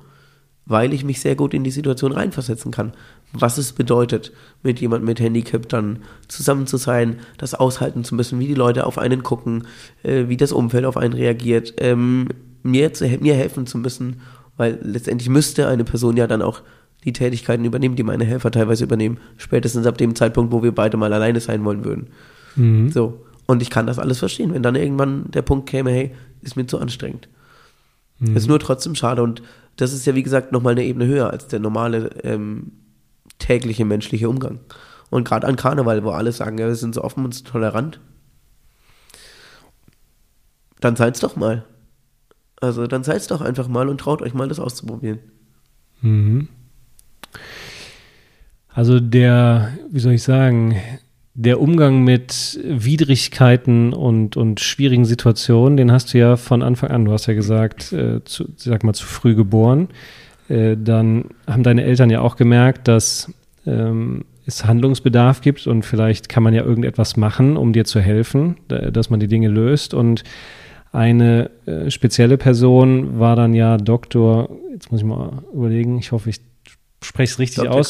weil 0.68 0.92
ich 0.92 1.02
mich 1.02 1.20
sehr 1.20 1.35
gut 1.35 1.54
in 1.54 1.64
die 1.64 1.70
Situation 1.70 2.12
reinversetzen 2.12 2.70
kann. 2.70 2.92
Was 3.33 3.59
es 3.59 3.72
bedeutet, 3.72 4.33
mit 4.62 4.81
jemandem 4.81 5.07
mit 5.07 5.18
Handicap 5.18 5.68
dann 5.68 6.00
zusammen 6.28 6.66
zu 6.66 6.76
sein, 6.76 7.16
das 7.38 7.54
aushalten 7.54 8.04
zu 8.04 8.14
müssen, 8.14 8.38
wie 8.38 8.46
die 8.46 8.54
Leute 8.54 8.87
auf 8.87 8.98
einen 8.98 9.22
gucken, 9.22 9.66
äh, 10.02 10.28
wie 10.28 10.37
das 10.37 10.52
Umfeld 10.52 10.85
auf 10.85 10.96
einen 10.96 11.14
reagiert, 11.14 11.74
ähm, 11.78 12.28
mir, 12.62 12.92
zu, 12.92 13.09
mir 13.20 13.35
helfen 13.35 13.66
zu 13.66 13.78
müssen, 13.78 14.20
weil 14.57 14.78
letztendlich 14.83 15.31
müsste 15.31 15.68
eine 15.68 15.85
Person 15.85 16.16
ja 16.16 16.26
dann 16.26 16.42
auch 16.42 16.62
die 17.04 17.12
Tätigkeiten 17.12 17.64
übernehmen, 17.64 17.96
die 17.96 18.02
meine 18.02 18.24
Helfer 18.24 18.50
teilweise 18.50 18.85
übernehmen, 18.85 19.18
spätestens 19.38 19.87
ab 19.87 19.96
dem 19.96 20.14
Zeitpunkt, 20.14 20.52
wo 20.52 20.62
wir 20.62 20.74
beide 20.74 20.96
mal 20.96 21.12
alleine 21.12 21.40
sein 21.40 21.64
wollen 21.64 21.85
würden. 21.85 22.09
Mhm. 22.57 22.90
So. 22.90 23.24
Und 23.46 23.62
ich 23.62 23.70
kann 23.70 23.87
das 23.87 23.98
alles 23.98 24.18
verstehen, 24.18 24.52
wenn 24.52 24.62
dann 24.62 24.74
irgendwann 24.74 25.31
der 25.31 25.42
Punkt 25.42 25.68
käme, 25.68 25.90
hey, 25.90 26.11
ist 26.42 26.57
mir 26.57 26.66
zu 26.66 26.78
anstrengend. 26.78 27.28
Mhm. 28.18 28.37
Ist 28.37 28.48
nur 28.48 28.59
trotzdem 28.59 28.94
schade. 28.94 29.22
Und 29.22 29.42
das 29.79 29.93
ist 29.93 30.07
ja, 30.07 30.14
wie 30.14 30.25
gesagt, 30.25 30.53
nochmal 30.53 30.73
eine 30.73 30.85
Ebene 30.85 31.07
höher 31.07 31.31
als 31.31 31.47
der 31.47 31.61
normale 31.61 32.11
ähm, 32.25 32.73
tägliche 33.38 33.85
menschliche 33.85 34.29
Umgang. 34.29 34.61
Und 35.09 35.27
gerade 35.27 35.47
an 35.47 35.57
Karneval, 35.57 36.05
wo 36.05 36.11
alle 36.11 36.33
sagen, 36.33 36.59
ja, 36.59 36.67
wir 36.67 36.75
sind 36.75 36.95
so 36.95 37.03
offen 37.03 37.25
und 37.25 37.33
so 37.33 37.45
tolerant, 37.45 38.01
dann 40.81 40.97
seid's 40.97 41.21
doch 41.21 41.37
mal. 41.37 41.64
Also 42.61 42.88
dann 42.88 43.05
seid's 43.05 43.29
doch 43.29 43.41
einfach 43.41 43.69
mal 43.69 43.88
und 43.88 44.01
traut 44.01 44.21
euch 44.21 44.35
mal, 44.35 44.49
das 44.49 44.59
auszuprobieren. 44.59 45.21
Mhm. 46.03 46.49
Also 48.69 48.99
der, 48.99 49.79
wie 49.91 50.01
soll 50.01 50.14
ich 50.14 50.25
sagen, 50.25 50.77
der 51.40 51.61
Umgang 51.61 52.03
mit 52.03 52.59
Widrigkeiten 52.64 53.92
und, 53.92 54.37
und 54.37 54.59
schwierigen 54.59 55.05
Situationen, 55.05 55.77
den 55.77 55.92
hast 55.92 56.12
du 56.12 56.18
ja 56.18 56.37
von 56.37 56.64
Anfang 56.64 56.90
an, 56.90 57.05
du 57.05 57.12
hast 57.12 57.27
ja 57.27 57.35
gesagt, 57.35 57.92
äh, 57.92 58.24
zu, 58.24 58.46
sag 58.57 58.83
mal, 58.83 58.92
zu 58.92 59.07
früh 59.07 59.37
geboren. 59.37 59.87
Äh, 60.48 60.77
dann 60.77 61.27
haben 61.46 61.62
deine 61.62 61.85
Eltern 61.85 62.11
ja 62.11 62.22
auch 62.22 62.35
gemerkt, 62.35 62.88
dass 62.88 63.33
ähm, 63.66 64.24
es 64.46 64.64
Handlungsbedarf 64.64 65.40
gibt 65.40 65.64
und 65.68 65.85
vielleicht 65.85 66.29
kann 66.29 66.42
man 66.42 66.55
ja 66.55 66.64
irgendetwas 66.64 67.16
machen, 67.16 67.57
um 67.57 67.72
dir 67.72 67.85
zu 67.85 68.01
helfen, 68.01 68.57
da, 68.66 68.90
dass 68.90 69.09
man 69.09 69.20
die 69.20 69.29
Dinge 69.29 69.48
löst 69.48 69.94
und 69.94 70.24
Eine 70.90 71.51
äh, 71.66 71.90
spezielle 71.90 72.38
Person 72.38 73.20
war 73.20 73.37
dann 73.37 73.53
ja 73.53 73.77
Doktor, 73.77 74.48
jetzt 74.72 74.90
muss 74.90 75.03
ich 75.03 75.07
mal 75.07 75.42
überlegen, 75.53 75.98
ich 75.98 76.12
hoffe, 76.12 76.31
ich 76.31 76.40
spreche 77.03 77.33
es 77.33 77.39
richtig 77.39 77.65
Dr. 77.65 77.75
aus. 77.75 77.89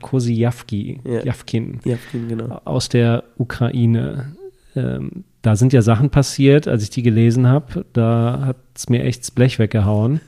Kosijawki, 0.00 1.00
Ja. 1.04 1.24
Jawkin, 1.24 1.80
Ja, 1.84 1.96
genau. 2.28 2.60
aus 2.64 2.88
der 2.88 3.24
Ukraine. 3.36 4.32
Ähm, 4.76 5.24
da 5.42 5.56
sind 5.56 5.72
ja 5.72 5.82
Sachen 5.82 6.10
passiert, 6.10 6.68
als 6.68 6.82
ich 6.82 6.90
die 6.90 7.02
gelesen 7.02 7.46
habe, 7.46 7.84
da 7.92 8.42
hat 8.44 8.56
es 8.74 8.88
mir 8.88 9.04
echt 9.04 9.22
das 9.22 9.30
Blech 9.30 9.58
weggehauen. 9.58 10.20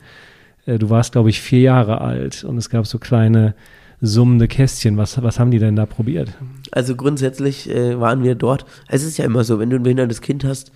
Äh, 0.65 0.79
du 0.79 0.89
warst, 0.89 1.11
glaube 1.11 1.29
ich, 1.29 1.41
vier 1.41 1.59
Jahre 1.61 2.01
alt 2.01 2.43
und 2.43 2.57
es 2.57 2.69
gab 2.69 2.87
so 2.87 2.97
kleine 2.97 3.55
summende 4.01 4.47
Kästchen. 4.47 4.97
Was, 4.97 5.21
was 5.21 5.39
haben 5.39 5.51
die 5.51 5.59
denn 5.59 5.75
da 5.75 5.85
probiert? 5.85 6.31
Also 6.71 6.95
grundsätzlich 6.95 7.69
äh, 7.69 7.99
waren 7.99 8.23
wir 8.23 8.35
dort. 8.35 8.65
Es 8.87 9.03
ist 9.03 9.17
ja 9.17 9.25
immer 9.25 9.43
so, 9.43 9.59
wenn 9.59 9.69
du 9.69 9.75
ein 9.75 9.83
behindertes 9.83 10.21
Kind 10.21 10.43
hast, 10.43 10.71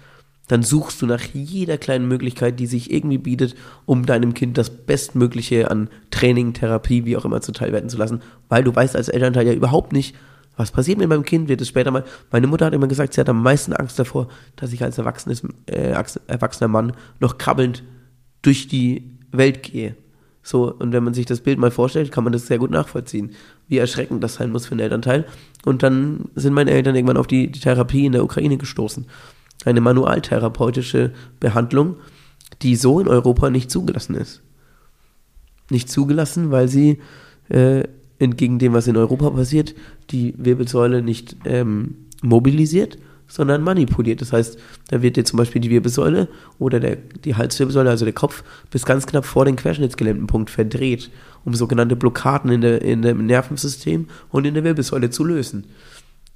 dann 0.48 0.64
suchst 0.64 1.02
du 1.02 1.06
nach 1.06 1.22
jeder 1.34 1.78
kleinen 1.78 2.08
Möglichkeit, 2.08 2.60
die 2.60 2.68
sich 2.68 2.92
irgendwie 2.92 3.18
bietet, 3.18 3.56
um 3.86 4.06
deinem 4.06 4.34
Kind 4.34 4.58
das 4.58 4.70
Bestmögliche 4.70 5.72
an 5.72 5.90
Training, 6.12 6.54
Therapie, 6.54 7.06
wie 7.06 7.18
auch 7.18 7.26
immer 7.26 7.42
zuteilwerden 7.42 7.90
zu 7.90 7.98
lassen, 7.98 8.22
weil 8.50 8.64
du 8.64 8.76
weißt 8.76 8.96
als 8.96 9.10
Elternteil 9.10 9.48
ja 9.48 9.54
überhaupt 9.54 9.92
nicht, 9.92 10.16
was 10.58 10.72
passiert 10.72 11.00
mit 11.00 11.10
meinem 11.10 11.24
Kind, 11.24 11.50
wird 11.50 11.62
es 11.62 11.68
später 11.68 11.92
mal. 11.92 12.06
Meine 12.32 12.48
Mutter 12.48 12.66
hat 12.66 12.74
immer 12.74 12.88
gesagt, 12.88 13.14
sie 13.14 13.22
hat 13.22 13.28
am 13.28 13.44
meisten 13.44 13.74
Angst 13.74 14.00
davor, 14.00 14.30
dass 14.56 14.72
ich 14.72 14.84
als 14.84 14.98
erwachsenes, 14.98 15.44
äh, 15.66 15.92
erwachs- 15.92 16.20
erwachsener 16.28 16.70
Mann 16.70 16.94
noch 17.20 17.38
krabbelnd 17.38 17.84
durch 18.42 18.68
die 18.68 19.18
Welt 19.32 19.64
gehe. 19.64 19.96
So, 20.44 20.72
und 20.72 20.94
wenn 20.94 21.04
man 21.04 21.16
sich 21.16 21.26
das 21.26 21.42
Bild 21.42 21.58
mal 21.58 21.72
vorstellt, 21.72 22.12
kann 22.12 22.24
man 22.24 22.32
das 22.32 22.46
sehr 22.46 22.60
gut 22.60 22.70
nachvollziehen, 22.70 23.32
wie 23.68 23.80
erschreckend 23.80 24.24
das 24.24 24.36
sein 24.36 24.52
muss 24.52 24.68
für 24.68 24.74
einen 24.74 24.82
Elternteil. 24.82 25.26
Und 25.66 25.82
dann 25.82 26.26
sind 26.36 26.54
meine 26.54 26.70
Eltern 26.72 26.96
irgendwann 26.96 27.18
auf 27.18 27.28
die, 27.28 27.52
die 27.52 27.60
Therapie 27.60 28.06
in 28.06 28.12
der 28.12 28.24
Ukraine 28.24 28.58
gestoßen. 28.58 29.08
Eine 29.64 29.82
manualtherapeutische 29.82 31.14
Behandlung, 31.40 31.96
die 32.62 32.76
so 32.76 33.00
in 33.00 33.08
Europa 33.08 33.50
nicht 33.50 33.72
zugelassen 33.72 34.16
ist. 34.16 34.42
Nicht 35.70 35.90
zugelassen, 35.90 36.52
weil 36.52 36.68
sie 36.68 37.00
äh, 37.50 37.84
entgegen 38.20 38.60
dem, 38.60 38.74
was 38.74 38.88
in 38.88 38.98
Europa 38.98 39.30
passiert, 39.32 39.76
die 40.12 40.34
Wirbelsäule 40.38 41.02
nicht 41.02 41.36
ähm, 41.46 41.96
mobilisiert, 42.22 42.98
sondern 43.28 43.64
manipuliert. 43.64 44.22
Das 44.22 44.34
heißt, 44.34 44.58
da 44.90 45.02
wird 45.02 45.18
dir 45.18 45.26
zum 45.26 45.38
Beispiel 45.38 45.62
die 45.62 45.70
Wirbelsäule 45.70 46.28
oder 46.60 46.80
der, 46.80 46.96
die 46.96 47.36
Halswirbelsäule, 47.36 47.90
also 47.90 48.06
der 48.06 48.14
Kopf, 48.14 48.44
bis 48.70 48.86
ganz 48.86 49.06
knapp 49.06 49.26
vor 49.26 49.46
den 49.46 49.56
Querschnittsgelähmtenpunkt 49.56 50.50
verdreht, 50.50 51.10
um 51.44 51.54
sogenannte 51.54 51.96
Blockaden 51.96 52.52
in, 52.52 52.62
der, 52.62 52.82
in 52.82 53.02
dem 53.02 53.26
Nervensystem 53.26 54.08
und 54.30 54.46
in 54.46 54.54
der 54.54 54.64
Wirbelsäule 54.64 55.10
zu 55.10 55.24
lösen. 55.24 55.66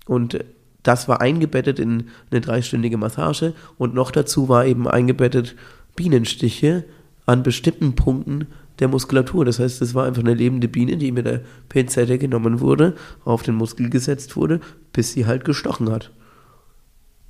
Und 0.05 0.33
äh, 0.33 0.43
das 0.83 1.07
war 1.07 1.21
eingebettet 1.21 1.79
in 1.79 2.05
eine 2.31 2.41
dreistündige 2.41 2.97
Massage 2.97 3.53
und 3.77 3.93
noch 3.93 4.11
dazu 4.11 4.49
war 4.49 4.65
eben 4.65 4.87
eingebettet 4.87 5.55
Bienenstiche 5.95 6.85
an 7.25 7.43
bestimmten 7.43 7.95
Punkten 7.95 8.47
der 8.79 8.87
Muskulatur. 8.87 9.45
Das 9.45 9.59
heißt, 9.59 9.81
es 9.81 9.93
war 9.93 10.05
einfach 10.05 10.23
eine 10.23 10.33
lebende 10.33 10.67
Biene, 10.67 10.97
die 10.97 11.11
mit 11.11 11.25
der 11.25 11.41
Pinzette 11.67 12.17
genommen 12.17 12.59
wurde, 12.59 12.95
auf 13.25 13.43
den 13.43 13.55
Muskel 13.55 13.89
gesetzt 13.89 14.35
wurde, 14.35 14.61
bis 14.93 15.13
sie 15.13 15.25
halt 15.25 15.45
gestochen 15.45 15.91
hat. 15.91 16.11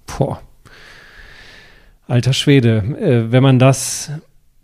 Boah. 0.06 0.42
Alter 2.08 2.34
Schwede, 2.34 2.78
äh, 3.00 3.32
wenn 3.32 3.44
man 3.44 3.60
das 3.60 4.12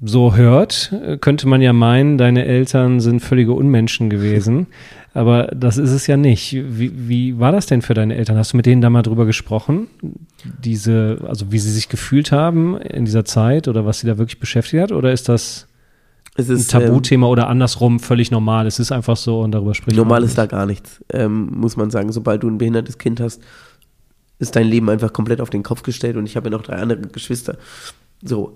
so 0.02 0.36
hört, 0.36 0.92
äh, 0.92 1.18
könnte 1.18 1.48
man 1.48 1.62
ja 1.62 1.74
meinen, 1.74 2.18
deine 2.18 2.46
Eltern 2.46 3.00
sind 3.00 3.20
völlige 3.20 3.54
Unmenschen 3.54 4.10
gewesen. 4.10 4.68
Aber 5.16 5.48
das 5.56 5.78
ist 5.78 5.92
es 5.92 6.08
ja 6.08 6.18
nicht. 6.18 6.54
Wie, 6.54 7.08
wie 7.08 7.40
war 7.40 7.54
das 7.54 7.68
denn 7.68 7.82
für 7.82 7.94
deine 7.94 8.16
Eltern? 8.16 8.38
Hast 8.38 8.52
du 8.52 8.58
mit 8.58 8.66
denen 8.66 8.82
da 8.82 8.90
mal 8.90 9.02
drüber 9.02 9.26
gesprochen? 9.26 9.88
Diese, 10.44 11.20
also 11.26 11.54
wie 11.54 11.60
sie 11.60 11.72
sich 11.72 11.88
gefühlt 11.88 12.34
haben 12.34 12.78
in 12.82 13.06
dieser 13.06 13.24
Zeit 13.24 13.70
oder 13.70 13.86
was 13.86 14.02
sie 14.02 14.08
da 14.08 14.18
wirklich 14.18 14.42
beschäftigt 14.42 14.84
hat? 14.84 14.92
Oder 14.92 15.14
ist 15.14 15.30
das 15.30 15.68
Es 16.36 16.50
ein 16.50 16.58
ist 16.58 16.74
ähm, 16.74 16.82
Tabuthema 16.82 17.28
oder 17.28 17.48
andersrum 17.48 18.02
völlig 18.02 18.30
normal? 18.30 18.68
Es 18.68 18.78
ist 18.78 18.92
einfach 18.92 19.16
so 19.16 19.40
und 19.40 19.54
darüber 19.54 19.74
spricht 19.74 19.96
normal 19.96 20.22
ist 20.22 20.38
da 20.38 20.48
gar 20.48 20.66
nichts, 20.66 21.02
ähm, 21.14 21.50
muss 21.50 21.78
man 21.78 21.90
sagen. 21.92 22.12
Sobald 22.12 22.44
du 22.44 22.50
ein 22.50 22.58
behindertes 22.58 22.98
Kind 22.98 23.22
hast, 23.22 23.42
ist 24.40 24.58
dein 24.58 24.68
Leben 24.68 24.90
einfach 24.90 25.14
komplett 25.14 25.40
auf 25.40 25.50
den 25.50 25.64
Kopf 25.64 25.84
gestellt 25.84 26.18
und 26.18 26.26
ich 26.26 26.36
habe 26.36 26.50
ja 26.50 26.58
noch 26.58 26.64
drei 26.64 26.76
andere 26.76 27.00
Geschwister. 27.00 27.58
So, 28.22 28.56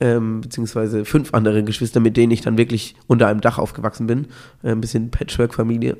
ähm, 0.00 0.40
beziehungsweise 0.40 1.04
fünf 1.04 1.34
andere 1.34 1.62
Geschwister, 1.64 2.00
mit 2.00 2.16
denen 2.16 2.32
ich 2.32 2.40
dann 2.40 2.58
wirklich 2.58 2.94
unter 3.06 3.26
einem 3.26 3.40
Dach 3.40 3.58
aufgewachsen 3.58 4.06
bin. 4.06 4.26
Äh, 4.62 4.72
ein 4.72 4.80
bisschen 4.80 5.10
Patchwork-Familie. 5.10 5.96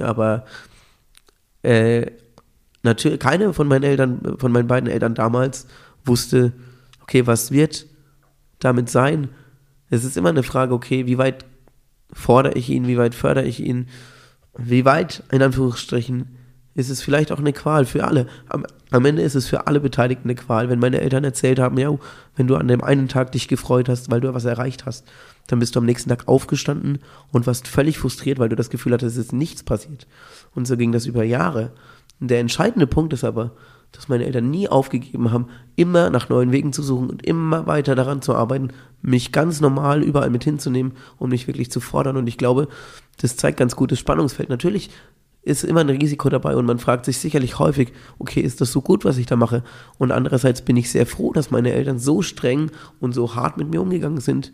Aber 0.00 0.44
äh, 1.62 2.06
natürlich, 2.82 3.20
keine 3.20 3.52
von 3.52 3.68
meinen 3.68 3.84
Eltern, 3.84 4.36
von 4.38 4.52
meinen 4.52 4.68
beiden 4.68 4.88
Eltern 4.88 5.14
damals 5.14 5.66
wusste, 6.04 6.52
okay, 7.02 7.26
was 7.26 7.50
wird 7.50 7.86
damit 8.58 8.88
sein? 8.88 9.28
Es 9.90 10.04
ist 10.04 10.16
immer 10.16 10.30
eine 10.30 10.42
Frage, 10.42 10.74
okay, 10.74 11.06
wie 11.06 11.18
weit 11.18 11.44
fordere 12.12 12.54
ich 12.54 12.70
ihn, 12.70 12.86
wie 12.86 12.96
weit 12.96 13.14
fördere 13.14 13.44
ich 13.44 13.60
ihn, 13.60 13.88
wie 14.56 14.84
weit, 14.84 15.22
in 15.30 15.42
Anführungsstrichen, 15.42 16.36
ist 16.74 16.90
es 16.90 17.02
vielleicht 17.02 17.32
auch 17.32 17.38
eine 17.38 17.52
Qual 17.52 17.84
für 17.84 18.04
alle. 18.04 18.26
Am, 18.48 18.66
am 18.90 19.04
Ende 19.04 19.22
ist 19.22 19.34
es 19.34 19.46
für 19.46 19.66
alle 19.66 19.80
Beteiligten 19.80 20.28
eine 20.28 20.34
Qual. 20.34 20.68
Wenn 20.68 20.78
meine 20.78 21.00
Eltern 21.00 21.24
erzählt 21.24 21.58
haben, 21.58 21.78
ja, 21.78 21.96
wenn 22.36 22.46
du 22.46 22.56
an 22.56 22.68
dem 22.68 22.82
einen 22.82 23.08
Tag 23.08 23.32
dich 23.32 23.48
gefreut 23.48 23.88
hast, 23.88 24.10
weil 24.10 24.20
du 24.20 24.34
was 24.34 24.44
erreicht 24.44 24.86
hast, 24.86 25.06
dann 25.46 25.58
bist 25.58 25.74
du 25.74 25.80
am 25.80 25.86
nächsten 25.86 26.10
Tag 26.10 26.26
aufgestanden 26.26 26.98
und 27.32 27.46
warst 27.46 27.68
völlig 27.68 27.98
frustriert, 27.98 28.38
weil 28.38 28.48
du 28.48 28.56
das 28.56 28.70
Gefühl 28.70 28.92
hattest, 28.92 29.16
es 29.16 29.26
ist 29.26 29.32
nichts 29.32 29.62
passiert. 29.62 30.06
Und 30.54 30.66
so 30.66 30.76
ging 30.76 30.92
das 30.92 31.06
über 31.06 31.24
Jahre. 31.24 31.72
Und 32.20 32.30
der 32.30 32.40
entscheidende 32.40 32.86
Punkt 32.86 33.12
ist 33.12 33.24
aber, 33.24 33.52
dass 33.92 34.08
meine 34.08 34.24
Eltern 34.24 34.50
nie 34.50 34.68
aufgegeben 34.68 35.30
haben, 35.30 35.46
immer 35.76 36.10
nach 36.10 36.28
neuen 36.28 36.50
Wegen 36.50 36.72
zu 36.72 36.82
suchen 36.82 37.10
und 37.10 37.24
immer 37.24 37.66
weiter 37.66 37.94
daran 37.94 38.22
zu 38.22 38.34
arbeiten, 38.34 38.70
mich 39.02 39.30
ganz 39.30 39.60
normal 39.60 40.02
überall 40.02 40.30
mit 40.30 40.42
hinzunehmen, 40.42 40.92
um 41.18 41.30
mich 41.30 41.46
wirklich 41.46 41.70
zu 41.70 41.80
fordern. 41.80 42.16
Und 42.16 42.26
ich 42.26 42.38
glaube, 42.38 42.68
das 43.20 43.36
zeigt 43.36 43.58
ganz 43.58 43.76
gutes 43.76 44.00
Spannungsfeld. 44.00 44.48
Natürlich 44.48 44.90
ist 45.44 45.64
immer 45.64 45.80
ein 45.80 45.90
Risiko 45.90 46.28
dabei 46.30 46.56
und 46.56 46.64
man 46.64 46.78
fragt 46.78 47.04
sich 47.04 47.18
sicherlich 47.18 47.58
häufig, 47.58 47.92
okay, 48.18 48.40
ist 48.40 48.60
das 48.60 48.72
so 48.72 48.80
gut, 48.80 49.04
was 49.04 49.18
ich 49.18 49.26
da 49.26 49.36
mache? 49.36 49.62
Und 49.98 50.10
andererseits 50.10 50.62
bin 50.62 50.76
ich 50.76 50.90
sehr 50.90 51.06
froh, 51.06 51.32
dass 51.32 51.50
meine 51.50 51.72
Eltern 51.72 51.98
so 51.98 52.22
streng 52.22 52.70
und 53.00 53.12
so 53.12 53.34
hart 53.34 53.58
mit 53.58 53.70
mir 53.70 53.82
umgegangen 53.82 54.20
sind, 54.20 54.52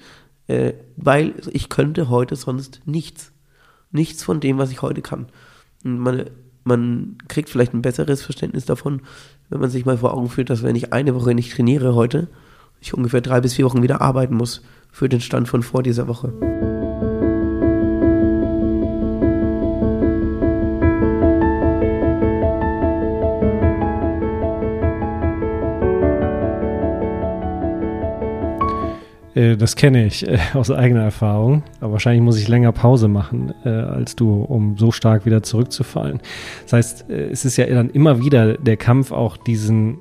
äh, 0.49 0.73
weil 0.97 1.35
ich 1.53 1.69
könnte 1.69 2.09
heute 2.09 2.35
sonst 2.37 2.81
nichts. 2.85 3.33
Nichts 3.93 4.23
von 4.23 4.41
dem, 4.41 4.59
was 4.59 4.71
ich 4.71 4.83
heute 4.83 5.03
kann. 5.03 5.27
Und 5.85 5.99
meine, 5.99 6.31
man 6.65 7.19
kriegt 7.29 7.49
vielleicht 7.49 7.75
ein 7.75 7.83
besseres 7.83 8.23
Verständnis 8.23 8.65
davon, 8.65 9.03
wenn 9.49 9.61
man 9.61 9.71
sich 9.71 9.85
mal 9.85 9.99
vor 9.99 10.15
Augen 10.15 10.29
führt, 10.29 10.51
dass 10.51 10.63
wenn 10.63 10.77
ich 10.77 10.93
eine 10.93 11.15
Woche 11.15 11.35
nicht 11.35 11.53
trainiere 11.53 11.95
heute, 11.95 12.29
ich 12.81 12.95
ungefähr 12.95 13.21
drei 13.21 13.41
bis 13.41 13.55
vier 13.55 13.65
Wochen 13.65 13.83
wieder 13.83 14.01
arbeiten 14.01 14.37
muss 14.37 14.63
für 14.91 15.09
den 15.09 15.21
Stand 15.21 15.49
von 15.49 15.63
vor 15.63 15.83
dieser 15.83 16.09
Woche. 16.09 16.80
Äh, 29.41 29.57
Das 29.57 29.77
kenne 29.77 30.07
ich 30.07 30.27
äh, 30.27 30.39
aus 30.55 30.71
eigener 30.71 31.03
Erfahrung. 31.03 31.63
Aber 31.81 31.93
wahrscheinlich 31.93 32.23
muss 32.23 32.39
ich 32.39 32.49
länger 32.49 32.73
Pause 32.73 33.09
machen 33.09 33.53
äh, 33.65 33.69
als 33.69 34.17
du, 34.17 34.43
um 34.43 34.77
so 34.77 34.93
stark 34.93 35.27
wieder 35.27 35.43
zurückzufallen. 35.43 36.21
Das 36.65 36.73
heißt, 36.75 37.11
äh, 37.11 37.31
es 37.31 37.45
ist 37.45 37.57
ja 37.57 37.67
dann 37.67 37.91
immer 37.91 38.23
wieder 38.23 38.59
der 38.59 38.77
Kampf, 38.77 39.13
auch 39.13 39.37
diesen, 39.37 39.99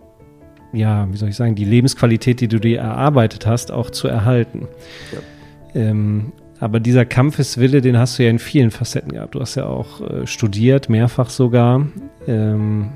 ja, 0.73 1.08
wie 1.12 1.17
soll 1.17 1.30
ich 1.30 1.36
sagen, 1.36 1.56
die 1.56 1.65
Lebensqualität, 1.65 2.41
die 2.41 2.47
du 2.47 2.60
dir 2.60 2.80
erarbeitet 2.80 3.45
hast, 3.45 3.71
auch 3.71 3.89
zu 3.89 4.08
erhalten. 4.08 4.67
Ähm, 5.73 6.34
aber 6.60 6.82
dieser 6.82 7.06
Kampfeswille, 7.06 7.80
den 7.80 7.97
hast 7.97 8.19
du 8.19 8.23
ja 8.23 8.30
in 8.30 8.39
vielen 8.39 8.69
Facetten 8.69 9.13
gehabt. 9.13 9.34
Du 9.36 9.39
hast 9.39 9.56
ja 9.56 9.65
auch 9.65 10.02
äh, 10.02 10.28
studiert, 10.28 10.89
mehrfach 10.89 11.30
sogar. 11.30 11.88
Ähm, 12.28 12.89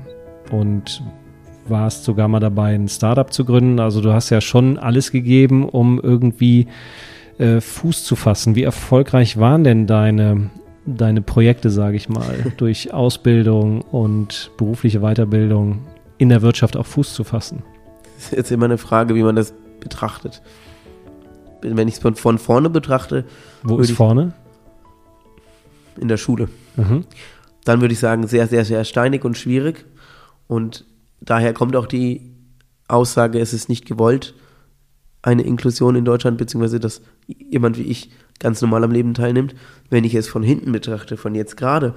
und 0.50 1.02
warst 1.68 2.04
sogar 2.04 2.28
mal 2.28 2.40
dabei, 2.40 2.74
ein 2.74 2.88
Startup 2.88 3.32
zu 3.32 3.44
gründen. 3.44 3.80
Also 3.80 4.00
du 4.00 4.12
hast 4.12 4.30
ja 4.30 4.40
schon 4.40 4.78
alles 4.78 5.10
gegeben, 5.12 5.68
um 5.68 5.98
irgendwie 6.00 6.68
äh, 7.38 7.60
Fuß 7.60 8.04
zu 8.04 8.16
fassen. 8.16 8.54
Wie 8.54 8.62
erfolgreich 8.62 9.36
waren 9.38 9.64
denn 9.64 9.86
deine, 9.86 10.50
deine 10.86 11.22
Projekte, 11.22 11.70
sage 11.70 11.96
ich 11.96 12.08
mal, 12.08 12.52
durch 12.56 12.92
Ausbildung 12.92 13.80
und 13.82 14.50
berufliche 14.56 15.00
Weiterbildung 15.00 15.80
in 16.18 16.28
der 16.28 16.42
Wirtschaft 16.42 16.76
auch 16.76 16.86
Fuß 16.86 17.14
zu 17.14 17.24
fassen? 17.24 17.62
Das 18.16 18.26
ist 18.26 18.32
jetzt 18.36 18.52
immer 18.52 18.66
eine 18.66 18.78
Frage, 18.78 19.14
wie 19.14 19.22
man 19.22 19.36
das 19.36 19.52
betrachtet. 19.80 20.42
Wenn 21.62 21.88
ich 21.88 21.94
es 21.94 22.00
von, 22.00 22.14
von 22.14 22.38
vorne 22.38 22.68
betrachte, 22.70 23.24
Wo 23.62 23.78
ist 23.78 23.90
vorne? 23.92 24.32
in 26.00 26.08
der 26.08 26.16
Schule, 26.16 26.48
Mhm. 26.76 27.04
dann 27.64 27.80
würde 27.80 27.92
ich 27.94 28.00
sagen, 28.00 28.26
sehr, 28.26 28.46
sehr, 28.48 28.64
sehr 28.64 28.84
steinig 28.84 29.24
und 29.24 29.36
schwierig. 29.38 29.86
Und 30.48 30.84
daher 31.20 31.52
kommt 31.52 31.76
auch 31.76 31.86
die 31.86 32.32
Aussage, 32.88 33.38
es 33.38 33.52
ist 33.52 33.68
nicht 33.68 33.86
gewollt, 33.86 34.34
eine 35.22 35.42
Inklusion 35.42 35.96
in 35.96 36.04
Deutschland, 36.04 36.36
beziehungsweise 36.36 36.80
dass 36.80 37.00
jemand 37.26 37.78
wie 37.78 37.84
ich 37.84 38.10
ganz 38.38 38.60
normal 38.60 38.84
am 38.84 38.90
Leben 38.90 39.14
teilnimmt. 39.14 39.54
Wenn 39.88 40.04
ich 40.04 40.14
es 40.14 40.28
von 40.28 40.42
hinten 40.42 40.72
betrachte, 40.72 41.16
von 41.16 41.34
jetzt 41.34 41.56
gerade, 41.56 41.94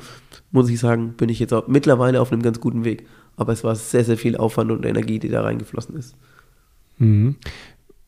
muss 0.52 0.70
ich 0.70 0.80
sagen, 0.80 1.14
bin 1.18 1.30
ich 1.30 1.40
jetzt 1.40 1.54
auch 1.54 1.68
mittlerweile 1.68 2.22
auf 2.22 2.32
einem 2.32 2.42
ganz 2.42 2.62
guten 2.62 2.86
Weg. 2.86 3.06
Aber 3.36 3.52
es 3.54 3.64
war 3.64 3.76
sehr, 3.76 4.06
sehr 4.06 4.18
viel 4.18 4.38
Aufwand 4.38 4.72
und 4.72 4.86
Energie, 4.86 5.20
die 5.20 5.30
da 5.30 5.42
reingeflossen 5.42 5.96
ist. 5.98 6.16
Mhm. 6.98 7.36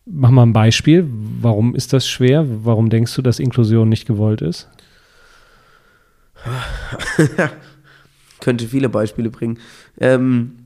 Mach 0.06 0.32
mal 0.32 0.44
ein 0.44 0.54
Beispiel. 0.54 1.08
Warum 1.42 1.76
ist 1.76 1.94
das 1.94 2.08
schwer? 2.08 2.46
Warum 2.66 2.90
denkst 2.90 3.14
du, 3.16 3.22
dass 3.22 3.40
Inklusion 3.40 3.90
nicht 3.90 4.08
gewollt 4.08 4.42
ist? 4.42 4.70
Könnte 8.40 8.68
viele 8.68 8.90
Beispiele 8.90 9.30
bringen. 9.30 9.60
Ähm, 10.00 10.59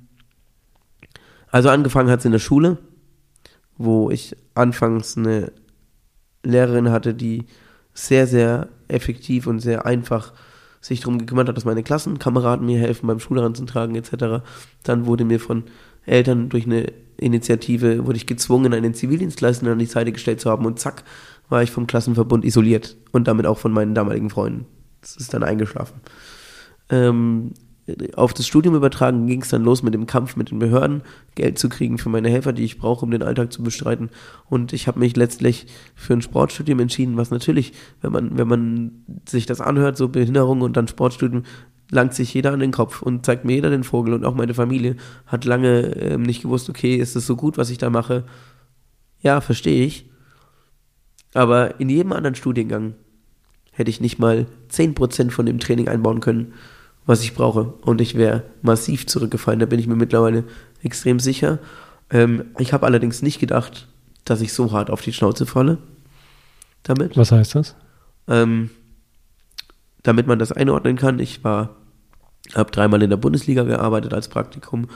also 1.53 1.69
angefangen 1.69 2.09
hat 2.09 2.19
es 2.19 2.25
in 2.25 2.31
der 2.31 2.39
Schule, 2.39 2.79
wo 3.77 4.09
ich 4.09 4.35
anfangs 4.55 5.15
eine 5.15 5.51
Lehrerin 6.41 6.89
hatte, 6.89 7.13
die 7.13 7.45
sehr, 7.93 8.25
sehr 8.25 8.69
effektiv 8.87 9.45
und 9.45 9.59
sehr 9.59 9.85
einfach 9.85 10.33
sich 10.81 11.01
darum 11.01 11.19
gekümmert 11.19 11.47
hat, 11.47 11.55
dass 11.55 11.63
meine 11.63 11.83
Klassenkameraden 11.83 12.65
mir 12.65 12.79
helfen 12.79 13.05
beim 13.05 13.19
Schulranzen 13.19 13.67
etc. 13.67 14.43
Dann 14.81 15.05
wurde 15.05 15.25
mir 15.25 15.39
von 15.39 15.65
Eltern 16.07 16.49
durch 16.49 16.65
eine 16.65 16.91
Initiative, 17.17 18.07
wurde 18.07 18.17
ich 18.17 18.25
gezwungen, 18.25 18.73
einen 18.73 18.95
Zivildienstleister 18.95 19.71
an 19.71 19.77
die 19.77 19.85
Seite 19.85 20.11
gestellt 20.11 20.41
zu 20.41 20.49
haben 20.49 20.65
und 20.65 20.79
zack, 20.79 21.03
war 21.49 21.61
ich 21.61 21.69
vom 21.69 21.85
Klassenverbund 21.85 22.45
isoliert 22.45 22.97
und 23.11 23.27
damit 23.27 23.45
auch 23.45 23.59
von 23.59 23.71
meinen 23.71 23.93
damaligen 23.93 24.31
Freunden. 24.31 24.65
Das 25.01 25.17
ist 25.17 25.35
dann 25.35 25.43
eingeschlafen. 25.43 26.01
Ähm, 26.89 27.51
auf 28.15 28.33
das 28.33 28.47
Studium 28.47 28.75
übertragen 28.75 29.27
ging 29.27 29.41
es 29.41 29.49
dann 29.49 29.63
los 29.63 29.83
mit 29.83 29.93
dem 29.93 30.05
Kampf 30.05 30.37
mit 30.37 30.51
den 30.51 30.59
Behörden, 30.59 31.01
Geld 31.35 31.59
zu 31.59 31.67
kriegen 31.67 31.97
für 31.97 32.09
meine 32.09 32.29
Helfer, 32.29 32.53
die 32.53 32.63
ich 32.63 32.77
brauche, 32.77 33.03
um 33.03 33.11
den 33.11 33.23
Alltag 33.23 33.51
zu 33.51 33.61
bestreiten. 33.61 34.09
Und 34.49 34.71
ich 34.71 34.87
habe 34.87 34.99
mich 34.99 35.17
letztlich 35.17 35.67
für 35.93 36.13
ein 36.13 36.21
Sportstudium 36.21 36.79
entschieden, 36.79 37.17
was 37.17 37.29
natürlich, 37.29 37.73
wenn 38.01 38.13
man, 38.13 38.37
wenn 38.37 38.47
man 38.47 38.91
sich 39.27 39.45
das 39.45 39.59
anhört, 39.59 39.97
so 39.97 40.07
Behinderung 40.07 40.61
und 40.61 40.77
dann 40.77 40.87
Sportstudium, 40.87 41.43
langt 41.91 42.13
sich 42.13 42.33
jeder 42.33 42.53
an 42.53 42.59
den 42.59 42.71
Kopf 42.71 43.01
und 43.01 43.25
zeigt 43.25 43.45
mir 43.45 43.53
jeder 43.53 43.69
den 43.69 43.83
Vogel 43.83 44.13
und 44.13 44.25
auch 44.25 44.33
meine 44.33 44.53
Familie 44.53 44.95
hat 45.27 45.45
lange 45.45 45.95
ähm, 45.97 46.23
nicht 46.23 46.41
gewusst, 46.41 46.69
okay, 46.69 46.95
ist 46.95 47.15
es 47.15 47.27
so 47.27 47.35
gut, 47.35 47.57
was 47.57 47.69
ich 47.69 47.77
da 47.77 47.89
mache? 47.89 48.23
Ja, 49.21 49.41
verstehe 49.41 49.85
ich. 49.85 50.09
Aber 51.33 51.79
in 51.79 51.89
jedem 51.89 52.13
anderen 52.13 52.35
Studiengang 52.35 52.95
hätte 53.71 53.89
ich 53.89 54.01
nicht 54.01 54.19
mal 54.19 54.47
10% 54.71 55.31
von 55.31 55.45
dem 55.45 55.59
Training 55.59 55.87
einbauen 55.87 56.19
können, 56.19 56.53
was 57.05 57.23
ich 57.23 57.33
brauche. 57.33 57.73
Und 57.81 58.01
ich 58.01 58.15
wäre 58.15 58.43
massiv 58.61 59.07
zurückgefallen. 59.07 59.59
Da 59.59 59.65
bin 59.65 59.79
ich 59.79 59.87
mir 59.87 59.95
mittlerweile 59.95 60.43
extrem 60.81 61.19
sicher. 61.19 61.59
Ähm, 62.09 62.45
ich 62.57 62.73
habe 62.73 62.85
allerdings 62.85 63.21
nicht 63.21 63.39
gedacht, 63.39 63.87
dass 64.25 64.41
ich 64.41 64.53
so 64.53 64.71
hart 64.71 64.89
auf 64.89 65.01
die 65.01 65.13
Schnauze 65.13 65.45
falle. 65.45 65.77
Damit. 66.83 67.17
Was 67.17 67.31
heißt 67.31 67.55
das? 67.55 67.75
Ähm, 68.27 68.69
damit 70.03 70.27
man 70.27 70.39
das 70.39 70.51
einordnen 70.51 70.97
kann, 70.97 71.19
ich 71.19 71.43
war, 71.43 71.77
habe 72.55 72.71
dreimal 72.71 73.01
in 73.01 73.09
der 73.09 73.17
Bundesliga 73.17 73.63
gearbeitet 73.63 74.13
als 74.13 74.27
Praktikum, 74.27 74.87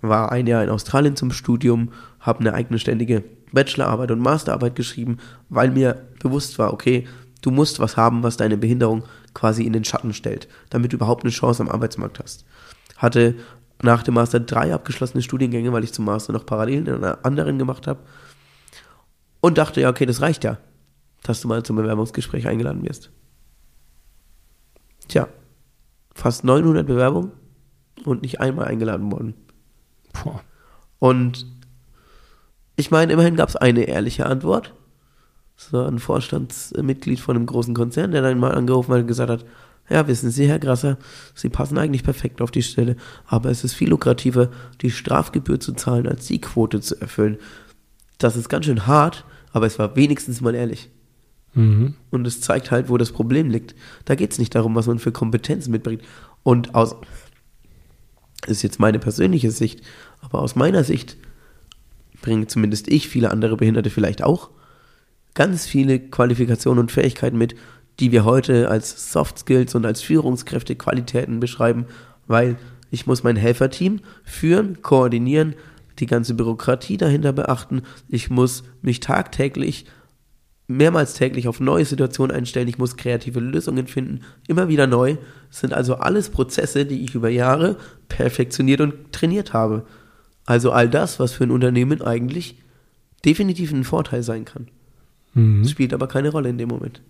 war 0.00 0.32
ein 0.32 0.46
Jahr 0.46 0.62
in 0.62 0.70
Australien 0.70 1.16
zum 1.16 1.30
Studium, 1.30 1.92
habe 2.20 2.40
eine 2.40 2.54
eigene 2.54 2.78
ständige 2.78 3.24
Bachelorarbeit 3.52 4.10
und 4.10 4.20
Masterarbeit 4.20 4.76
geschrieben, 4.76 5.18
weil 5.48 5.70
mir 5.70 6.08
bewusst 6.20 6.58
war, 6.58 6.72
okay, 6.72 7.06
du 7.42 7.50
musst 7.50 7.80
was 7.80 7.96
haben, 7.96 8.22
was 8.22 8.36
deine 8.36 8.56
Behinderung 8.56 9.04
quasi 9.34 9.64
in 9.64 9.72
den 9.72 9.84
Schatten 9.84 10.12
stellt, 10.12 10.48
damit 10.70 10.92
du 10.92 10.96
überhaupt 10.96 11.24
eine 11.24 11.32
Chance 11.32 11.62
am 11.62 11.68
Arbeitsmarkt 11.68 12.18
hast. 12.18 12.44
Hatte 12.96 13.36
nach 13.82 14.02
dem 14.02 14.14
Master 14.14 14.40
drei 14.40 14.74
abgeschlossene 14.74 15.22
Studiengänge, 15.22 15.72
weil 15.72 15.84
ich 15.84 15.92
zum 15.92 16.04
Master 16.04 16.32
noch 16.32 16.46
parallel 16.46 16.88
in 16.88 16.94
einer 16.94 17.24
anderen 17.24 17.58
gemacht 17.58 17.86
habe. 17.86 18.00
Und 19.40 19.56
dachte, 19.56 19.80
ja, 19.80 19.88
okay, 19.88 20.04
das 20.04 20.20
reicht 20.20 20.42
ja, 20.42 20.58
dass 21.22 21.40
du 21.40 21.48
mal 21.48 21.62
zum 21.62 21.76
Bewerbungsgespräch 21.76 22.48
eingeladen 22.48 22.82
wirst. 22.84 23.10
Tja, 25.06 25.28
fast 26.12 26.42
900 26.42 26.86
Bewerbungen 26.86 27.30
und 28.04 28.22
nicht 28.22 28.40
einmal 28.40 28.66
eingeladen 28.66 29.12
worden. 29.12 29.34
Boah. 30.12 30.42
Und 30.98 31.46
ich 32.74 32.90
meine, 32.90 33.12
immerhin 33.12 33.36
gab 33.36 33.48
es 33.48 33.56
eine 33.56 33.84
ehrliche 33.84 34.26
Antwort. 34.26 34.74
Das 35.58 35.72
war 35.72 35.88
ein 35.88 35.98
Vorstandsmitglied 35.98 37.18
von 37.18 37.36
einem 37.36 37.46
großen 37.46 37.74
Konzern, 37.74 38.12
der 38.12 38.22
dann 38.22 38.38
mal 38.38 38.54
angerufen 38.54 38.92
hat 38.92 39.00
und 39.00 39.08
gesagt 39.08 39.30
hat, 39.30 39.44
ja, 39.90 40.06
wissen 40.06 40.30
Sie, 40.30 40.46
Herr 40.46 40.60
Grasser, 40.60 40.98
Sie 41.34 41.48
passen 41.48 41.78
eigentlich 41.78 42.04
perfekt 42.04 42.40
auf 42.40 42.52
die 42.52 42.62
Stelle, 42.62 42.96
aber 43.26 43.50
es 43.50 43.64
ist 43.64 43.74
viel 43.74 43.88
lukrativer, 43.88 44.50
die 44.82 44.90
Strafgebühr 44.90 45.58
zu 45.58 45.72
zahlen, 45.72 46.06
als 46.06 46.26
die 46.26 46.40
Quote 46.40 46.80
zu 46.80 47.00
erfüllen. 47.00 47.38
Das 48.18 48.36
ist 48.36 48.48
ganz 48.48 48.66
schön 48.66 48.86
hart, 48.86 49.24
aber 49.52 49.66
es 49.66 49.78
war 49.78 49.96
wenigstens 49.96 50.40
mal 50.40 50.54
ehrlich. 50.54 50.90
Mhm. 51.54 51.94
Und 52.10 52.26
es 52.26 52.40
zeigt 52.40 52.70
halt, 52.70 52.88
wo 52.88 52.96
das 52.96 53.10
Problem 53.10 53.50
liegt. 53.50 53.74
Da 54.04 54.14
geht 54.14 54.30
es 54.30 54.38
nicht 54.38 54.54
darum, 54.54 54.76
was 54.76 54.86
man 54.86 55.00
für 55.00 55.10
Kompetenzen 55.10 55.72
mitbringt. 55.72 56.02
Und 56.44 56.74
aus, 56.76 56.94
ist 58.46 58.62
jetzt 58.62 58.78
meine 58.78 59.00
persönliche 59.00 59.50
Sicht, 59.50 59.80
aber 60.20 60.40
aus 60.40 60.54
meiner 60.54 60.84
Sicht 60.84 61.16
bringen 62.20 62.46
zumindest 62.46 62.88
ich, 62.88 63.08
viele 63.08 63.30
andere 63.32 63.56
Behinderte 63.56 63.90
vielleicht 63.90 64.22
auch, 64.22 64.50
ganz 65.38 65.66
viele 65.66 66.00
Qualifikationen 66.00 66.80
und 66.80 66.90
Fähigkeiten 66.90 67.38
mit, 67.38 67.54
die 68.00 68.10
wir 68.10 68.24
heute 68.24 68.68
als 68.68 69.12
Soft 69.12 69.38
Skills 69.38 69.76
und 69.76 69.86
als 69.86 70.02
Führungskräfte 70.02 70.74
Qualitäten 70.74 71.38
beschreiben, 71.38 71.86
weil 72.26 72.56
ich 72.90 73.06
muss 73.06 73.22
mein 73.22 73.36
Helferteam 73.36 74.00
führen, 74.24 74.82
koordinieren, 74.82 75.54
die 76.00 76.06
ganze 76.06 76.34
Bürokratie 76.34 76.96
dahinter 76.96 77.32
beachten. 77.32 77.82
Ich 78.08 78.30
muss 78.30 78.64
mich 78.82 78.98
tagtäglich, 78.98 79.84
mehrmals 80.66 81.14
täglich 81.14 81.46
auf 81.46 81.60
neue 81.60 81.84
Situationen 81.84 82.36
einstellen. 82.36 82.66
Ich 82.66 82.78
muss 82.78 82.96
kreative 82.96 83.38
Lösungen 83.38 83.86
finden, 83.86 84.22
immer 84.48 84.66
wieder 84.66 84.88
neu. 84.88 85.18
Das 85.50 85.60
sind 85.60 85.72
also 85.72 85.98
alles 85.98 86.30
Prozesse, 86.30 86.84
die 86.84 87.04
ich 87.04 87.14
über 87.14 87.28
Jahre 87.28 87.76
perfektioniert 88.08 88.80
und 88.80 89.12
trainiert 89.12 89.52
habe. 89.52 89.86
Also 90.46 90.72
all 90.72 90.88
das, 90.88 91.20
was 91.20 91.32
für 91.32 91.44
ein 91.44 91.52
Unternehmen 91.52 92.02
eigentlich 92.02 92.60
definitiv 93.24 93.70
ein 93.70 93.84
Vorteil 93.84 94.24
sein 94.24 94.44
kann. 94.44 94.66
Mhm. 95.38 95.64
Spielt 95.66 95.94
aber 95.94 96.08
keine 96.08 96.30
Rolle 96.30 96.48
in 96.48 96.58
dem 96.58 96.68
Moment. 96.68 97.00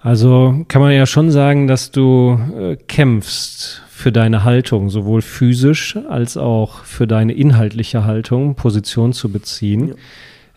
Also 0.00 0.64
kann 0.68 0.80
man 0.80 0.92
ja 0.92 1.06
schon 1.06 1.30
sagen, 1.30 1.66
dass 1.66 1.90
du 1.90 2.38
äh, 2.56 2.76
kämpfst 2.76 3.82
für 3.90 4.12
deine 4.12 4.44
Haltung, 4.44 4.90
sowohl 4.90 5.22
physisch 5.22 5.96
als 6.08 6.36
auch 6.36 6.84
für 6.84 7.06
deine 7.06 7.32
inhaltliche 7.32 8.04
Haltung, 8.04 8.54
Position 8.54 9.12
zu 9.12 9.30
beziehen. 9.30 9.96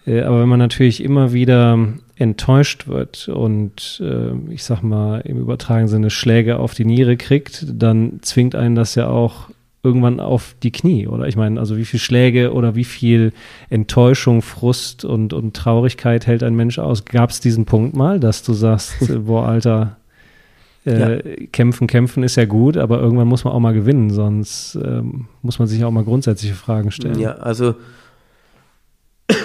Äh, 0.06 0.21
aber 0.21 0.41
wenn 0.41 0.50
man 0.50 0.60
natürlich 0.60 1.04
immer 1.04 1.34
wieder 1.34 1.78
enttäuscht 2.15 2.88
wird 2.88 3.28
und 3.28 4.02
äh, 4.06 4.54
ich 4.54 4.63
sag 4.63 4.84
mal 4.84 5.21
im 5.21 5.39
übertragenen 5.39 5.88
Sinne 5.88 6.10
Schläge 6.12 6.58
auf 6.58 6.74
die 6.74 6.86
Niere 6.86 7.17
kriegt, 7.17 7.65
dann 7.67 8.19
zwingt 8.21 8.56
einen 8.56 8.76
das 8.76 8.95
ja 8.95 9.08
auch 9.08 9.50
irgendwann 9.84 10.20
auf 10.20 10.56
die 10.62 10.72
Knie, 10.72 11.08
oder? 11.08 11.28
Ich 11.28 11.36
meine, 11.36 11.60
also 11.60 11.78
wie 11.78 11.86
viel 11.86 12.00
Schläge 12.00 12.54
oder 12.54 12.76
wie 12.76 12.84
viel 12.84 13.34
Enttäuschung, 13.70 14.41
Frust 14.41 15.06
und, 15.06 15.34
und 15.34 15.56
Traurigkeit 15.56 16.28
hält 16.28 16.44
ein 16.44 16.56
Mensch 16.56 16.78
aus? 16.78 17.06
Gab 17.06 17.32
es 17.32 17.39
diesen 17.39 17.65
Punkt 17.65 17.96
mal, 17.96 18.20
dass 18.20 18.44
du 18.44 18.54
sagst, 18.54 19.02
äh, 19.10 19.17
boah, 19.17 19.48
Alter, 19.48 19.98
äh, 20.86 21.48
kämpfen, 21.48 21.88
kämpfen 21.88 22.24
ist 22.24 22.36
ja 22.38 22.46
gut, 22.46 22.78
aber 22.78 23.00
irgendwann 23.00 23.28
muss 23.28 23.44
man 23.44 23.54
auch 23.54 23.60
mal 23.60 23.74
gewinnen, 23.74 24.10
sonst 24.10 24.76
ähm, 24.84 25.28
muss 25.41 25.60
man 25.60 25.67
sich 25.67 25.84
auch 25.84 25.91
mal 25.91 26.04
grundsätzliche 26.04 26.56
Fragen 26.56 26.91
stellen. 26.91 27.20
Ja, 27.20 27.34
also 27.34 27.76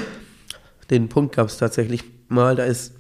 den 0.91 1.09
Punkt 1.09 1.35
gab 1.35 1.49
es 1.49 1.59
tatsächlich 1.59 2.05
mal, 2.29 2.57
da 2.57 2.65
ist 2.65 2.95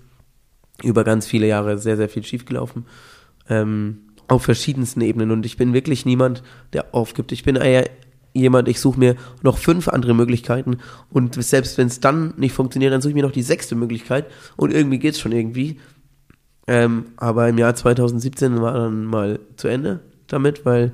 über 0.82 1.04
ganz 1.04 1.26
viele 1.26 1.46
Jahre 1.46 1.78
sehr, 1.78 1.96
sehr 1.96 2.08
viel 2.08 2.24
schiefgelaufen. 2.24 2.84
Ähm, 3.48 4.05
auf 4.28 4.42
verschiedensten 4.42 5.00
Ebenen. 5.00 5.30
Und 5.30 5.46
ich 5.46 5.56
bin 5.56 5.72
wirklich 5.72 6.06
niemand, 6.06 6.42
der 6.72 6.94
aufgibt. 6.94 7.32
Ich 7.32 7.44
bin 7.44 7.56
eher 7.56 7.88
jemand, 8.36 8.68
ich 8.68 8.80
suche 8.80 8.98
mir 8.98 9.16
noch 9.42 9.58
fünf 9.58 9.88
andere 9.88 10.14
Möglichkeiten 10.14 10.78
und 11.10 11.42
selbst 11.42 11.78
wenn 11.78 11.86
es 11.86 12.00
dann 12.00 12.34
nicht 12.36 12.52
funktioniert, 12.52 12.92
dann 12.92 13.00
suche 13.00 13.10
ich 13.10 13.14
mir 13.14 13.22
noch 13.22 13.32
die 13.32 13.42
sechste 13.42 13.74
Möglichkeit 13.74 14.26
und 14.56 14.72
irgendwie 14.72 14.98
geht 14.98 15.14
es 15.14 15.20
schon 15.20 15.32
irgendwie. 15.32 15.80
Ähm, 16.66 17.06
aber 17.16 17.48
im 17.48 17.58
Jahr 17.58 17.74
2017 17.74 18.60
war 18.60 18.74
dann 18.74 19.04
mal 19.04 19.40
zu 19.56 19.68
Ende 19.68 20.00
damit, 20.26 20.66
weil 20.66 20.92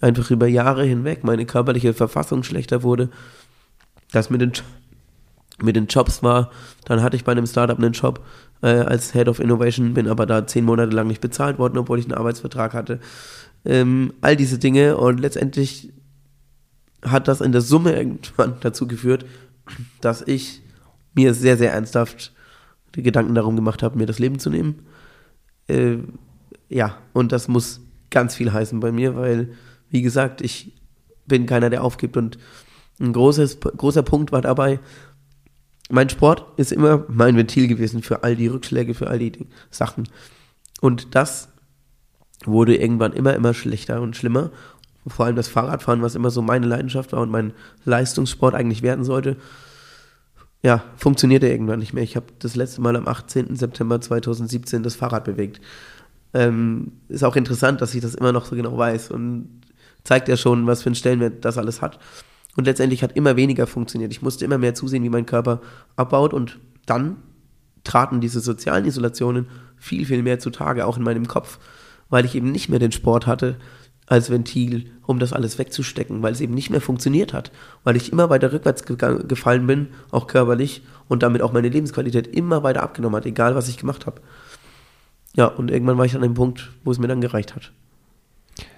einfach 0.00 0.30
über 0.30 0.46
Jahre 0.46 0.84
hinweg 0.84 1.24
meine 1.24 1.44
körperliche 1.46 1.94
Verfassung 1.94 2.42
schlechter 2.42 2.82
wurde. 2.82 3.10
Das 4.12 4.30
mit 4.30 4.40
den, 4.40 4.52
mit 5.60 5.76
den 5.76 5.86
Jobs 5.86 6.22
war, 6.22 6.50
dann 6.84 7.02
hatte 7.02 7.16
ich 7.16 7.24
bei 7.24 7.32
einem 7.32 7.46
Startup 7.46 7.76
einen 7.76 7.92
Job, 7.92 8.24
äh, 8.62 8.68
als 8.68 9.12
Head 9.12 9.28
of 9.28 9.40
Innovation, 9.40 9.94
bin 9.94 10.08
aber 10.08 10.26
da 10.26 10.46
zehn 10.46 10.64
Monate 10.64 10.94
lang 10.94 11.06
nicht 11.06 11.20
bezahlt 11.20 11.58
worden, 11.58 11.78
obwohl 11.78 11.98
ich 11.98 12.04
einen 12.06 12.14
Arbeitsvertrag 12.14 12.74
hatte. 12.74 13.00
Ähm, 13.64 14.12
all 14.20 14.36
diese 14.36 14.58
Dinge 14.58 14.96
und 14.96 15.20
letztendlich 15.20 15.92
hat 17.02 17.28
das 17.28 17.40
in 17.40 17.52
der 17.52 17.60
Summe 17.60 17.96
irgendwann 17.96 18.56
dazu 18.60 18.86
geführt, 18.86 19.24
dass 20.00 20.22
ich 20.22 20.62
mir 21.14 21.34
sehr, 21.34 21.56
sehr 21.56 21.72
ernsthaft 21.72 22.32
die 22.94 23.02
Gedanken 23.02 23.34
darum 23.34 23.56
gemacht 23.56 23.82
habe, 23.82 23.98
mir 23.98 24.06
das 24.06 24.18
Leben 24.18 24.38
zu 24.38 24.50
nehmen. 24.50 24.86
Äh, 25.68 25.98
ja, 26.68 26.96
und 27.12 27.32
das 27.32 27.48
muss 27.48 27.80
ganz 28.10 28.34
viel 28.34 28.52
heißen 28.52 28.80
bei 28.80 28.92
mir, 28.92 29.16
weil, 29.16 29.52
wie 29.90 30.02
gesagt, 30.02 30.40
ich 30.40 30.80
bin 31.26 31.46
keiner, 31.46 31.70
der 31.70 31.84
aufgibt. 31.84 32.16
Und 32.16 32.38
ein 33.00 33.12
großes, 33.12 33.60
großer 33.60 34.02
Punkt 34.02 34.32
war 34.32 34.42
dabei, 34.42 34.80
mein 35.90 36.08
Sport 36.08 36.46
ist 36.56 36.72
immer 36.72 37.04
mein 37.08 37.36
Ventil 37.36 37.68
gewesen 37.68 38.02
für 38.02 38.22
all 38.22 38.36
die 38.36 38.46
Rückschläge, 38.46 38.94
für 38.94 39.08
all 39.08 39.18
die 39.18 39.46
Sachen. 39.70 40.08
Und 40.80 41.14
das 41.14 41.48
wurde 42.44 42.76
irgendwann 42.76 43.12
immer, 43.12 43.34
immer 43.34 43.54
schlechter 43.54 44.00
und 44.00 44.16
schlimmer. 44.16 44.50
vor 45.06 45.26
allem 45.26 45.36
das 45.36 45.48
Fahrradfahren, 45.48 46.02
was 46.02 46.14
immer 46.14 46.30
so 46.30 46.42
meine 46.42 46.66
Leidenschaft 46.66 47.12
war 47.12 47.20
und 47.20 47.30
mein 47.30 47.52
Leistungssport 47.84 48.54
eigentlich 48.54 48.82
werden 48.82 49.04
sollte, 49.04 49.36
ja, 50.62 50.84
funktionierte 50.96 51.48
irgendwann 51.48 51.78
nicht 51.78 51.94
mehr. 51.94 52.04
Ich 52.04 52.16
habe 52.16 52.26
das 52.38 52.54
letzte 52.54 52.82
Mal 52.82 52.96
am 52.96 53.08
18. 53.08 53.56
September 53.56 54.00
2017 54.00 54.82
das 54.82 54.94
Fahrrad 54.94 55.24
bewegt. 55.24 55.60
Ähm, 56.34 56.92
ist 57.08 57.24
auch 57.24 57.34
interessant, 57.34 57.80
dass 57.80 57.94
ich 57.94 58.02
das 58.02 58.14
immer 58.14 58.32
noch 58.32 58.44
so 58.44 58.54
genau 58.54 58.76
weiß 58.76 59.10
und 59.10 59.62
zeigt 60.04 60.28
ja 60.28 60.36
schon, 60.36 60.66
was 60.66 60.82
für 60.82 60.88
einen 60.88 60.94
Stellenwert 60.94 61.44
das 61.44 61.58
alles 61.58 61.80
hat. 61.80 61.98
Und 62.56 62.66
letztendlich 62.66 63.02
hat 63.02 63.16
immer 63.16 63.36
weniger 63.36 63.66
funktioniert. 63.66 64.12
Ich 64.12 64.22
musste 64.22 64.44
immer 64.44 64.58
mehr 64.58 64.74
zusehen, 64.74 65.02
wie 65.04 65.08
mein 65.08 65.26
Körper 65.26 65.60
abbaut 65.96 66.34
und 66.34 66.58
dann 66.86 67.16
traten 67.84 68.20
diese 68.20 68.40
sozialen 68.40 68.84
Isolationen 68.84 69.46
viel, 69.76 70.04
viel 70.04 70.22
mehr 70.22 70.38
zutage, 70.38 70.86
auch 70.86 70.96
in 70.96 71.02
meinem 71.02 71.28
Kopf, 71.28 71.58
weil 72.08 72.24
ich 72.24 72.34
eben 72.34 72.52
nicht 72.52 72.68
mehr 72.68 72.78
den 72.78 72.92
Sport 72.92 73.26
hatte 73.26 73.56
als 74.06 74.28
Ventil, 74.28 74.90
um 75.06 75.20
das 75.20 75.32
alles 75.32 75.58
wegzustecken, 75.58 76.22
weil 76.22 76.32
es 76.32 76.40
eben 76.40 76.52
nicht 76.52 76.68
mehr 76.68 76.80
funktioniert 76.80 77.32
hat, 77.32 77.52
weil 77.84 77.96
ich 77.96 78.10
immer 78.10 78.28
weiter 78.28 78.52
rückwärts 78.52 78.84
gefallen 78.84 79.66
bin, 79.66 79.88
auch 80.10 80.26
körperlich, 80.26 80.82
und 81.08 81.22
damit 81.22 81.42
auch 81.42 81.52
meine 81.52 81.68
Lebensqualität 81.68 82.26
immer 82.26 82.62
weiter 82.62 82.82
abgenommen 82.82 83.16
hat, 83.16 83.26
egal 83.26 83.54
was 83.54 83.68
ich 83.68 83.78
gemacht 83.78 84.06
habe. 84.06 84.20
Ja, 85.36 85.46
und 85.46 85.70
irgendwann 85.70 85.98
war 85.98 86.04
ich 86.04 86.14
an 86.14 86.22
dem 86.22 86.34
Punkt, 86.34 86.70
wo 86.84 86.90
es 86.90 86.98
mir 86.98 87.08
dann 87.08 87.20
gereicht 87.20 87.54
hat. 87.54 87.72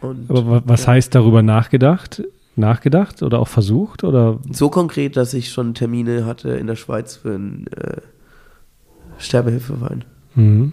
Und, 0.00 0.30
Aber 0.30 0.62
was 0.66 0.82
ja. 0.82 0.92
heißt 0.92 1.14
darüber 1.14 1.42
nachgedacht? 1.42 2.22
Nachgedacht 2.56 3.22
oder 3.22 3.38
auch 3.38 3.48
versucht? 3.48 4.04
Oder? 4.04 4.38
So 4.50 4.68
konkret, 4.68 5.16
dass 5.16 5.34
ich 5.34 5.50
schon 5.50 5.74
Termine 5.74 6.26
hatte 6.26 6.50
in 6.50 6.66
der 6.66 6.76
Schweiz 6.76 7.16
für 7.16 7.34
einen 7.34 7.66
äh, 7.68 8.00
Sterbehilfeverein. 9.18 10.04
Mhm. 10.34 10.72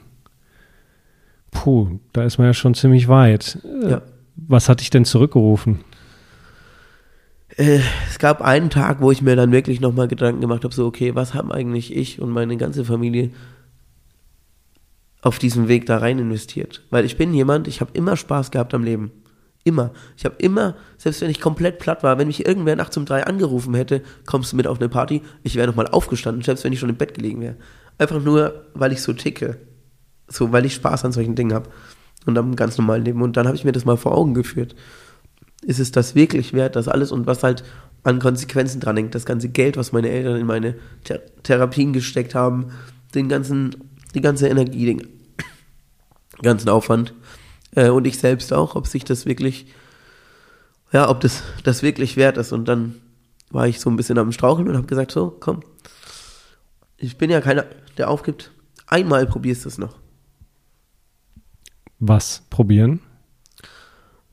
Puh, 1.52 2.00
da 2.14 2.24
ist 2.24 2.38
man 2.38 2.48
ja 2.48 2.54
schon 2.54 2.74
ziemlich 2.74 3.08
weit. 3.08 3.60
Ja. 3.88 4.02
Was 4.36 4.70
hat 4.70 4.82
dich 4.82 4.90
denn 4.90 5.06
zurückgerufen? 5.06 5.80
Äh, 7.58 7.82
es 8.08 8.20
gab 8.20 8.42
einen 8.42 8.70
Tag, 8.70 9.02
wo 9.02 9.12
ich 9.12 9.22
mir 9.22 9.36
dann 9.36 9.52
wirklich 9.52 9.82
nochmal 9.82 10.08
Gedanken 10.08 10.42
gemacht 10.42 10.64
habe, 10.64 10.74
so, 10.74 10.86
okay, 10.86 11.16
was 11.16 11.34
haben 11.34 11.52
eigentlich 11.52 11.96
ich 11.96 12.22
und 12.22 12.30
meine 12.30 12.58
ganze 12.58 12.86
Familie 12.86 13.32
auf 15.22 15.40
diesem 15.40 15.68
Weg 15.68 15.86
da 15.86 15.98
rein 15.98 16.20
investiert? 16.20 16.84
Weil 16.90 17.06
ich 17.06 17.18
bin 17.18 17.34
jemand, 17.34 17.68
ich 17.68 17.82
habe 17.82 17.92
immer 17.94 18.16
Spaß 18.16 18.52
gehabt 18.52 18.74
am 18.74 18.84
Leben. 18.84 19.12
Immer. 19.64 19.92
Ich 20.18 20.26
habe 20.26 20.36
immer, 20.40 20.76
selbst 20.98 21.22
wenn 21.22 21.30
ich 21.30 21.42
komplett 21.42 21.80
platt 21.80 22.02
war, 22.02 22.18
wenn 22.18 22.28
mich 22.28 22.46
irgendwer 22.46 22.76
nachts 22.76 22.96
um 22.98 23.06
drei 23.06 23.26
angerufen 23.26 23.74
hätte, 23.74 24.02
kommst 24.26 24.52
du 24.52 24.56
mit 24.56 24.68
auf 24.68 24.80
eine 24.80 24.90
Party, 24.90 25.22
ich 25.44 25.56
wäre 25.56 25.68
nochmal 25.68 25.88
aufgestanden, 25.88 26.44
selbst 26.44 26.64
wenn 26.64 26.74
ich 26.74 26.80
schon 26.80 26.90
im 26.90 26.96
Bett 26.96 27.14
gelegen 27.14 27.42
wäre. 27.42 27.56
Einfach 27.98 28.22
nur, 28.22 28.66
weil 28.74 28.94
ich 28.94 29.02
so 29.02 29.14
ticke. 29.14 29.58
So, 30.28 30.52
weil 30.52 30.66
ich 30.66 30.76
Spaß 30.76 31.06
an 31.06 31.12
solchen 31.12 31.36
Dingen 31.36 31.54
habe. 31.54 31.70
Und 32.26 32.38
am 32.38 32.56
ganz 32.56 32.78
normalen 32.78 33.04
Leben. 33.04 33.22
Und 33.22 33.36
dann 33.38 33.48
habe 33.48 33.58
ich 33.58 33.66
mir 33.66 33.72
das 33.72 33.86
mal 33.86 33.98
vor 33.98 34.18
Augen 34.18 34.34
geführt. 34.34 34.76
Ist 35.62 35.80
es 35.80 35.92
das 35.92 36.16
wirklich 36.16 36.54
wert, 36.54 36.76
das 36.76 36.88
alles 36.88 37.12
und 37.12 37.28
was 37.28 37.44
halt 37.44 37.64
an 38.04 38.20
Konsequenzen 38.20 38.80
dran 38.80 38.96
hängt, 38.96 39.14
das 39.14 39.26
ganze 39.26 39.50
Geld, 39.50 39.76
was 39.76 39.92
meine 39.92 40.10
Eltern 40.10 40.38
in 40.38 40.46
meine 40.46 40.76
Th 41.04 41.20
Therapien 41.44 41.92
gesteckt 41.92 42.34
haben, 42.34 42.68
den 43.14 43.28
ganzen, 43.28 43.76
die 44.16 44.22
ganze 44.22 44.48
Energie, 44.48 44.86
den 44.86 45.08
ganzen 46.42 46.70
Aufwand 46.70 47.14
äh, 47.76 47.90
und 47.90 48.06
ich 48.06 48.18
selbst 48.18 48.54
auch, 48.54 48.76
ob 48.76 48.88
sich 48.88 49.04
das 49.04 49.26
wirklich, 49.26 49.68
ja, 50.92 51.10
ob 51.10 51.22
das, 51.22 51.44
das 51.64 51.84
wirklich 51.84 52.18
wert 52.18 52.38
ist. 52.38 52.52
Und 52.52 52.68
dann 52.68 52.96
war 53.52 53.68
ich 53.68 53.80
so 53.80 53.90
ein 53.90 53.96
bisschen 53.96 54.18
am 54.18 54.32
Straucheln 54.32 54.68
und 54.68 54.76
habe 54.76 54.88
gesagt, 54.88 55.12
so, 55.12 55.36
komm, 55.40 55.62
ich 56.98 57.18
bin 57.18 57.30
ja 57.30 57.42
keiner, 57.42 57.66
der 57.98 58.10
aufgibt. 58.10 58.52
Einmal 58.88 59.26
probierst 59.26 59.66
du 59.66 59.70
es 59.70 59.78
noch. 59.78 59.98
Was 62.00 62.44
probieren? 62.50 63.02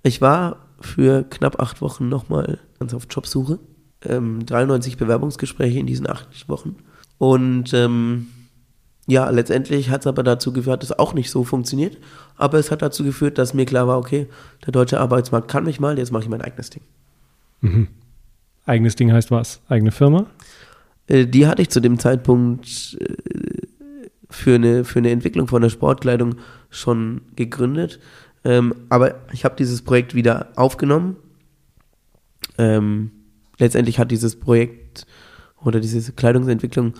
Ich 0.03 0.21
war 0.21 0.67
für 0.81 1.25
knapp 1.25 1.61
acht 1.61 1.81
Wochen 1.81 2.09
nochmal 2.09 2.61
ganz 2.79 2.95
auf 2.95 3.07
Jobsuche. 3.11 3.59
Ähm, 4.03 4.45
93 4.47 4.97
Bewerbungsgespräche 4.97 5.79
in 5.79 5.87
diesen 5.87 6.09
acht 6.09 6.49
Wochen. 6.49 6.77
Und 7.19 7.73
ähm, 7.73 8.29
ja, 9.07 9.31
letztendlich 9.31 9.91
hat 9.91 10.01
es 10.01 10.07
aber 10.07 10.25
dazu 10.25 10.53
geführt, 10.53 10.83
dass 10.83 10.91
es 10.91 10.99
auch 10.99 11.15
nicht 11.15 11.31
so 11.31 11.45
funktioniert. 11.45 11.97
Aber 12.37 12.59
es 12.59 12.71
hat 12.71 12.83
dazu 12.83 13.05
geführt, 13.05 13.39
dass 13.39 13.55
mir 13.55 13.65
klar 13.65 13.87
war, 13.87 13.99
okay, 13.99 14.27
der 14.65 14.73
deutsche 14.73 14.99
Arbeitsmarkt 14.99 15.49
kann 15.49 15.65
mich 15.65 15.79
mal, 15.79 15.97
jetzt 15.97 16.11
mache 16.11 16.25
ich 16.25 16.29
mein 16.29 16.43
eigenes 16.43 16.71
Ding. 16.71 16.83
Mhm. 17.61 17.89
Eigenes 18.67 18.97
Ding 18.97 19.13
heißt 19.13 19.31
was? 19.31 19.61
Eigene 19.69 19.93
Firma? 19.93 20.27
Äh, 21.07 21.27
die 21.27 21.47
hatte 21.47 21.63
ich 21.63 21.71
zu 21.71 21.81
dem 21.81 22.01
Zeitpunkt 22.01 22.99
äh, 23.01 23.15
für 24.29 24.57
eine, 24.57 24.85
für 24.85 24.99
eine 24.99 25.11
Entwicklung 25.11 25.47
von 25.47 25.63
der 25.63 25.71
Sportkleidung 25.71 26.35
schon 26.69 27.23
gegründet. 27.37 28.01
Ähm, 28.45 28.75
aber 28.89 29.15
ich 29.33 29.45
habe 29.45 29.55
dieses 29.57 29.83
Projekt 29.83 30.17
wieder 30.17 30.49
aufgenommen. 30.57 31.17
Ähm, 32.59 33.13
letztendlich 33.59 34.01
hat 34.01 34.11
dieses 34.11 34.35
Projekt 34.35 35.07
oder 35.63 35.79
diese 35.79 36.13
Kleidungsentwicklung 36.13 36.95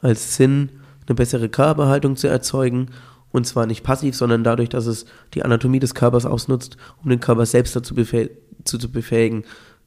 als 0.00 0.36
Sinn, 0.36 0.70
eine 1.10 1.16
bessere 1.16 1.48
Körperhaltung 1.48 2.16
zu 2.16 2.28
erzeugen. 2.28 2.86
Und 3.32 3.46
zwar 3.46 3.66
nicht 3.66 3.84
passiv, 3.84 4.16
sondern 4.16 4.42
dadurch, 4.42 4.70
dass 4.70 4.86
es 4.86 5.04
die 5.34 5.44
Anatomie 5.44 5.78
des 5.78 5.94
Körpers 5.94 6.26
ausnutzt, 6.26 6.76
um 7.02 7.10
den 7.10 7.20
Körper 7.20 7.46
selbst 7.46 7.76
dazu 7.76 7.94
befäh 7.94 8.30
zu, 8.64 8.76
zu 8.76 8.90
befähigen, 8.90 9.44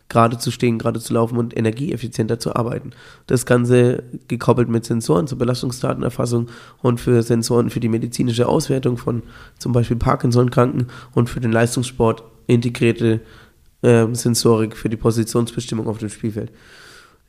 gerade 0.09 0.37
zu 0.37 0.51
stehen, 0.51 0.77
gerade 0.77 0.99
zu 0.99 1.13
laufen 1.13 1.37
und 1.37 1.55
energieeffizienter 1.57 2.39
zu 2.39 2.55
arbeiten. 2.55 2.91
Das 3.27 3.45
Ganze 3.45 4.03
gekoppelt 4.27 4.69
mit 4.69 4.85
Sensoren 4.85 5.27
zur 5.27 5.37
Belastungsdatenerfassung 5.37 6.47
und 6.81 6.99
für 6.99 7.21
Sensoren 7.21 7.69
für 7.69 7.79
die 7.79 7.89
medizinische 7.89 8.47
Auswertung 8.47 8.97
von 8.97 9.23
zum 9.57 9.71
Beispiel 9.73 9.97
Parkinson-Kranken 9.97 10.87
und 11.13 11.29
für 11.29 11.39
den 11.39 11.51
Leistungssport 11.51 12.23
integrierte 12.47 13.21
äh, 13.81 14.05
Sensorik 14.13 14.77
für 14.77 14.89
die 14.89 14.97
Positionsbestimmung 14.97 15.87
auf 15.87 15.97
dem 15.97 16.09
Spielfeld. 16.09 16.51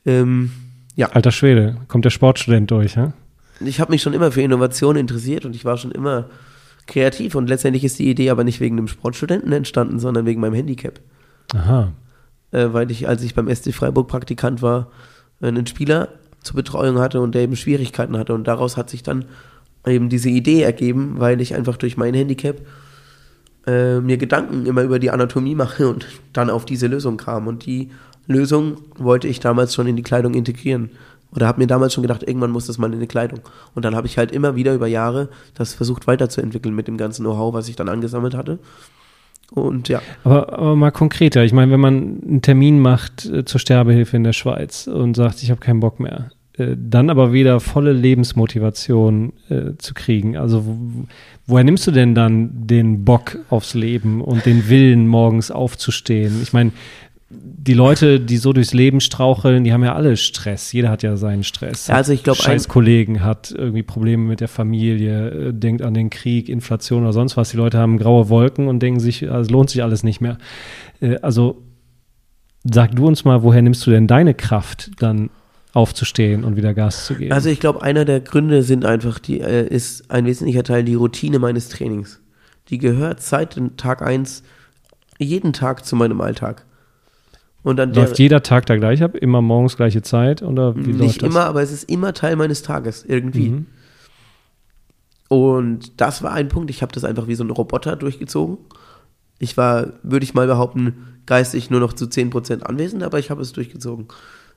Ähm, 0.05 0.51
ja. 0.95 1.07
Alter 1.07 1.31
Schwede, 1.31 1.77
kommt 1.87 2.05
der 2.05 2.09
Sportstudent 2.09 2.71
durch, 2.71 2.95
ja? 2.95 3.13
Ich 3.59 3.79
habe 3.79 3.91
mich 3.91 4.01
schon 4.01 4.13
immer 4.13 4.31
für 4.31 4.41
Innovation 4.41 4.95
interessiert 4.95 5.45
und 5.45 5.55
ich 5.55 5.65
war 5.65 5.77
schon 5.77 5.91
immer 5.91 6.29
kreativ 6.87 7.35
und 7.35 7.47
letztendlich 7.47 7.83
ist 7.83 7.99
die 7.99 8.09
Idee 8.09 8.29
aber 8.29 8.43
nicht 8.43 8.59
wegen 8.59 8.77
einem 8.77 8.87
Sportstudenten 8.87 9.51
entstanden, 9.51 9.99
sondern 9.99 10.25
wegen 10.25 10.41
meinem 10.41 10.53
Handicap. 10.53 10.99
Aha 11.53 11.93
äh, 12.55 12.73
weil 12.73 12.89
ich, 12.89 13.07
als 13.07 13.21
ich 13.23 13.35
beim 13.35 13.53
SC 13.53 13.73
Freiburg 13.73 14.07
Praktikant 14.07 14.61
war, 14.61 14.87
einen 15.41 15.67
Spieler 15.67 16.09
zur 16.41 16.55
Betreuung 16.55 16.99
hatte 16.99 17.19
und 17.19 17.35
der 17.35 17.41
eben 17.41 17.55
Schwierigkeiten 17.55 18.17
hatte. 18.17 18.33
Und 18.33 18.47
daraus 18.47 18.77
hat 18.77 18.89
sich 18.89 19.03
dann 19.03 19.25
eben 19.85 20.09
diese 20.09 20.29
Idee 20.29 20.61
ergeben, 20.61 21.15
weil 21.17 21.41
ich 21.41 21.53
einfach 21.53 21.77
durch 21.77 21.97
mein 21.97 22.13
Handicap 22.13 22.57
äh, 23.67 23.99
mir 23.99 24.17
Gedanken 24.17 24.65
immer 24.65 24.83
über 24.83 24.99
die 24.99 25.11
Anatomie 25.11 25.55
mache 25.55 25.89
und 25.89 26.05
dann 26.33 26.49
auf 26.49 26.65
diese 26.65 26.87
Lösung 26.87 27.17
kam. 27.17 27.47
Und 27.47 27.65
die 27.65 27.91
Lösung 28.27 28.77
wollte 28.97 29.27
ich 29.27 29.39
damals 29.39 29.73
schon 29.73 29.87
in 29.87 29.95
die 29.95 30.03
Kleidung 30.03 30.33
integrieren. 30.33 30.91
Oder 31.33 31.47
habe 31.47 31.59
mir 31.59 31.67
damals 31.67 31.93
schon 31.93 32.01
gedacht, 32.01 32.23
irgendwann 32.23 32.51
muss 32.51 32.67
das 32.67 32.77
mal 32.77 32.93
in 32.93 32.99
die 32.99 33.07
Kleidung. 33.07 33.41
Und 33.73 33.83
dann 33.83 33.95
habe 33.95 34.07
ich 34.07 34.17
halt 34.17 34.31
immer 34.31 34.55
wieder 34.55 34.73
über 34.73 34.87
Jahre 34.87 35.29
das 35.53 35.73
versucht 35.73 36.07
weiterzuentwickeln 36.07 36.73
mit 36.73 36.87
dem 36.87 36.97
ganzen 36.97 37.23
Know-how, 37.23 37.53
was 37.53 37.67
ich 37.67 37.75
dann 37.75 37.89
angesammelt 37.89 38.35
hatte. 38.35 38.59
Und 39.51 39.89
ja. 39.89 40.01
Aber, 40.23 40.53
aber 40.53 40.75
mal 40.75 40.91
konkreter. 40.91 41.43
Ich 41.43 41.53
meine, 41.53 41.71
wenn 41.71 41.79
man 41.79 42.21
einen 42.25 42.41
Termin 42.41 42.79
macht 42.79 43.25
äh, 43.25 43.45
zur 43.45 43.59
Sterbehilfe 43.59 44.17
in 44.17 44.23
der 44.23 44.33
Schweiz 44.33 44.87
und 44.87 45.15
sagt, 45.15 45.43
ich 45.43 45.51
habe 45.51 45.59
keinen 45.59 45.79
Bock 45.79 45.99
mehr, 45.99 46.31
äh, 46.57 46.75
dann 46.77 47.09
aber 47.09 47.33
wieder 47.33 47.59
volle 47.59 47.91
Lebensmotivation 47.93 49.33
äh, 49.49 49.71
zu 49.77 49.93
kriegen. 49.93 50.37
Also 50.37 50.65
wo, 50.65 51.05
woher 51.47 51.63
nimmst 51.63 51.85
du 51.85 51.91
denn 51.91 52.15
dann 52.15 52.67
den 52.67 53.05
Bock 53.05 53.37
aufs 53.49 53.73
Leben 53.73 54.21
und 54.21 54.45
den 54.45 54.69
Willen, 54.69 55.07
morgens 55.07 55.51
aufzustehen? 55.51 56.41
Ich 56.41 56.53
meine, 56.53 56.71
die 57.41 57.73
Leute, 57.73 58.19
die 58.19 58.37
so 58.37 58.53
durchs 58.53 58.73
Leben 58.73 58.99
straucheln, 58.99 59.63
die 59.63 59.73
haben 59.73 59.83
ja 59.83 59.95
alle 59.95 60.17
Stress. 60.17 60.71
Jeder 60.71 60.89
hat 60.89 61.03
ja 61.03 61.17
seinen 61.17 61.43
Stress. 61.43 61.87
Ja, 61.87 61.95
also 61.95 62.13
ich 62.13 62.23
glaube, 62.23 62.41
scheiß 62.41 62.67
Kollegen 62.67 63.23
hat 63.23 63.51
irgendwie 63.51 63.83
Probleme 63.83 64.23
mit 64.23 64.39
der 64.39 64.47
Familie, 64.47 65.29
äh, 65.29 65.53
denkt 65.53 65.81
an 65.81 65.93
den 65.93 66.09
Krieg, 66.09 66.49
Inflation 66.49 67.03
oder 67.03 67.13
sonst 67.13 67.37
was. 67.37 67.51
Die 67.51 67.57
Leute 67.57 67.77
haben 67.77 67.97
graue 67.97 68.29
Wolken 68.29 68.67
und 68.67 68.79
denken 68.81 68.99
sich, 68.99 69.29
also 69.31 69.51
lohnt 69.51 69.69
sich 69.69 69.83
alles 69.83 70.03
nicht 70.03 70.21
mehr. 70.21 70.37
Äh, 71.01 71.17
also 71.21 71.63
sag 72.63 72.95
du 72.95 73.07
uns 73.07 73.25
mal, 73.25 73.43
woher 73.43 73.61
nimmst 73.61 73.85
du 73.85 73.91
denn 73.91 74.07
deine 74.07 74.33
Kraft 74.33 74.91
dann 74.99 75.29
aufzustehen 75.73 76.43
und 76.43 76.55
wieder 76.55 76.73
Gas 76.73 77.05
zu 77.05 77.15
geben? 77.15 77.31
Also 77.31 77.49
ich 77.49 77.59
glaube, 77.59 77.81
einer 77.81 78.05
der 78.05 78.21
Gründe 78.21 78.63
sind 78.63 78.85
einfach, 78.85 79.19
die 79.19 79.41
äh, 79.41 79.67
ist 79.67 80.09
ein 80.09 80.25
wesentlicher 80.25 80.63
Teil 80.63 80.83
die 80.83 80.95
Routine 80.95 81.39
meines 81.39 81.69
Trainings. 81.69 82.21
Die 82.69 82.77
gehört 82.77 83.21
seit 83.21 83.59
Tag 83.77 84.01
1 84.01 84.43
jeden 85.19 85.53
Tag 85.53 85.85
zu 85.85 85.95
meinem 85.95 86.21
Alltag. 86.21 86.65
Und 87.65 87.77
dann 87.77 87.95
läuft 87.95 88.19
jeder 88.19 88.43
Tag 88.43 88.67
da 88.67 88.75
gleich 88.75 89.01
ab? 89.01 89.15
Immer 89.15 89.41
morgens 89.41 89.75
gleiche 89.75 90.03
Zeit? 90.03 90.43
Oder 90.43 90.75
wie 90.75 90.93
nicht 90.93 91.23
immer, 91.23 91.45
aber 91.45 91.63
es 91.63 91.71
ist 91.71 91.89
immer 91.89 92.13
Teil 92.13 92.35
meines 92.35 92.61
Tages, 92.61 93.03
irgendwie. 93.03 93.49
Mhm. 93.49 93.65
Und 95.29 95.99
das 95.99 96.21
war 96.21 96.31
ein 96.31 96.47
Punkt, 96.47 96.69
ich 96.69 96.83
habe 96.83 96.91
das 96.91 97.03
einfach 97.03 97.25
wie 97.27 97.33
so 97.33 97.43
ein 97.43 97.49
Roboter 97.49 97.95
durchgezogen. 97.95 98.59
Ich 99.39 99.57
war, 99.57 99.93
würde 100.03 100.25
ich 100.25 100.35
mal 100.35 100.45
behaupten, 100.45 101.17
geistig 101.25 101.71
nur 101.71 101.79
noch 101.79 101.93
zu 101.93 102.05
10% 102.05 102.61
anwesend, 102.61 103.01
aber 103.01 103.17
ich 103.17 103.31
habe 103.31 103.41
es 103.41 103.51
durchgezogen. 103.51 104.09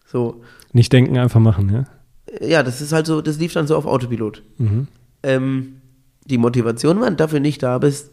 So. 0.04 0.42
Nicht 0.74 0.92
denken, 0.92 1.16
einfach 1.16 1.40
machen, 1.40 1.70
ja? 1.72 2.46
Ja, 2.46 2.62
das 2.62 2.82
ist 2.82 2.92
halt 2.92 3.06
so, 3.06 3.22
das 3.22 3.38
lief 3.38 3.54
dann 3.54 3.66
so 3.66 3.74
auf 3.74 3.86
Autopilot. 3.86 4.42
Mhm. 4.58 4.86
Ähm, 5.22 5.80
die 6.26 6.36
Motivation 6.36 7.00
war 7.00 7.10
dafür 7.12 7.40
nicht 7.40 7.62
da, 7.62 7.74
aber 7.74 7.86
es 7.86 8.10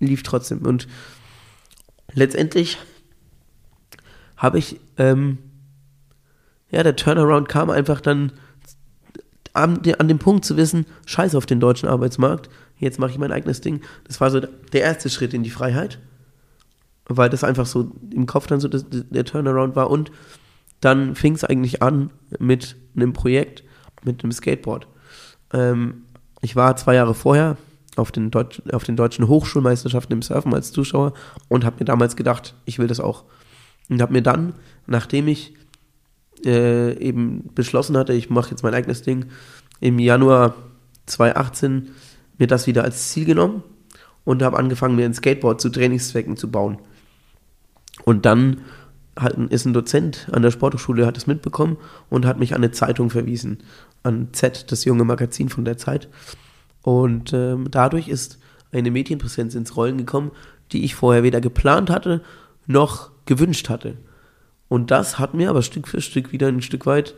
lief 0.00 0.24
trotzdem. 0.24 0.66
Und 0.66 0.88
letztendlich 2.12 2.78
habe 4.36 4.58
ich, 4.58 4.80
ähm, 4.98 5.38
ja, 6.70 6.82
der 6.82 6.96
Turnaround 6.96 7.48
kam 7.48 7.70
einfach 7.70 8.00
dann 8.00 8.32
an, 9.52 9.80
an 9.98 10.08
dem 10.08 10.18
Punkt 10.18 10.44
zu 10.44 10.56
wissen, 10.56 10.86
scheiß 11.06 11.34
auf 11.34 11.46
den 11.46 11.60
deutschen 11.60 11.88
Arbeitsmarkt, 11.88 12.50
jetzt 12.78 12.98
mache 12.98 13.12
ich 13.12 13.18
mein 13.18 13.32
eigenes 13.32 13.60
Ding. 13.60 13.80
Das 14.04 14.20
war 14.20 14.30
so 14.30 14.40
der 14.40 14.82
erste 14.82 15.08
Schritt 15.08 15.32
in 15.32 15.42
die 15.42 15.50
Freiheit, 15.50 15.98
weil 17.06 17.30
das 17.30 17.44
einfach 17.44 17.66
so 17.66 17.92
im 18.12 18.26
Kopf 18.26 18.46
dann 18.46 18.60
so 18.60 18.68
das, 18.68 18.84
der 18.90 19.24
Turnaround 19.24 19.76
war 19.76 19.90
und 19.90 20.10
dann 20.80 21.14
fing 21.14 21.34
es 21.34 21.44
eigentlich 21.44 21.82
an 21.82 22.10
mit 22.38 22.76
einem 22.94 23.12
Projekt, 23.12 23.64
mit 24.04 24.22
einem 24.22 24.32
Skateboard. 24.32 24.86
Ähm, 25.52 26.02
ich 26.42 26.54
war 26.54 26.76
zwei 26.76 26.94
Jahre 26.94 27.14
vorher 27.14 27.56
auf 27.96 28.12
den, 28.12 28.30
Deutsch, 28.30 28.62
auf 28.72 28.84
den 28.84 28.96
deutschen 28.96 29.26
Hochschulmeisterschaften 29.26 30.12
im 30.12 30.22
Surfen 30.22 30.52
als 30.52 30.70
Zuschauer 30.70 31.14
und 31.48 31.64
habe 31.64 31.76
mir 31.80 31.86
damals 31.86 32.14
gedacht, 32.14 32.54
ich 32.66 32.78
will 32.78 32.88
das 32.88 33.00
auch. 33.00 33.24
Und 33.88 34.02
habe 34.02 34.12
mir 34.12 34.22
dann, 34.22 34.54
nachdem 34.86 35.28
ich 35.28 35.54
äh, 36.44 36.96
eben 36.98 37.50
beschlossen 37.54 37.96
hatte, 37.96 38.12
ich 38.12 38.30
mache 38.30 38.50
jetzt 38.50 38.62
mein 38.62 38.74
eigenes 38.74 39.02
Ding, 39.02 39.26
im 39.80 39.98
Januar 39.98 40.54
2018 41.06 41.90
mir 42.38 42.46
das 42.46 42.66
wieder 42.66 42.84
als 42.84 43.10
Ziel 43.10 43.24
genommen 43.24 43.62
und 44.24 44.42
habe 44.42 44.58
angefangen, 44.58 44.96
mir 44.96 45.04
ein 45.04 45.14
Skateboard 45.14 45.60
zu 45.60 45.70
Trainingszwecken 45.70 46.36
zu 46.36 46.50
bauen. 46.50 46.78
Und 48.04 48.26
dann 48.26 48.62
hat, 49.18 49.34
ist 49.50 49.64
ein 49.64 49.72
Dozent 49.72 50.28
an 50.32 50.42
der 50.42 50.50
Sporthochschule, 50.50 51.06
hat 51.06 51.16
es 51.16 51.26
mitbekommen 51.26 51.78
und 52.10 52.26
hat 52.26 52.38
mich 52.38 52.54
an 52.54 52.62
eine 52.62 52.72
Zeitung 52.72 53.08
verwiesen, 53.10 53.62
an 54.02 54.28
Z, 54.32 54.70
das 54.70 54.84
junge 54.84 55.04
Magazin 55.04 55.48
von 55.48 55.64
der 55.64 55.78
Zeit. 55.78 56.08
Und 56.82 57.32
ähm, 57.32 57.68
dadurch 57.70 58.08
ist 58.08 58.38
eine 58.72 58.90
Medienpräsenz 58.90 59.54
ins 59.54 59.76
Rollen 59.76 59.96
gekommen, 59.96 60.32
die 60.72 60.84
ich 60.84 60.94
vorher 60.94 61.22
weder 61.22 61.40
geplant 61.40 61.88
hatte 61.88 62.22
noch 62.66 63.10
gewünscht 63.26 63.68
hatte. 63.68 63.96
Und 64.68 64.90
das 64.90 65.18
hat 65.18 65.34
mir 65.34 65.50
aber 65.50 65.62
Stück 65.62 65.88
für 65.88 66.00
Stück 66.00 66.32
wieder 66.32 66.48
ein 66.48 66.62
Stück 66.62 66.86
weit, 66.86 67.14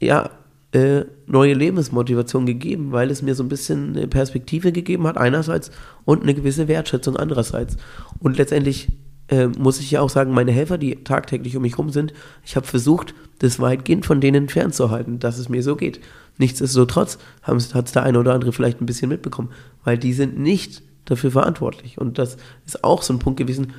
ja, 0.00 0.30
äh, 0.72 1.04
neue 1.26 1.54
Lebensmotivation 1.54 2.44
gegeben, 2.44 2.92
weil 2.92 3.10
es 3.10 3.22
mir 3.22 3.34
so 3.34 3.42
ein 3.42 3.48
bisschen 3.48 3.96
eine 3.96 4.06
Perspektive 4.06 4.70
gegeben 4.70 5.06
hat, 5.06 5.16
einerseits, 5.16 5.70
und 6.04 6.22
eine 6.22 6.34
gewisse 6.34 6.68
Wertschätzung 6.68 7.16
andererseits. 7.16 7.78
Und 8.18 8.36
letztendlich 8.36 8.88
äh, 9.28 9.46
muss 9.46 9.80
ich 9.80 9.90
ja 9.90 10.00
auch 10.02 10.10
sagen, 10.10 10.32
meine 10.32 10.52
Helfer, 10.52 10.76
die 10.76 11.04
tagtäglich 11.04 11.56
um 11.56 11.62
mich 11.62 11.72
herum 11.72 11.90
sind, 11.90 12.12
ich 12.44 12.56
habe 12.56 12.66
versucht, 12.66 13.14
das 13.38 13.60
weitgehend 13.60 14.04
von 14.04 14.20
denen 14.20 14.48
fernzuhalten, 14.48 15.18
dass 15.18 15.38
es 15.38 15.48
mir 15.48 15.62
so 15.62 15.76
geht. 15.76 16.00
Nichtsdestotrotz 16.36 17.18
hat 17.42 17.56
es 17.56 17.92
der 17.92 18.02
eine 18.02 18.18
oder 18.18 18.34
andere 18.34 18.52
vielleicht 18.52 18.80
ein 18.80 18.86
bisschen 18.86 19.08
mitbekommen, 19.08 19.50
weil 19.84 19.96
die 19.96 20.12
sind 20.12 20.38
nicht 20.38 20.82
dafür 21.06 21.30
verantwortlich. 21.30 21.98
Und 21.98 22.18
das 22.18 22.36
ist 22.66 22.84
auch 22.84 23.02
so 23.02 23.14
ein 23.14 23.18
Punkt 23.18 23.38
gewesen, 23.38 23.72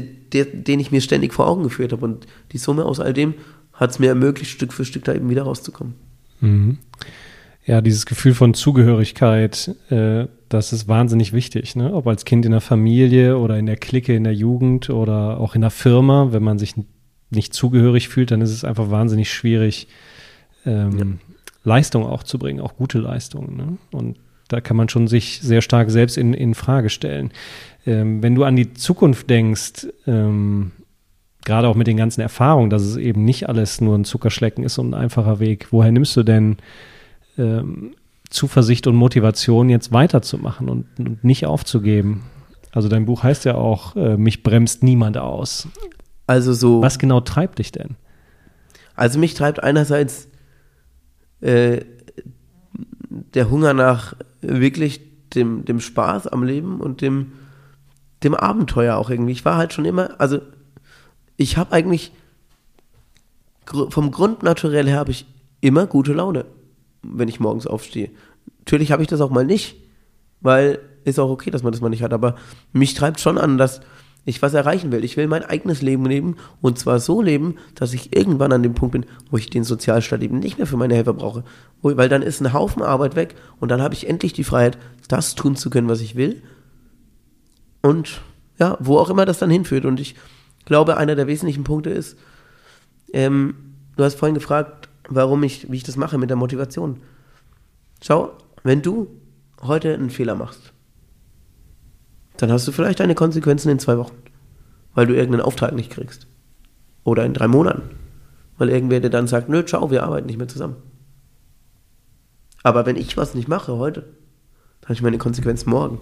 der, 0.00 0.44
den 0.46 0.80
ich 0.80 0.90
mir 0.90 1.00
ständig 1.00 1.34
vor 1.34 1.46
Augen 1.46 1.62
geführt 1.62 1.92
habe. 1.92 2.04
Und 2.04 2.26
die 2.52 2.58
Summe 2.58 2.84
aus 2.84 3.00
all 3.00 3.12
dem 3.12 3.34
hat 3.72 3.90
es 3.90 3.98
mir 3.98 4.08
ermöglicht, 4.08 4.50
Stück 4.50 4.72
für 4.72 4.84
Stück 4.84 5.04
da 5.04 5.14
eben 5.14 5.28
wieder 5.28 5.42
rauszukommen. 5.42 5.94
Mhm. 6.40 6.78
Ja, 7.64 7.80
dieses 7.80 8.06
Gefühl 8.06 8.34
von 8.34 8.54
Zugehörigkeit, 8.54 9.74
äh, 9.88 10.26
das 10.48 10.72
ist 10.72 10.88
wahnsinnig 10.88 11.32
wichtig. 11.32 11.76
Ne? 11.76 11.94
Ob 11.94 12.08
als 12.08 12.24
Kind 12.24 12.44
in 12.44 12.50
der 12.50 12.60
Familie 12.60 13.38
oder 13.38 13.56
in 13.56 13.66
der 13.66 13.76
Clique, 13.76 14.14
in 14.14 14.24
der 14.24 14.34
Jugend 14.34 14.90
oder 14.90 15.38
auch 15.38 15.54
in 15.54 15.60
der 15.60 15.70
Firma, 15.70 16.32
wenn 16.32 16.42
man 16.42 16.58
sich 16.58 16.74
nicht 17.30 17.54
zugehörig 17.54 18.08
fühlt, 18.08 18.32
dann 18.32 18.40
ist 18.40 18.50
es 18.50 18.64
einfach 18.64 18.90
wahnsinnig 18.90 19.32
schwierig, 19.32 19.86
ähm, 20.66 20.98
ja. 20.98 21.06
Leistung 21.64 22.04
auch 22.04 22.24
zu 22.24 22.38
bringen, 22.38 22.60
auch 22.60 22.76
gute 22.76 22.98
Leistungen. 22.98 23.56
Ne? 23.56 23.78
Und 23.92 24.16
da 24.52 24.60
kann 24.60 24.76
man 24.76 24.88
schon 24.88 25.08
sich 25.08 25.40
sehr 25.40 25.62
stark 25.62 25.90
selbst 25.90 26.18
in, 26.18 26.34
in 26.34 26.54
Frage 26.54 26.90
stellen. 26.90 27.32
Ähm, 27.86 28.22
wenn 28.22 28.34
du 28.34 28.44
an 28.44 28.56
die 28.56 28.74
Zukunft 28.74 29.28
denkst, 29.30 29.88
ähm, 30.06 30.72
gerade 31.44 31.68
auch 31.68 31.74
mit 31.74 31.86
den 31.86 31.96
ganzen 31.96 32.20
Erfahrungen, 32.20 32.70
dass 32.70 32.82
es 32.82 32.96
eben 32.96 33.24
nicht 33.24 33.48
alles 33.48 33.80
nur 33.80 33.96
ein 33.96 34.04
Zuckerschlecken 34.04 34.64
ist 34.64 34.78
und 34.78 34.90
ein 34.90 34.94
einfacher 34.94 35.40
Weg, 35.40 35.68
woher 35.70 35.90
nimmst 35.90 36.16
du 36.16 36.22
denn 36.22 36.58
ähm, 37.38 37.94
Zuversicht 38.30 38.86
und 38.86 38.94
Motivation, 38.94 39.68
jetzt 39.68 39.92
weiterzumachen 39.92 40.68
und, 40.68 40.86
und, 40.98 41.24
nicht 41.24 41.46
aufzugeben? 41.46 42.22
Also 42.70 42.88
dein 42.88 43.04
Buch 43.06 43.22
heißt 43.22 43.44
ja 43.44 43.54
auch, 43.54 43.96
äh, 43.96 44.16
mich 44.16 44.42
bremst 44.42 44.82
niemand 44.82 45.18
aus. 45.18 45.68
Also 46.26 46.52
so. 46.52 46.80
Was 46.80 46.98
genau 46.98 47.20
treibt 47.20 47.58
dich 47.58 47.72
denn? 47.72 47.96
Also 48.94 49.18
mich 49.18 49.34
treibt 49.34 49.62
einerseits 49.62 50.28
äh, 51.40 51.80
der 53.34 53.50
Hunger 53.50 53.74
nach 53.74 54.14
wirklich 54.40 55.00
dem, 55.34 55.64
dem 55.64 55.80
Spaß 55.80 56.26
am 56.28 56.42
Leben 56.42 56.80
und 56.80 57.00
dem, 57.00 57.32
dem 58.22 58.34
Abenteuer 58.34 58.96
auch 58.96 59.10
irgendwie. 59.10 59.32
Ich 59.32 59.44
war 59.44 59.56
halt 59.56 59.72
schon 59.72 59.84
immer, 59.84 60.20
also 60.20 60.40
ich 61.36 61.56
habe 61.56 61.72
eigentlich 61.72 62.12
vom 63.64 64.10
Grund 64.10 64.42
naturell 64.42 64.88
her 64.88 64.98
habe 64.98 65.12
ich 65.12 65.26
immer 65.60 65.86
gute 65.86 66.12
Laune, 66.12 66.44
wenn 67.02 67.28
ich 67.28 67.40
morgens 67.40 67.66
aufstehe. 67.66 68.10
Natürlich 68.58 68.92
habe 68.92 69.02
ich 69.02 69.08
das 69.08 69.20
auch 69.20 69.30
mal 69.30 69.44
nicht, 69.44 69.76
weil 70.40 70.80
ist 71.04 71.18
auch 71.18 71.30
okay, 71.30 71.50
dass 71.50 71.62
man 71.62 71.72
das 71.72 71.80
mal 71.80 71.88
nicht 71.88 72.02
hat, 72.02 72.12
aber 72.12 72.36
mich 72.72 72.94
treibt 72.94 73.20
schon 73.20 73.38
an, 73.38 73.58
dass 73.58 73.80
ich 74.24 74.40
was 74.40 74.54
erreichen 74.54 74.92
will. 74.92 75.04
Ich 75.04 75.16
will 75.16 75.26
mein 75.26 75.44
eigenes 75.44 75.82
Leben 75.82 76.06
leben 76.06 76.36
und 76.60 76.78
zwar 76.78 77.00
so 77.00 77.20
leben, 77.20 77.56
dass 77.74 77.92
ich 77.92 78.16
irgendwann 78.16 78.52
an 78.52 78.62
dem 78.62 78.74
Punkt 78.74 78.92
bin, 78.92 79.06
wo 79.30 79.36
ich 79.36 79.50
den 79.50 79.64
Sozialstaat 79.64 80.22
eben 80.22 80.38
nicht 80.38 80.58
mehr 80.58 80.66
für 80.66 80.76
meine 80.76 80.94
Helfer 80.94 81.14
brauche. 81.14 81.44
Weil 81.82 82.08
dann 82.08 82.22
ist 82.22 82.40
ein 82.40 82.52
Haufen 82.52 82.82
Arbeit 82.82 83.16
weg 83.16 83.34
und 83.58 83.70
dann 83.70 83.82
habe 83.82 83.94
ich 83.94 84.08
endlich 84.08 84.32
die 84.32 84.44
Freiheit, 84.44 84.78
das 85.08 85.34
tun 85.34 85.56
zu 85.56 85.70
können, 85.70 85.88
was 85.88 86.00
ich 86.00 86.14
will. 86.14 86.42
Und 87.82 88.20
ja, 88.58 88.76
wo 88.80 88.98
auch 88.98 89.10
immer 89.10 89.26
das 89.26 89.40
dann 89.40 89.50
hinführt. 89.50 89.84
Und 89.84 89.98
ich 89.98 90.14
glaube, 90.64 90.96
einer 90.96 91.16
der 91.16 91.26
wesentlichen 91.26 91.64
Punkte 91.64 91.90
ist, 91.90 92.16
ähm, 93.12 93.54
du 93.96 94.04
hast 94.04 94.14
vorhin 94.14 94.34
gefragt, 94.34 94.88
warum 95.08 95.42
ich, 95.42 95.70
wie 95.70 95.76
ich 95.76 95.82
das 95.82 95.96
mache 95.96 96.16
mit 96.18 96.30
der 96.30 96.36
Motivation. 96.36 97.00
Schau, 98.00 98.32
wenn 98.62 98.82
du 98.82 99.08
heute 99.62 99.94
einen 99.94 100.10
Fehler 100.10 100.36
machst, 100.36 100.72
dann 102.42 102.50
hast 102.50 102.66
du 102.66 102.72
vielleicht 102.72 102.98
deine 102.98 103.14
Konsequenzen 103.14 103.70
in 103.70 103.78
zwei 103.78 103.96
Wochen, 103.98 104.16
weil 104.94 105.06
du 105.06 105.14
irgendeinen 105.14 105.46
Auftrag 105.46 105.74
nicht 105.74 105.92
kriegst. 105.92 106.26
Oder 107.04 107.24
in 107.24 107.34
drei 107.34 107.46
Monaten, 107.46 107.82
weil 108.58 108.68
irgendwer 108.68 108.98
dir 108.98 109.10
dann 109.10 109.28
sagt, 109.28 109.48
nö, 109.48 109.64
ciao, 109.64 109.92
wir 109.92 110.02
arbeiten 110.02 110.26
nicht 110.26 110.38
mehr 110.38 110.48
zusammen. 110.48 110.74
Aber 112.64 112.84
wenn 112.84 112.96
ich 112.96 113.16
was 113.16 113.36
nicht 113.36 113.46
mache 113.46 113.76
heute, 113.76 114.00
dann 114.80 114.86
habe 114.86 114.94
ich 114.94 115.02
meine 115.02 115.18
Konsequenzen 115.18 115.70
morgen. 115.70 116.00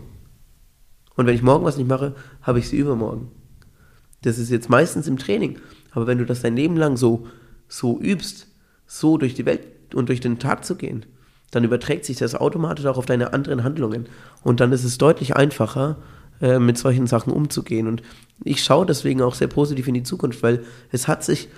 Und 1.14 1.26
wenn 1.26 1.34
ich 1.34 1.42
morgen 1.42 1.66
was 1.66 1.76
nicht 1.76 1.90
mache, 1.90 2.14
habe 2.40 2.58
ich 2.58 2.70
sie 2.70 2.78
übermorgen. 2.78 3.30
Das 4.22 4.38
ist 4.38 4.48
jetzt 4.48 4.70
meistens 4.70 5.08
im 5.08 5.18
Training. 5.18 5.58
Aber 5.90 6.06
wenn 6.06 6.16
du 6.16 6.24
das 6.24 6.40
dein 6.40 6.56
Leben 6.56 6.78
lang 6.78 6.96
so, 6.96 7.26
so 7.68 8.00
übst, 8.00 8.46
so 8.86 9.18
durch 9.18 9.34
die 9.34 9.44
Welt 9.44 9.66
und 9.94 10.08
durch 10.08 10.20
den 10.20 10.38
Tag 10.38 10.64
zu 10.64 10.76
gehen, 10.76 11.04
dann 11.50 11.64
überträgt 11.64 12.06
sich 12.06 12.16
das 12.16 12.34
automatisch 12.34 12.86
auch 12.86 12.96
auf 12.96 13.04
deine 13.04 13.34
anderen 13.34 13.62
Handlungen. 13.62 14.08
Und 14.42 14.60
dann 14.60 14.72
ist 14.72 14.84
es 14.84 14.96
deutlich 14.96 15.36
einfacher, 15.36 15.98
äh, 16.40 16.58
mit 16.58 16.78
solchen 16.78 17.06
Sachen 17.06 17.32
umzugehen. 17.32 17.86
Und 17.86 18.02
ich 18.44 18.62
schaue 18.62 18.86
deswegen 18.86 19.22
auch 19.22 19.34
sehr 19.34 19.48
positiv 19.48 19.88
in 19.88 19.94
die 19.94 20.02
Zukunft, 20.02 20.42
weil 20.42 20.64
es 20.90 21.08
hat 21.08 21.24
sich 21.24 21.48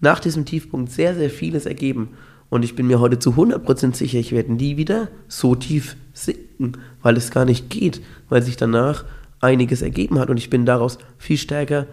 nach 0.00 0.20
diesem 0.20 0.44
Tiefpunkt 0.44 0.90
sehr, 0.90 1.14
sehr 1.14 1.30
vieles 1.30 1.66
ergeben. 1.66 2.10
Und 2.48 2.64
ich 2.64 2.76
bin 2.76 2.86
mir 2.86 3.00
heute 3.00 3.18
zu 3.18 3.30
100% 3.30 3.94
sicher, 3.94 4.18
ich 4.18 4.32
werde 4.32 4.52
nie 4.52 4.76
wieder 4.76 5.08
so 5.26 5.54
tief 5.54 5.96
sinken, 6.12 6.72
weil 7.02 7.16
es 7.16 7.30
gar 7.30 7.44
nicht 7.44 7.70
geht, 7.70 8.00
weil 8.28 8.42
sich 8.42 8.56
danach 8.56 9.04
einiges 9.40 9.82
ergeben 9.82 10.18
hat 10.18 10.30
und 10.30 10.36
ich 10.36 10.50
bin 10.50 10.64
daraus 10.64 10.98
viel 11.18 11.36
stärker 11.36 11.86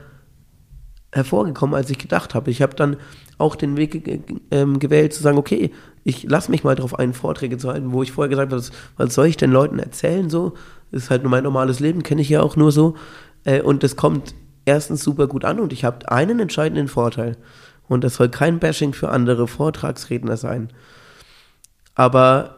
hervorgekommen, 1.14 1.76
als 1.76 1.90
ich 1.90 1.98
gedacht 1.98 2.36
habe. 2.36 2.52
Ich 2.52 2.62
habe 2.62 2.76
dann 2.76 2.98
auch 3.38 3.56
den 3.56 3.78
Weg 3.78 4.22
ähm, 4.52 4.80
gewählt, 4.80 5.14
zu 5.14 5.22
sagen, 5.22 5.38
okay, 5.38 5.72
ich 6.04 6.24
lasse 6.24 6.52
mich 6.52 6.64
mal 6.64 6.76
darauf 6.76 6.98
ein, 6.98 7.14
Vorträge 7.14 7.58
zu 7.58 7.70
halten, 7.70 7.92
wo 7.92 8.04
ich 8.04 8.12
vorher 8.12 8.30
gesagt 8.30 8.52
habe, 8.52 8.60
was, 8.60 8.72
was 8.98 9.14
soll 9.14 9.28
ich 9.28 9.38
den 9.38 9.52
Leuten 9.52 9.80
erzählen 9.80 10.30
so? 10.30 10.54
Ist 10.92 11.10
halt 11.10 11.24
nur 11.24 11.32
mein 11.32 11.44
normales 11.44 11.80
Leben, 11.80 12.04
kenne 12.04 12.22
ich 12.22 12.30
ja 12.30 12.42
auch 12.42 12.56
nur 12.56 12.72
so. 12.72 12.96
Äh, 13.46 13.62
und 13.62 13.84
das 13.84 13.96
kommt 13.96 14.36
erstens 14.66 15.04
super 15.04 15.28
gut 15.28 15.46
an 15.46 15.60
und 15.60 15.74
ich 15.74 15.86
habe 15.86 16.12
einen 16.12 16.40
entscheidenden 16.40 16.88
Vorteil. 16.88 17.38
Und 17.88 18.04
das 18.04 18.16
soll 18.16 18.30
kein 18.30 18.60
Bashing 18.60 18.94
für 18.94 19.10
andere 19.10 19.48
Vortragsredner 19.48 20.38
sein. 20.38 20.70
Aber 21.96 22.56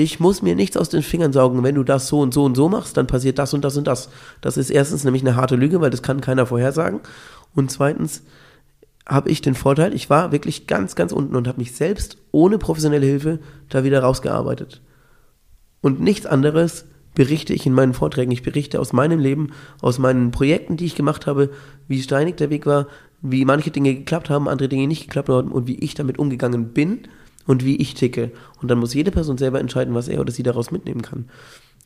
ich 0.00 0.20
muss 0.20 0.42
mir 0.42 0.54
nichts 0.54 0.76
aus 0.76 0.88
den 0.88 1.02
Fingern 1.02 1.32
saugen. 1.32 1.64
Wenn 1.64 1.74
du 1.74 1.82
das 1.82 2.06
so 2.06 2.20
und 2.20 2.32
so 2.32 2.44
und 2.44 2.54
so 2.54 2.68
machst, 2.68 2.96
dann 2.96 3.08
passiert 3.08 3.38
das 3.38 3.52
und 3.52 3.64
das 3.64 3.76
und 3.76 3.86
das. 3.86 4.10
Das 4.40 4.56
ist 4.56 4.70
erstens 4.70 5.02
nämlich 5.02 5.22
eine 5.22 5.34
harte 5.34 5.56
Lüge, 5.56 5.80
weil 5.80 5.90
das 5.90 6.02
kann 6.02 6.20
keiner 6.20 6.46
vorhersagen. 6.46 7.00
Und 7.58 7.72
zweitens 7.72 8.22
habe 9.04 9.30
ich 9.30 9.42
den 9.42 9.56
Vorteil, 9.56 9.92
ich 9.92 10.08
war 10.08 10.30
wirklich 10.30 10.68
ganz, 10.68 10.94
ganz 10.94 11.10
unten 11.10 11.34
und 11.34 11.48
habe 11.48 11.58
mich 11.58 11.74
selbst 11.74 12.16
ohne 12.30 12.56
professionelle 12.56 13.04
Hilfe 13.04 13.40
da 13.68 13.82
wieder 13.82 14.00
rausgearbeitet. 14.00 14.80
Und 15.80 16.00
nichts 16.00 16.24
anderes 16.24 16.84
berichte 17.16 17.52
ich 17.52 17.66
in 17.66 17.72
meinen 17.72 17.94
Vorträgen. 17.94 18.30
Ich 18.30 18.44
berichte 18.44 18.78
aus 18.78 18.92
meinem 18.92 19.18
Leben, 19.18 19.50
aus 19.80 19.98
meinen 19.98 20.30
Projekten, 20.30 20.76
die 20.76 20.84
ich 20.84 20.94
gemacht 20.94 21.26
habe, 21.26 21.50
wie 21.88 22.00
steinig 22.00 22.36
der 22.36 22.50
Weg 22.50 22.64
war, 22.64 22.86
wie 23.22 23.44
manche 23.44 23.72
Dinge 23.72 23.92
geklappt 23.92 24.30
haben, 24.30 24.48
andere 24.48 24.68
Dinge 24.68 24.86
nicht 24.86 25.08
geklappt 25.08 25.28
haben 25.28 25.50
und 25.50 25.66
wie 25.66 25.80
ich 25.80 25.94
damit 25.94 26.20
umgegangen 26.20 26.68
bin 26.68 27.08
und 27.44 27.64
wie 27.64 27.74
ich 27.74 27.94
ticke. 27.94 28.30
Und 28.62 28.70
dann 28.70 28.78
muss 28.78 28.94
jede 28.94 29.10
Person 29.10 29.36
selber 29.36 29.58
entscheiden, 29.58 29.94
was 29.94 30.06
er 30.06 30.20
oder 30.20 30.30
sie 30.30 30.44
daraus 30.44 30.70
mitnehmen 30.70 31.02
kann. 31.02 31.24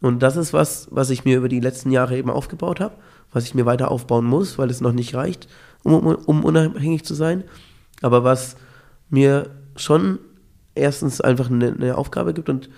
Und 0.03 0.19
das 0.21 0.37
ist 0.37 0.53
was, 0.53 0.89
was 0.91 1.11
ich 1.11 1.25
mir 1.25 1.39
über 1.39 1.49
die 1.49 1.61
letzten 1.61 1.93
Jahre 1.93 2.19
eben 2.19 2.29
aufgebaut 2.29 2.81
habe, 2.81 2.97
was 3.33 3.45
ich 3.45 3.55
mir 3.55 3.67
weiter 3.67 3.91
aufbauen 3.91 4.27
muss, 4.27 4.59
weil 4.59 4.69
es 4.69 4.81
noch 4.81 4.93
nicht 4.93 5.15
reicht, 5.15 5.49
um, 5.85 5.95
um, 6.05 6.45
unabhängig 6.45 7.05
zu 7.05 7.15
sein. 7.15 7.45
Aber 8.03 8.25
was 8.25 8.57
mir 9.11 9.51
schon 9.77 10.19
erstens 10.75 11.21
einfach 11.21 11.51
eine, 11.51 11.73
eine 11.73 11.97
Aufgabe 11.97 12.35
gibt 12.35 12.49
und 12.49 12.69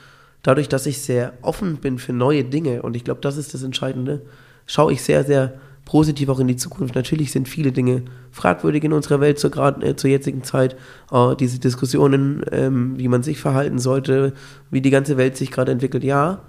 dadurch, 0.42 0.68
dass 0.68 0.84
ich 0.84 1.00
sehr 1.00 1.32
offen 1.40 1.76
bin 1.76 1.98
für 1.98 2.12
neue 2.12 2.44
Dinge, 2.44 2.82
und 2.82 2.94
ich 2.94 3.04
glaube, 3.04 3.22
das 3.22 3.38
ist 3.38 3.54
das 3.54 3.62
Entscheidende, 3.62 4.26
schaue 4.66 4.92
ich 4.92 5.02
sehr, 5.02 5.24
sehr 5.24 5.54
positiv 5.86 6.28
auch 6.28 6.40
in 6.40 6.48
die 6.48 6.56
Zukunft. 6.56 6.94
Natürlich 6.94 7.32
sind 7.32 7.48
viele 7.48 7.72
Dinge 7.72 8.02
fragwürdig 8.32 8.84
in 8.84 8.92
unserer 8.92 9.20
Welt 9.20 9.38
zur, 9.38 9.50
grad, 9.50 9.82
äh, 9.82 9.96
zur 9.96 10.10
jetzigen 10.10 10.42
Zeit. 10.42 10.76
Äh, 11.10 11.36
diese 11.36 11.58
Diskussionen, 11.58 12.44
ähm, 12.52 12.98
wie 12.98 13.08
man 13.08 13.22
sich 13.22 13.38
verhalten 13.38 13.78
sollte, 13.78 14.34
wie 14.70 14.82
die 14.82 14.90
ganze 14.90 15.16
Welt 15.16 15.38
sich 15.38 15.50
gerade 15.50 15.72
entwickelt, 15.72 16.04
ja. 16.04 16.42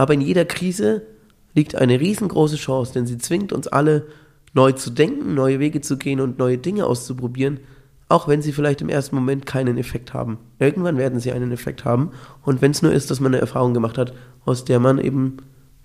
Aber 0.00 0.14
in 0.14 0.22
jeder 0.22 0.46
Krise 0.46 1.02
liegt 1.52 1.74
eine 1.74 2.00
riesengroße 2.00 2.56
Chance, 2.56 2.94
denn 2.94 3.04
sie 3.04 3.18
zwingt 3.18 3.52
uns 3.52 3.68
alle 3.68 4.06
neu 4.54 4.72
zu 4.72 4.88
denken, 4.88 5.34
neue 5.34 5.60
Wege 5.60 5.82
zu 5.82 5.98
gehen 5.98 6.20
und 6.20 6.38
neue 6.38 6.56
Dinge 6.56 6.86
auszuprobieren, 6.86 7.60
auch 8.08 8.26
wenn 8.26 8.40
sie 8.40 8.52
vielleicht 8.52 8.80
im 8.80 8.88
ersten 8.88 9.14
Moment 9.14 9.44
keinen 9.44 9.76
Effekt 9.76 10.14
haben. 10.14 10.38
Irgendwann 10.58 10.96
werden 10.96 11.20
sie 11.20 11.32
einen 11.32 11.52
Effekt 11.52 11.84
haben 11.84 12.12
und 12.46 12.62
wenn 12.62 12.70
es 12.70 12.80
nur 12.80 12.94
ist, 12.94 13.10
dass 13.10 13.20
man 13.20 13.34
eine 13.34 13.42
Erfahrung 13.42 13.74
gemacht 13.74 13.98
hat, 13.98 14.14
aus 14.46 14.64
der 14.64 14.80
man 14.80 14.96
eben 14.96 15.36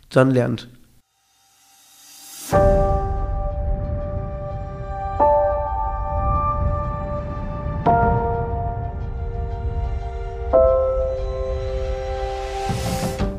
dann 0.07 0.32
lernt. 0.32 0.70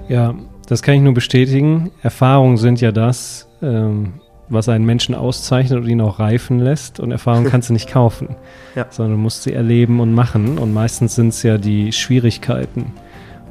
Ja, 0.08 0.34
das 0.66 0.82
kann 0.82 0.94
ich 0.96 1.00
nur 1.02 1.14
bestätigen. 1.14 1.90
Erfahrungen 2.02 2.56
sind 2.56 2.80
ja 2.80 2.92
das, 2.92 3.48
ähm, 3.62 4.14
was 4.48 4.68
einen 4.68 4.84
Menschen 4.84 5.14
auszeichnet 5.14 5.80
und 5.80 5.88
ihn 5.88 6.00
auch 6.00 6.18
reifen 6.18 6.58
lässt. 6.58 7.00
Und 7.00 7.12
Erfahrungen 7.12 7.46
kannst 7.50 7.68
du 7.68 7.72
nicht 7.72 7.88
kaufen, 7.88 8.36
ja. 8.74 8.86
sondern 8.90 9.16
du 9.16 9.22
musst 9.22 9.44
sie 9.44 9.52
erleben 9.52 10.00
und 10.00 10.12
machen. 10.12 10.58
Und 10.58 10.74
meistens 10.74 11.14
sind 11.14 11.28
es 11.28 11.42
ja 11.42 11.58
die 11.58 11.92
Schwierigkeiten 11.92 12.92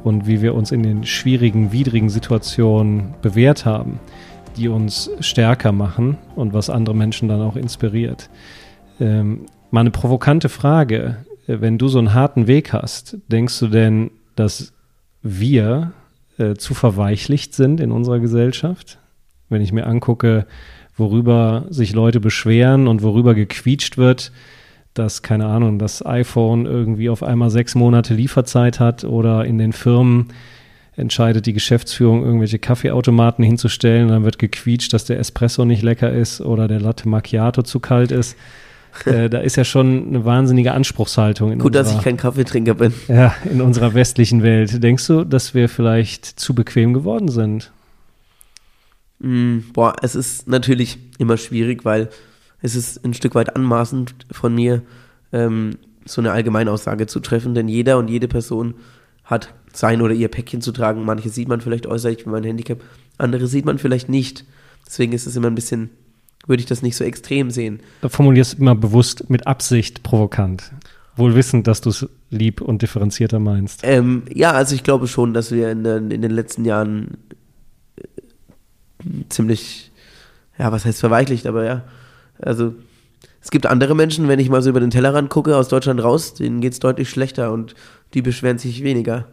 und 0.06 0.28
wie 0.28 0.40
wir 0.40 0.54
uns 0.54 0.70
in 0.70 0.84
den 0.84 1.04
schwierigen, 1.04 1.72
widrigen 1.72 2.10
Situationen 2.10 3.14
bewährt 3.22 3.64
haben, 3.64 3.98
die 4.56 4.68
uns 4.68 5.10
stärker 5.18 5.72
machen 5.72 6.16
und 6.36 6.52
was 6.52 6.70
andere 6.70 6.94
Menschen 6.94 7.28
dann 7.28 7.40
auch 7.40 7.56
inspiriert. 7.56 8.30
Ähm, 9.00 9.46
mal 9.72 9.80
eine 9.80 9.90
provokante 9.90 10.48
Frage. 10.48 11.24
Wenn 11.48 11.76
du 11.76 11.88
so 11.88 11.98
einen 11.98 12.14
harten 12.14 12.46
Weg 12.46 12.72
hast, 12.72 13.18
denkst 13.26 13.58
du 13.58 13.66
denn, 13.66 14.12
dass 14.36 14.72
wir 15.22 15.92
äh, 16.38 16.54
zu 16.54 16.74
verweichlicht 16.74 17.54
sind 17.54 17.80
in 17.80 17.92
unserer 17.92 18.20
Gesellschaft. 18.20 18.98
Wenn 19.48 19.62
ich 19.62 19.72
mir 19.72 19.86
angucke, 19.86 20.46
worüber 20.96 21.66
sich 21.70 21.92
Leute 21.92 22.20
beschweren 22.20 22.88
und 22.88 23.02
worüber 23.02 23.34
gequietscht 23.34 23.98
wird, 23.98 24.32
dass, 24.94 25.22
keine 25.22 25.46
Ahnung, 25.46 25.78
das 25.78 26.04
iPhone 26.04 26.66
irgendwie 26.66 27.10
auf 27.10 27.22
einmal 27.22 27.50
sechs 27.50 27.74
Monate 27.74 28.14
Lieferzeit 28.14 28.80
hat 28.80 29.04
oder 29.04 29.44
in 29.44 29.58
den 29.58 29.72
Firmen 29.72 30.28
entscheidet 30.96 31.44
die 31.44 31.52
Geschäftsführung, 31.52 32.24
irgendwelche 32.24 32.58
Kaffeeautomaten 32.58 33.44
hinzustellen, 33.44 34.08
dann 34.08 34.24
wird 34.24 34.38
gequietscht, 34.38 34.94
dass 34.94 35.04
der 35.04 35.18
Espresso 35.18 35.66
nicht 35.66 35.82
lecker 35.82 36.10
ist 36.10 36.40
oder 36.40 36.68
der 36.68 36.80
Latte 36.80 37.08
Macchiato 37.08 37.62
zu 37.62 37.80
kalt 37.80 38.10
ist. 38.10 38.36
Äh, 39.06 39.30
da 39.30 39.38
ist 39.38 39.56
ja 39.56 39.64
schon 39.64 40.08
eine 40.08 40.24
wahnsinnige 40.24 40.72
Anspruchshaltung. 40.72 41.52
In 41.52 41.58
Gut, 41.58 41.76
unserer, 41.76 41.84
dass 41.84 41.94
ich 41.94 42.02
kein 42.02 42.16
Kaffeetrinker 42.16 42.74
bin. 42.74 42.92
Ja, 43.08 43.34
in 43.50 43.60
unserer 43.60 43.94
westlichen 43.94 44.42
Welt. 44.42 44.82
Denkst 44.82 45.06
du, 45.06 45.24
dass 45.24 45.54
wir 45.54 45.68
vielleicht 45.68 46.24
zu 46.24 46.54
bequem 46.54 46.92
geworden 46.92 47.28
sind? 47.28 47.70
Mm, 49.18 49.58
boah, 49.72 49.94
es 50.02 50.14
ist 50.14 50.48
natürlich 50.48 50.98
immer 51.18 51.36
schwierig, 51.36 51.84
weil 51.84 52.08
es 52.62 52.74
ist 52.74 53.04
ein 53.04 53.14
Stück 53.14 53.34
weit 53.34 53.54
anmaßend 53.54 54.14
von 54.30 54.54
mir, 54.54 54.82
ähm, 55.32 55.78
so 56.04 56.20
eine 56.20 56.32
Allgemeinaussage 56.32 57.06
zu 57.06 57.20
treffen, 57.20 57.54
denn 57.54 57.68
jeder 57.68 57.98
und 57.98 58.08
jede 58.08 58.28
Person 58.28 58.74
hat 59.24 59.54
sein 59.72 60.00
oder 60.02 60.14
ihr 60.14 60.28
Päckchen 60.28 60.60
zu 60.60 60.72
tragen. 60.72 61.04
Manche 61.04 61.28
sieht 61.28 61.48
man 61.48 61.60
vielleicht 61.60 61.86
äußerlich 61.86 62.26
wie 62.26 62.30
mein 62.30 62.44
Handicap, 62.44 62.80
andere 63.18 63.46
sieht 63.46 63.64
man 63.64 63.78
vielleicht 63.78 64.08
nicht. 64.08 64.44
Deswegen 64.86 65.12
ist 65.12 65.26
es 65.26 65.36
immer 65.36 65.48
ein 65.48 65.54
bisschen 65.54 65.90
würde 66.46 66.60
ich 66.60 66.66
das 66.66 66.82
nicht 66.82 66.96
so 66.96 67.04
extrem 67.04 67.50
sehen. 67.50 67.80
Du 68.00 68.08
formulierst 68.08 68.58
immer 68.58 68.74
bewusst 68.74 69.28
mit 69.30 69.46
Absicht 69.46 70.02
provokant. 70.02 70.72
Wohl 71.16 71.34
wissend, 71.34 71.66
dass 71.66 71.80
du 71.80 71.90
es 71.90 72.08
lieb 72.30 72.60
und 72.60 72.82
differenzierter 72.82 73.38
meinst. 73.38 73.80
Ähm, 73.84 74.24
ja, 74.32 74.52
also 74.52 74.74
ich 74.74 74.84
glaube 74.84 75.08
schon, 75.08 75.32
dass 75.32 75.50
wir 75.50 75.70
in, 75.70 75.84
in 75.84 76.22
den 76.22 76.30
letzten 76.30 76.64
Jahren 76.64 77.16
äh, 77.96 79.24
ziemlich, 79.28 79.90
ja, 80.58 80.70
was 80.72 80.84
heißt 80.84 81.00
verweichlicht, 81.00 81.46
aber 81.46 81.64
ja, 81.64 81.84
also 82.38 82.74
es 83.40 83.50
gibt 83.50 83.66
andere 83.66 83.94
Menschen, 83.94 84.28
wenn 84.28 84.40
ich 84.40 84.50
mal 84.50 84.62
so 84.62 84.70
über 84.70 84.80
den 84.80 84.90
Tellerrand 84.90 85.30
gucke, 85.30 85.56
aus 85.56 85.68
Deutschland 85.68 86.02
raus, 86.02 86.34
denen 86.34 86.60
geht 86.60 86.74
es 86.74 86.80
deutlich 86.80 87.08
schlechter 87.08 87.52
und 87.52 87.74
die 88.12 88.22
beschweren 88.22 88.58
sich 88.58 88.82
weniger. 88.82 89.28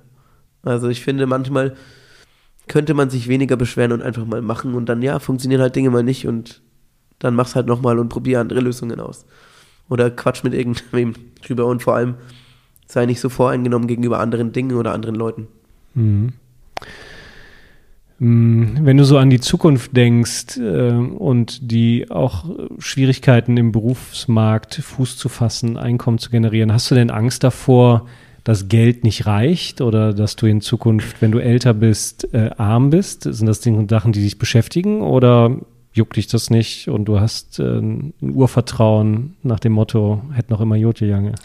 Also 0.62 0.88
ich 0.88 1.04
finde, 1.04 1.26
manchmal 1.26 1.76
könnte 2.68 2.94
man 2.94 3.10
sich 3.10 3.28
weniger 3.28 3.58
beschweren 3.58 3.92
und 3.92 4.02
einfach 4.02 4.26
mal 4.26 4.42
machen 4.42 4.76
und 4.76 4.88
dann, 4.88 5.02
ja, 5.02 5.20
funktionieren 5.20 5.62
halt 5.62 5.76
Dinge 5.76 5.90
mal 5.90 6.04
nicht 6.04 6.28
und 6.28 6.62
dann 7.24 7.36
mach's 7.36 7.56
halt 7.56 7.68
nochmal 7.68 8.00
und 8.00 8.10
probier 8.10 8.40
andere 8.40 8.60
Lösungen 8.60 9.00
aus. 9.00 9.26
Oder 9.90 10.12
quatsch 10.12 10.44
mit 10.44 10.54
irgendwem 10.54 11.14
drüber 11.46 11.66
und 11.66 11.82
vor 11.82 11.96
allem 11.96 12.16
sei 12.86 13.06
nicht 13.06 13.22
so 13.22 13.30
voreingenommen 13.30 13.88
gegenüber 13.88 14.20
anderen 14.20 14.52
Dingen 14.52 14.76
oder 14.76 14.94
anderen 14.94 15.16
Leuten. 15.16 15.48
Mhm. 15.94 16.34
mhm. 18.20 18.80
Wenn 18.82 18.98
du 18.98 19.06
so 19.06 19.18
an 19.18 19.30
die 19.30 19.40
Zukunft 19.40 19.96
denkst 19.96 20.58
äh, 20.58 20.92
und 20.92 21.72
die 21.72 22.12
auch 22.12 22.46
Schwierigkeiten 22.78 23.56
im 23.58 23.72
Berufsmarkt 23.72 24.76
Fuß 24.76 25.18
zu 25.18 25.30
fassen, 25.30 25.78
Einkommen 25.78 26.18
zu 26.18 26.30
generieren, 26.30 26.74
hast 26.74 26.92
du 26.92 26.96
denn 26.96 27.10
Angst 27.10 27.44
davor, 27.44 28.06
dass 28.44 28.68
Geld 28.68 29.06
nicht 29.06 29.26
reicht 29.26 29.80
oder 29.80 30.14
dass 30.14 30.36
du 30.36 30.48
in 30.48 30.60
Zukunft, 30.60 31.22
wenn 31.22 31.32
du 31.32 31.40
älter 31.40 31.74
bist, 31.74 32.34
äh, 32.34 32.50
arm 32.58 32.90
bist? 32.90 33.24
Sind 33.24 33.48
das 33.48 33.62
Dinge 33.62 33.88
Sachen, 33.90 34.12
die 34.12 34.22
dich 34.22 34.38
beschäftigen 34.38 35.02
oder 35.02 35.58
juckt 35.94 36.16
dich 36.16 36.28
das 36.28 36.50
nicht 36.50 36.90
und 36.90 37.06
du 37.06 37.20
hast 37.20 37.60
äh, 37.60 37.80
ein 37.80 38.14
Urvertrauen 38.22 39.36
nach 39.44 39.60
dem 39.60 39.74
Motto, 39.74 40.24
hätte 40.34 40.52
noch 40.52 40.62
immer 40.62 40.76
Jote 40.76 41.06
Jange? 41.06 41.36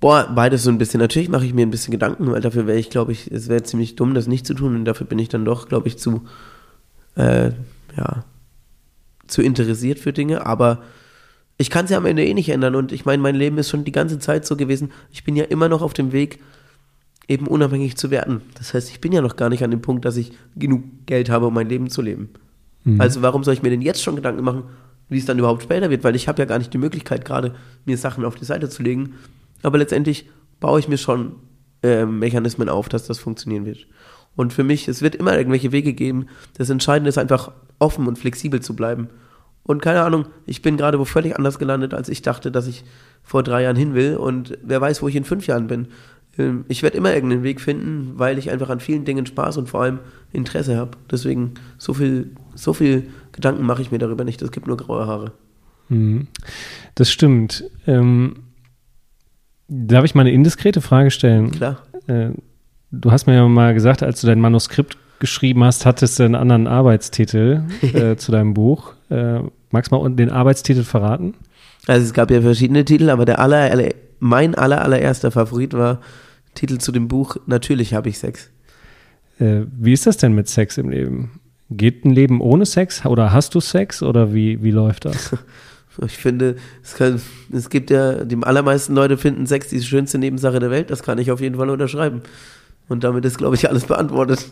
Boah, 0.00 0.30
beides 0.34 0.62
so 0.62 0.70
ein 0.70 0.78
bisschen. 0.78 0.98
Natürlich 0.98 1.28
mache 1.28 1.44
ich 1.44 1.52
mir 1.52 1.66
ein 1.66 1.70
bisschen 1.70 1.92
Gedanken, 1.92 2.30
weil 2.32 2.40
dafür 2.40 2.66
wäre 2.66 2.78
ich, 2.78 2.88
glaube 2.88 3.12
ich, 3.12 3.30
es 3.30 3.48
wäre 3.48 3.62
ziemlich 3.62 3.96
dumm, 3.96 4.14
das 4.14 4.26
nicht 4.26 4.46
zu 4.46 4.54
tun 4.54 4.74
und 4.74 4.84
dafür 4.86 5.06
bin 5.06 5.18
ich 5.18 5.28
dann 5.28 5.44
doch, 5.44 5.68
glaube 5.68 5.88
ich, 5.88 5.98
zu, 5.98 6.22
äh, 7.16 7.50
ja, 7.96 8.24
zu 9.26 9.42
interessiert 9.42 9.98
für 9.98 10.14
Dinge, 10.14 10.46
aber 10.46 10.82
ich 11.58 11.68
kann 11.68 11.84
es 11.84 11.90
ja 11.90 11.98
am 11.98 12.06
Ende 12.06 12.24
eh 12.24 12.32
nicht 12.32 12.48
ändern 12.48 12.74
und 12.74 12.92
ich 12.92 13.04
meine, 13.04 13.22
mein 13.22 13.34
Leben 13.34 13.58
ist 13.58 13.68
schon 13.68 13.84
die 13.84 13.92
ganze 13.92 14.18
Zeit 14.18 14.46
so 14.46 14.56
gewesen. 14.56 14.90
Ich 15.12 15.24
bin 15.24 15.36
ja 15.36 15.44
immer 15.44 15.68
noch 15.68 15.82
auf 15.82 15.92
dem 15.92 16.12
Weg, 16.12 16.40
eben 17.28 17.46
unabhängig 17.46 17.96
zu 17.98 18.10
werden. 18.10 18.40
Das 18.56 18.72
heißt, 18.72 18.88
ich 18.88 19.02
bin 19.02 19.12
ja 19.12 19.20
noch 19.20 19.36
gar 19.36 19.50
nicht 19.50 19.62
an 19.62 19.70
dem 19.70 19.82
Punkt, 19.82 20.06
dass 20.06 20.16
ich 20.16 20.32
genug 20.56 20.82
Geld 21.04 21.28
habe, 21.28 21.46
um 21.46 21.54
mein 21.54 21.68
Leben 21.68 21.90
zu 21.90 22.00
leben. 22.00 22.30
Mhm. 22.84 23.00
Also 23.00 23.22
warum 23.22 23.44
soll 23.44 23.54
ich 23.54 23.62
mir 23.62 23.70
denn 23.70 23.82
jetzt 23.82 24.02
schon 24.02 24.16
Gedanken 24.16 24.44
machen, 24.44 24.64
wie 25.08 25.18
es 25.18 25.26
dann 25.26 25.38
überhaupt 25.38 25.62
später 25.62 25.90
wird? 25.90 26.04
Weil 26.04 26.16
ich 26.16 26.28
habe 26.28 26.40
ja 26.40 26.46
gar 26.46 26.58
nicht 26.58 26.72
die 26.72 26.78
Möglichkeit, 26.78 27.24
gerade 27.24 27.54
mir 27.84 27.98
Sachen 27.98 28.24
auf 28.24 28.36
die 28.36 28.44
Seite 28.44 28.68
zu 28.68 28.82
legen. 28.82 29.14
Aber 29.62 29.78
letztendlich 29.78 30.28
baue 30.60 30.80
ich 30.80 30.88
mir 30.88 30.98
schon 30.98 31.36
äh, 31.82 32.04
Mechanismen 32.04 32.68
auf, 32.68 32.88
dass 32.88 33.06
das 33.06 33.18
funktionieren 33.18 33.66
wird. 33.66 33.86
Und 34.36 34.52
für 34.52 34.64
mich, 34.64 34.88
es 34.88 35.02
wird 35.02 35.14
immer 35.14 35.36
irgendwelche 35.36 35.72
Wege 35.72 35.92
geben. 35.92 36.26
Das 36.56 36.70
Entscheidende 36.70 37.08
ist 37.08 37.18
einfach 37.18 37.52
offen 37.78 38.06
und 38.06 38.18
flexibel 38.18 38.60
zu 38.60 38.76
bleiben. 38.76 39.08
Und 39.62 39.82
keine 39.82 40.02
Ahnung, 40.02 40.26
ich 40.46 40.62
bin 40.62 40.76
gerade 40.76 40.98
wo 40.98 41.04
völlig 41.04 41.36
anders 41.36 41.58
gelandet, 41.58 41.94
als 41.94 42.08
ich 42.08 42.22
dachte, 42.22 42.50
dass 42.50 42.66
ich 42.66 42.84
vor 43.22 43.42
drei 43.42 43.62
Jahren 43.62 43.76
hin 43.76 43.94
will. 43.94 44.16
Und 44.16 44.56
wer 44.62 44.80
weiß, 44.80 45.02
wo 45.02 45.08
ich 45.08 45.16
in 45.16 45.24
fünf 45.24 45.46
Jahren 45.46 45.66
bin. 45.66 45.88
Ähm, 46.38 46.64
ich 46.68 46.82
werde 46.82 46.96
immer 46.96 47.14
irgendeinen 47.14 47.42
Weg 47.42 47.60
finden, 47.60 48.12
weil 48.16 48.38
ich 48.38 48.50
einfach 48.50 48.70
an 48.70 48.80
vielen 48.80 49.04
Dingen 49.04 49.26
Spaß 49.26 49.56
und 49.56 49.68
vor 49.68 49.82
allem 49.82 50.00
Interesse 50.32 50.76
habe. 50.76 50.92
Deswegen 51.10 51.54
so 51.78 51.94
viel, 51.94 52.32
so 52.54 52.72
viel 52.72 53.08
Gedanken 53.32 53.64
mache 53.64 53.82
ich 53.82 53.90
mir 53.90 53.98
darüber 53.98 54.24
nicht. 54.24 54.42
Es 54.42 54.52
gibt 54.52 54.66
nur 54.66 54.76
graue 54.76 55.06
Haare. 55.06 55.32
Mhm. 55.88 56.28
Das 56.94 57.10
stimmt. 57.10 57.64
Ähm, 57.86 58.36
darf 59.68 60.04
ich 60.04 60.14
mal 60.14 60.22
eine 60.22 60.32
indiskrete 60.32 60.80
Frage 60.80 61.10
stellen? 61.10 61.50
Klar. 61.50 61.78
Äh, 62.06 62.30
du 62.90 63.12
hast 63.12 63.26
mir 63.26 63.34
ja 63.34 63.46
mal 63.46 63.74
gesagt, 63.74 64.02
als 64.02 64.20
du 64.20 64.26
dein 64.26 64.40
Manuskript 64.40 64.96
geschrieben 65.18 65.62
hast, 65.64 65.84
hattest 65.86 66.18
du 66.18 66.24
einen 66.24 66.34
anderen 66.34 66.66
Arbeitstitel 66.66 67.64
äh, 67.82 68.16
zu 68.16 68.32
deinem 68.32 68.54
Buch. 68.54 68.94
Äh, 69.10 69.40
magst 69.70 69.92
du 69.92 69.96
mal 69.96 70.10
den 70.10 70.30
Arbeitstitel 70.30 70.82
verraten? 70.82 71.34
Also 71.86 72.06
es 72.06 72.12
gab 72.12 72.30
ja 72.30 72.42
verschiedene 72.42 72.84
Titel, 72.84 73.10
aber 73.10 73.24
der 73.24 73.38
aller, 73.38 73.70
aller 73.70 73.88
mein 74.18 74.54
aller, 74.54 74.82
allererster 74.82 75.30
Favorit 75.30 75.72
war 75.72 76.00
Titel 76.54 76.78
zu 76.78 76.92
dem 76.92 77.08
Buch 77.08 77.36
Natürlich 77.46 77.94
habe 77.94 78.08
ich 78.08 78.18
Sex. 78.18 78.50
Äh, 79.38 79.62
wie 79.78 79.92
ist 79.92 80.06
das 80.06 80.18
denn 80.18 80.34
mit 80.34 80.48
Sex 80.48 80.76
im 80.78 80.90
Leben? 80.90 81.40
Geht 81.70 82.04
ein 82.04 82.10
Leben 82.10 82.40
ohne 82.40 82.66
Sex 82.66 83.06
oder 83.06 83.32
hast 83.32 83.54
du 83.54 83.60
Sex 83.60 84.02
oder 84.02 84.34
wie, 84.34 84.62
wie 84.62 84.70
läuft 84.70 85.04
das? 85.06 85.36
Ich 86.06 86.16
finde, 86.16 86.56
es, 86.82 86.94
kann, 86.94 87.20
es 87.52 87.68
gibt 87.68 87.90
ja, 87.90 88.24
die 88.24 88.38
allermeisten 88.42 88.94
Leute 88.94 89.18
finden 89.18 89.46
Sex 89.46 89.68
die 89.68 89.82
schönste 89.82 90.18
Nebensache 90.18 90.58
der 90.58 90.70
Welt. 90.70 90.88
Das 90.88 91.02
kann 91.02 91.18
ich 91.18 91.30
auf 91.30 91.40
jeden 91.40 91.56
Fall 91.56 91.68
unterschreiben. 91.68 92.22
Und 92.88 93.04
damit 93.04 93.24
ist, 93.24 93.38
glaube 93.38 93.56
ich, 93.56 93.68
alles 93.68 93.84
beantwortet. 93.86 94.50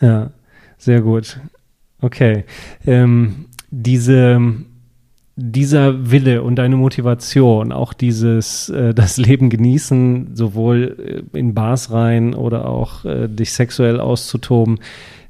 Ja, 0.00 0.30
sehr 0.78 1.02
gut. 1.02 1.40
Okay. 2.00 2.44
Ähm, 2.86 3.46
diese 3.70 4.40
dieser 5.40 6.10
Wille 6.10 6.42
und 6.42 6.56
deine 6.56 6.76
Motivation, 6.76 7.70
auch 7.70 7.92
dieses 7.92 8.70
äh, 8.70 8.92
das 8.92 9.18
Leben 9.18 9.50
genießen, 9.50 10.34
sowohl 10.34 11.24
äh, 11.32 11.38
in 11.38 11.54
Bars 11.54 11.92
rein 11.92 12.34
oder 12.34 12.68
auch 12.68 13.04
äh, 13.04 13.28
dich 13.28 13.52
sexuell 13.52 14.00
auszutoben, 14.00 14.80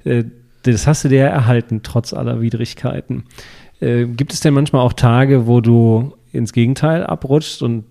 äh, 0.04 0.24
das 0.62 0.86
hast 0.86 1.04
du 1.04 1.10
dir 1.10 1.24
erhalten, 1.24 1.80
trotz 1.82 2.14
aller 2.14 2.40
Widrigkeiten. 2.40 3.24
Äh, 3.80 4.06
gibt 4.06 4.32
es 4.32 4.40
denn 4.40 4.54
manchmal 4.54 4.80
auch 4.80 4.94
Tage, 4.94 5.46
wo 5.46 5.60
du 5.60 6.14
ins 6.32 6.54
Gegenteil 6.54 7.04
abrutschst 7.04 7.62
und 7.62 7.84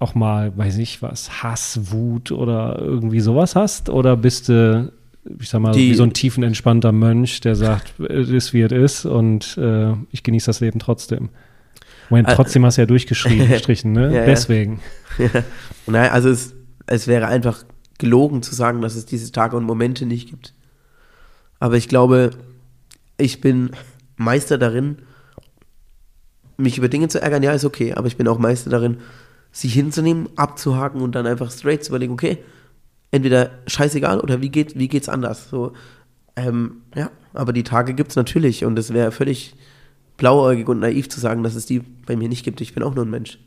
auch 0.00 0.16
mal, 0.16 0.56
weiß 0.56 0.78
ich 0.78 1.00
was, 1.00 1.42
Hass, 1.44 1.92
Wut 1.92 2.32
oder 2.32 2.76
irgendwie 2.80 3.20
sowas 3.20 3.54
hast? 3.54 3.88
Oder 3.88 4.16
bist 4.16 4.48
du, 4.48 4.92
ich 5.38 5.48
sag 5.48 5.60
mal, 5.60 5.72
Die- 5.72 5.90
wie 5.90 5.94
so 5.94 6.02
ein 6.02 6.12
tiefenentspannter 6.12 6.92
Mönch, 6.92 7.40
der 7.40 7.54
sagt, 7.56 7.98
es 8.00 8.28
ist 8.30 8.52
wie 8.52 8.62
es 8.62 8.72
ist 8.72 9.04
und 9.04 9.56
äh, 9.58 9.92
ich 10.10 10.22
genieße 10.22 10.46
das 10.46 10.60
Leben 10.60 10.78
trotzdem? 10.78 11.28
Moment, 12.08 12.28
Äh, 12.28 12.34
trotzdem 12.34 12.64
hast 12.64 12.76
du 12.78 12.82
ja 12.82 12.86
durchgeschrieben, 12.86 13.48
gestrichen, 13.50 13.92
ne? 13.92 14.06
Ja, 14.12 14.20
ja. 14.20 14.24
Deswegen. 14.26 14.80
Nein, 15.86 16.10
also 16.10 16.28
es, 16.28 16.54
es 16.86 17.06
wäre 17.06 17.26
einfach 17.26 17.64
gelogen 17.98 18.42
zu 18.42 18.54
sagen, 18.54 18.80
dass 18.80 18.96
es 18.96 19.04
diese 19.06 19.30
Tage 19.30 19.56
und 19.56 19.64
Momente 19.64 20.06
nicht 20.06 20.30
gibt. 20.30 20.54
Aber 21.58 21.76
ich 21.76 21.88
glaube, 21.88 22.30
ich 23.18 23.40
bin 23.42 23.70
Meister 24.16 24.56
darin, 24.58 24.96
mich 26.56 26.78
über 26.78 26.88
Dinge 26.88 27.08
zu 27.08 27.20
ärgern, 27.22 27.42
ja, 27.42 27.52
ist 27.52 27.64
okay, 27.64 27.92
aber 27.94 28.06
ich 28.06 28.16
bin 28.16 28.26
auch 28.28 28.38
Meister 28.38 28.70
darin, 28.70 28.98
sich 29.52 29.72
hinzunehmen, 29.74 30.28
abzuhaken 30.36 31.00
und 31.02 31.14
dann 31.14 31.26
einfach 31.26 31.50
straight 31.50 31.84
zu 31.84 31.90
überlegen, 31.90 32.12
okay, 32.12 32.38
entweder 33.10 33.50
scheißegal 33.66 34.20
oder 34.20 34.40
wie 34.40 34.50
geht 34.50 34.78
wie 34.78 34.88
geht's 34.88 35.08
anders? 35.08 35.48
So, 35.50 35.72
ähm, 36.36 36.82
ja, 36.94 37.10
aber 37.32 37.52
die 37.52 37.64
Tage 37.64 37.94
gibt's 37.94 38.16
natürlich 38.16 38.64
und 38.64 38.78
es 38.78 38.92
wäre 38.92 39.12
völlig 39.12 39.54
blauäugig 40.16 40.68
und 40.68 40.80
naiv 40.80 41.08
zu 41.08 41.20
sagen, 41.20 41.42
dass 41.42 41.54
es 41.54 41.66
die 41.66 41.80
bei 41.80 42.16
mir 42.16 42.28
nicht 42.28 42.44
gibt. 42.44 42.60
Ich 42.60 42.74
bin 42.74 42.82
auch 42.82 42.94
nur 42.94 43.04
ein 43.04 43.10
Mensch. 43.10 43.38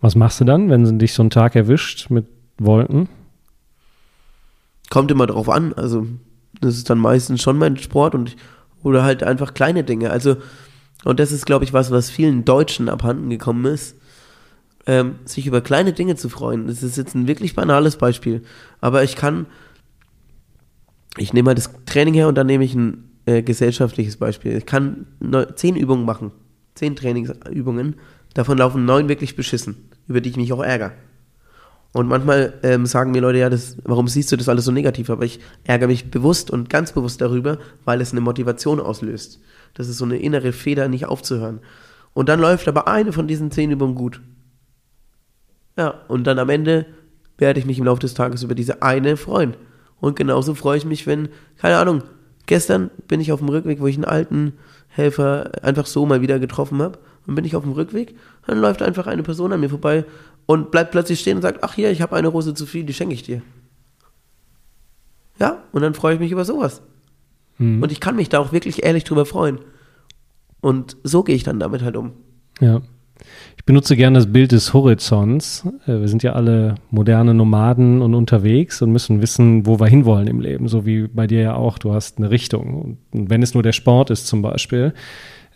Was 0.00 0.14
machst 0.14 0.40
du 0.40 0.44
dann, 0.44 0.68
wenn 0.70 0.98
dich 0.98 1.14
so 1.14 1.22
ein 1.22 1.30
Tag 1.30 1.56
erwischt 1.56 2.10
mit 2.10 2.26
Wolken? 2.58 3.08
kommt 4.90 5.10
immer 5.10 5.26
drauf 5.26 5.48
an. 5.48 5.72
Also, 5.74 6.06
das 6.60 6.76
ist 6.76 6.90
dann 6.90 6.98
meistens 6.98 7.42
schon 7.42 7.58
mein 7.58 7.76
Sport 7.76 8.14
und 8.14 8.30
ich, 8.30 8.36
oder 8.82 9.02
halt 9.02 9.22
einfach 9.22 9.54
kleine 9.54 9.84
Dinge. 9.84 10.10
Also, 10.10 10.36
und 11.04 11.20
das 11.20 11.32
ist, 11.32 11.46
glaube 11.46 11.64
ich, 11.64 11.72
was, 11.72 11.90
was 11.90 12.10
vielen 12.10 12.44
Deutschen 12.44 12.88
abhanden 12.88 13.30
gekommen 13.30 13.64
ist, 13.66 13.96
ähm, 14.86 15.16
sich 15.24 15.46
über 15.46 15.60
kleine 15.60 15.92
Dinge 15.92 16.16
zu 16.16 16.28
freuen. 16.28 16.68
Das 16.68 16.82
ist 16.82 16.96
jetzt 16.96 17.14
ein 17.14 17.26
wirklich 17.26 17.54
banales 17.54 17.96
Beispiel. 17.96 18.42
Aber 18.80 19.02
ich 19.02 19.16
kann, 19.16 19.46
ich 21.16 21.32
nehme 21.32 21.48
halt 21.48 21.58
das 21.58 21.70
Training 21.86 22.14
her 22.14 22.28
und 22.28 22.36
dann 22.36 22.46
nehme 22.46 22.64
ich 22.64 22.74
ein 22.74 23.10
äh, 23.26 23.42
gesellschaftliches 23.42 24.16
Beispiel. 24.16 24.56
Ich 24.56 24.66
kann 24.66 25.06
neu, 25.20 25.44
zehn 25.46 25.76
Übungen 25.76 26.04
machen. 26.04 26.30
Zehn 26.74 26.94
Trainingsübungen. 26.94 27.96
Davon 28.34 28.58
laufen 28.58 28.84
neun 28.84 29.08
wirklich 29.08 29.34
beschissen, 29.34 29.88
über 30.08 30.20
die 30.20 30.30
ich 30.30 30.36
mich 30.36 30.52
auch 30.52 30.62
ärgere. 30.62 30.92
Und 31.92 32.08
manchmal 32.08 32.52
ähm, 32.62 32.84
sagen 32.84 33.12
mir 33.12 33.22
Leute, 33.22 33.38
ja, 33.38 33.48
das, 33.48 33.78
warum 33.84 34.06
siehst 34.06 34.30
du 34.30 34.36
das 34.36 34.50
alles 34.50 34.66
so 34.66 34.72
negativ? 34.72 35.08
Aber 35.08 35.24
ich 35.24 35.40
ärgere 35.64 35.88
mich 35.88 36.10
bewusst 36.10 36.50
und 36.50 36.68
ganz 36.68 36.92
bewusst 36.92 37.22
darüber, 37.22 37.58
weil 37.86 38.02
es 38.02 38.12
eine 38.12 38.20
Motivation 38.20 38.80
auslöst. 38.80 39.40
Das 39.72 39.88
ist 39.88 39.96
so 39.96 40.04
eine 40.04 40.18
innere 40.18 40.52
Feder, 40.52 40.88
nicht 40.88 41.06
aufzuhören. 41.06 41.60
Und 42.12 42.28
dann 42.28 42.40
läuft 42.40 42.68
aber 42.68 42.86
eine 42.86 43.12
von 43.12 43.26
diesen 43.26 43.50
zehn 43.50 43.70
Übungen 43.70 43.94
gut. 43.94 44.20
Ja, 45.76 46.02
und 46.08 46.24
dann 46.24 46.38
am 46.38 46.48
Ende 46.48 46.86
werde 47.38 47.60
ich 47.60 47.66
mich 47.66 47.78
im 47.78 47.84
Laufe 47.84 48.00
des 48.00 48.14
Tages 48.14 48.42
über 48.42 48.54
diese 48.54 48.82
eine 48.82 49.16
freuen. 49.16 49.56
Und 50.00 50.16
genauso 50.16 50.54
freue 50.54 50.78
ich 50.78 50.84
mich, 50.84 51.06
wenn, 51.06 51.28
keine 51.56 51.76
Ahnung, 51.78 52.02
gestern 52.46 52.90
bin 53.08 53.20
ich 53.20 53.32
auf 53.32 53.40
dem 53.40 53.48
Rückweg, 53.48 53.80
wo 53.80 53.86
ich 53.86 53.96
einen 53.96 54.04
alten 54.04 54.54
Helfer 54.88 55.50
einfach 55.62 55.86
so 55.86 56.06
mal 56.06 56.20
wieder 56.20 56.38
getroffen 56.38 56.80
habe. 56.80 56.98
Und 57.26 57.34
bin 57.34 57.44
ich 57.44 57.56
auf 57.56 57.64
dem 57.64 57.72
Rückweg, 57.72 58.14
dann 58.46 58.58
läuft 58.58 58.82
einfach 58.82 59.08
eine 59.08 59.24
Person 59.24 59.52
an 59.52 59.58
mir 59.58 59.68
vorbei 59.68 60.04
und 60.46 60.70
bleibt 60.70 60.92
plötzlich 60.92 61.18
stehen 61.18 61.36
und 61.36 61.42
sagt, 61.42 61.64
ach 61.64 61.74
hier, 61.74 61.90
ich 61.90 62.00
habe 62.00 62.14
eine 62.14 62.28
Rose 62.28 62.54
zu 62.54 62.66
viel, 62.66 62.84
die 62.84 62.94
schenke 62.94 63.14
ich 63.14 63.24
dir. 63.24 63.42
Ja, 65.40 65.64
und 65.72 65.82
dann 65.82 65.94
freue 65.94 66.14
ich 66.14 66.20
mich 66.20 66.30
über 66.30 66.44
sowas. 66.44 66.82
Hm. 67.56 67.82
Und 67.82 67.90
ich 67.90 68.00
kann 68.00 68.14
mich 68.14 68.28
da 68.28 68.38
auch 68.38 68.52
wirklich 68.52 68.84
ehrlich 68.84 69.02
drüber 69.02 69.26
freuen. 69.26 69.58
Und 70.60 70.96
so 71.02 71.24
gehe 71.24 71.34
ich 71.34 71.42
dann 71.42 71.58
damit 71.58 71.82
halt 71.82 71.96
um. 71.96 72.12
Ja. 72.60 72.80
Ich 73.56 73.64
benutze 73.64 73.96
gerne 73.96 74.18
das 74.18 74.32
Bild 74.32 74.52
des 74.52 74.72
Horizonts. 74.72 75.66
Äh, 75.86 76.00
Wir 76.00 76.08
sind 76.08 76.22
ja 76.22 76.32
alle 76.32 76.76
moderne 76.90 77.34
Nomaden 77.34 78.02
und 78.02 78.14
unterwegs 78.14 78.82
und 78.82 78.92
müssen 78.92 79.22
wissen, 79.22 79.66
wo 79.66 79.80
wir 79.80 79.86
hinwollen 79.86 80.28
im 80.28 80.40
Leben. 80.40 80.68
So 80.68 80.86
wie 80.86 81.08
bei 81.08 81.26
dir 81.26 81.40
ja 81.40 81.54
auch. 81.54 81.78
Du 81.78 81.92
hast 81.92 82.18
eine 82.18 82.30
Richtung. 82.30 82.98
Und 83.12 83.30
wenn 83.30 83.42
es 83.42 83.54
nur 83.54 83.62
der 83.62 83.72
Sport 83.72 84.10
ist 84.10 84.26
zum 84.26 84.42
Beispiel. 84.42 84.94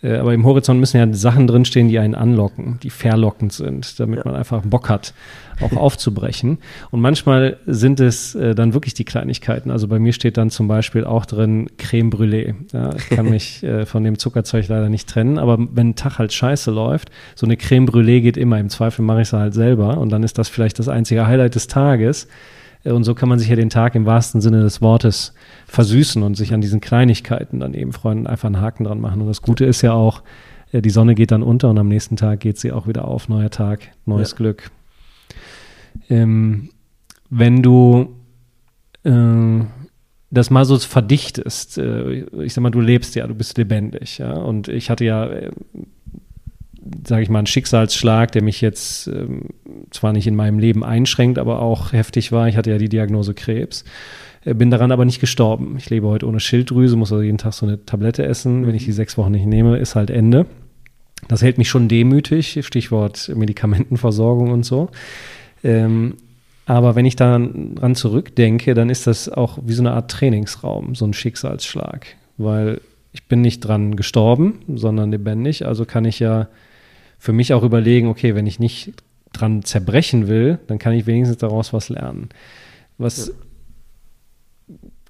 Äh, 0.03 0.17
Aber 0.17 0.33
im 0.33 0.45
Horizont 0.45 0.79
müssen 0.79 0.97
ja 0.97 1.13
Sachen 1.13 1.47
drinstehen, 1.47 1.87
die 1.87 1.99
einen 1.99 2.15
anlocken, 2.15 2.79
die 2.83 2.89
verlockend 2.89 3.53
sind, 3.53 3.99
damit 3.99 4.19
Ja. 4.19 4.25
man 4.25 4.35
einfach 4.35 4.61
Bock 4.63 4.89
hat, 4.89 5.13
auch 5.61 5.71
aufzubrechen. 5.77 6.57
Und 6.89 7.01
manchmal 7.01 7.57
sind 7.67 7.99
es 7.99 8.33
äh, 8.35 8.55
dann 8.55 8.73
wirklich 8.73 8.93
die 8.93 9.05
Kleinigkeiten. 9.05 9.69
Also 9.71 9.87
bei 9.87 9.99
mir 9.99 10.13
steht 10.13 10.37
dann 10.37 10.49
zum 10.49 10.67
Beispiel 10.67 11.05
auch 11.05 11.25
drin 11.25 11.69
Creme 11.77 12.09
Brûlée. 12.09 12.55
Ja, 12.73 12.95
ich 12.95 13.09
kann 13.09 13.29
mich 13.29 13.63
äh, 13.63 13.85
von 13.85 14.03
dem 14.03 14.17
Zuckerzeug 14.17 14.67
leider 14.67 14.89
nicht 14.89 15.07
trennen, 15.09 15.37
aber 15.37 15.57
wenn 15.59 15.89
ein 15.89 15.95
Tag 15.95 16.17
halt 16.19 16.33
scheiße 16.33 16.71
läuft, 16.71 17.11
so 17.35 17.45
eine 17.45 17.57
Creme 17.57 17.85
Brûlée 17.87 18.21
geht 18.21 18.37
immer. 18.37 18.59
Im 18.59 18.69
Zweifel 18.69 19.03
mache 19.03 19.21
ich 19.21 19.29
sie 19.29 19.37
halt 19.37 19.53
selber 19.53 19.97
und 19.97 20.09
dann 20.09 20.23
ist 20.23 20.37
das 20.37 20.49
vielleicht 20.49 20.79
das 20.79 20.87
einzige 20.89 21.27
Highlight 21.27 21.55
des 21.55 21.67
Tages. 21.67 22.27
Äh, 22.83 22.91
Und 22.91 23.03
so 23.03 23.13
kann 23.15 23.29
man 23.29 23.39
sich 23.39 23.49
ja 23.49 23.55
den 23.55 23.69
Tag 23.69 23.95
im 23.95 24.05
wahrsten 24.05 24.41
Sinne 24.41 24.61
des 24.61 24.81
Wortes 24.81 25.33
versüßen 25.67 26.23
und 26.23 26.35
sich 26.35 26.53
an 26.53 26.61
diesen 26.61 26.81
Kleinigkeiten 26.81 27.59
dann 27.59 27.73
eben 27.73 27.93
freuen 27.93 28.19
und 28.19 28.27
einfach 28.27 28.47
einen 28.47 28.61
Haken 28.61 28.83
dran 28.85 28.99
machen. 28.99 29.21
Und 29.21 29.27
das 29.27 29.41
Gute 29.41 29.65
ist 29.65 29.81
ja 29.81 29.93
auch, 29.93 30.23
äh, 30.71 30.81
die 30.81 30.89
Sonne 30.89 31.15
geht 31.15 31.31
dann 31.31 31.43
unter 31.43 31.69
und 31.69 31.77
am 31.77 31.87
nächsten 31.87 32.15
Tag 32.15 32.39
geht 32.39 32.57
sie 32.57 32.71
auch 32.71 32.87
wieder 32.87 33.05
auf. 33.07 33.29
Neuer 33.29 33.49
Tag, 33.49 33.89
neues 34.05 34.31
Ja. 34.31 34.37
Glück. 34.37 34.71
Ähm, 36.09 36.69
wenn 37.29 37.61
du 37.61 38.15
äh, 39.03 39.61
das 40.29 40.49
mal 40.49 40.63
so 40.65 40.77
verdichtest, 40.79 41.77
äh, 41.77 42.23
ich 42.43 42.53
sag 42.53 42.61
mal, 42.61 42.69
du 42.69 42.79
lebst 42.81 43.15
ja, 43.15 43.27
du 43.27 43.35
bist 43.35 43.57
lebendig, 43.57 44.17
ja, 44.17 44.33
und 44.33 44.67
ich 44.69 44.89
hatte 44.89 45.03
ja, 45.05 45.25
äh, 45.27 45.51
sage 47.07 47.23
ich 47.23 47.29
mal, 47.29 47.39
einen 47.39 47.47
Schicksalsschlag, 47.47 48.31
der 48.31 48.43
mich 48.43 48.61
jetzt 48.61 49.07
ähm, 49.07 49.49
zwar 49.91 50.13
nicht 50.13 50.27
in 50.27 50.35
meinem 50.35 50.59
Leben 50.59 50.83
einschränkt, 50.83 51.37
aber 51.37 51.61
auch 51.61 51.93
heftig 51.93 52.31
war. 52.31 52.47
Ich 52.47 52.57
hatte 52.57 52.71
ja 52.71 52.77
die 52.77 52.89
Diagnose 52.89 53.33
Krebs, 53.33 53.83
äh, 54.45 54.53
bin 54.53 54.71
daran 54.71 54.91
aber 54.91 55.05
nicht 55.05 55.19
gestorben. 55.19 55.75
Ich 55.77 55.89
lebe 55.89 56.07
heute 56.07 56.27
ohne 56.27 56.39
Schilddrüse, 56.39 56.95
muss 56.95 57.11
also 57.11 57.23
jeden 57.23 57.37
Tag 57.37 57.53
so 57.53 57.65
eine 57.65 57.85
Tablette 57.85 58.25
essen. 58.25 58.65
Wenn 58.65 58.75
ich 58.75 58.85
die 58.85 58.91
sechs 58.91 59.17
Wochen 59.17 59.31
nicht 59.31 59.45
nehme, 59.45 59.77
ist 59.77 59.95
halt 59.95 60.09
Ende. 60.09 60.45
Das 61.27 61.43
hält 61.43 61.57
mich 61.57 61.69
schon 61.69 61.87
demütig, 61.87 62.59
Stichwort 62.65 63.31
Medikamentenversorgung 63.35 64.51
und 64.51 64.65
so. 64.65 64.89
Ähm, 65.63 66.15
aber 66.65 66.95
wenn 66.95 67.05
ich 67.05 67.15
daran 67.15 67.95
zurückdenke, 67.95 68.73
dann 68.73 68.89
ist 68.89 69.05
das 69.05 69.29
auch 69.29 69.59
wie 69.65 69.73
so 69.73 69.83
eine 69.83 69.91
Art 69.91 70.09
Trainingsraum, 70.09 70.95
so 70.95 71.05
ein 71.05 71.13
Schicksalsschlag. 71.13 72.07
Weil 72.37 72.81
ich 73.13 73.27
bin 73.27 73.41
nicht 73.41 73.59
dran 73.59 73.95
gestorben, 73.95 74.59
sondern 74.73 75.11
lebendig. 75.11 75.65
Also 75.65 75.85
kann 75.85 76.05
ich 76.05 76.19
ja 76.19 76.47
für 77.21 77.33
mich 77.33 77.53
auch 77.53 77.61
überlegen, 77.61 78.07
okay, 78.07 78.33
wenn 78.33 78.47
ich 78.47 78.59
nicht 78.59 78.93
dran 79.31 79.61
zerbrechen 79.61 80.27
will, 80.27 80.57
dann 80.65 80.79
kann 80.79 80.93
ich 80.93 81.05
wenigstens 81.05 81.37
daraus 81.37 81.71
was 81.71 81.89
lernen. 81.89 82.29
Was 82.97 83.31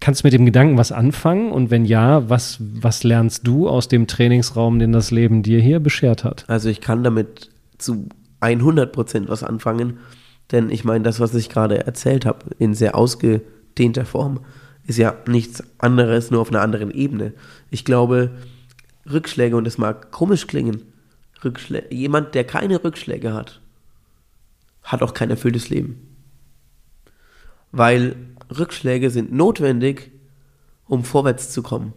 kannst 0.01 0.21
du 0.21 0.27
mit 0.27 0.33
dem 0.33 0.45
Gedanken 0.45 0.77
was 0.77 0.91
anfangen? 0.91 1.53
Und 1.53 1.71
wenn 1.71 1.85
ja, 1.85 2.29
was, 2.29 2.57
was 2.59 3.05
lernst 3.05 3.47
du 3.47 3.69
aus 3.69 3.87
dem 3.87 4.07
Trainingsraum, 4.07 4.77
den 4.77 4.91
das 4.91 5.11
Leben 5.11 5.41
dir 5.41 5.61
hier 5.61 5.79
beschert 5.79 6.25
hat? 6.25 6.43
Also 6.49 6.67
ich 6.67 6.81
kann 6.81 7.05
damit 7.05 7.49
zu 7.77 8.09
100 8.41 8.91
Prozent 8.91 9.29
was 9.29 9.41
anfangen, 9.41 9.99
denn 10.51 10.69
ich 10.69 10.83
meine, 10.83 11.05
das, 11.05 11.21
was 11.21 11.33
ich 11.33 11.47
gerade 11.47 11.85
erzählt 11.87 12.25
habe, 12.25 12.39
in 12.59 12.73
sehr 12.73 12.95
ausgedehnter 12.95 14.03
Form, 14.03 14.41
ist 14.85 14.97
ja 14.97 15.15
nichts 15.29 15.63
anderes, 15.77 16.29
nur 16.29 16.41
auf 16.41 16.49
einer 16.49 16.61
anderen 16.61 16.91
Ebene. 16.91 17.31
Ich 17.69 17.85
glaube, 17.85 18.31
Rückschläge, 19.09 19.55
und 19.55 19.63
das 19.63 19.77
mag 19.77 20.11
komisch 20.11 20.45
klingen, 20.47 20.90
Rückschlä 21.43 21.83
jemand, 21.89 22.35
der 22.35 22.43
keine 22.43 22.83
Rückschläge 22.83 23.33
hat, 23.33 23.61
hat 24.83 25.01
auch 25.01 25.13
kein 25.13 25.29
erfülltes 25.29 25.69
Leben. 25.69 26.17
Weil 27.71 28.15
Rückschläge 28.55 29.09
sind 29.09 29.31
notwendig, 29.31 30.11
um 30.85 31.03
vorwärts 31.03 31.51
zu 31.51 31.63
kommen. 31.63 31.93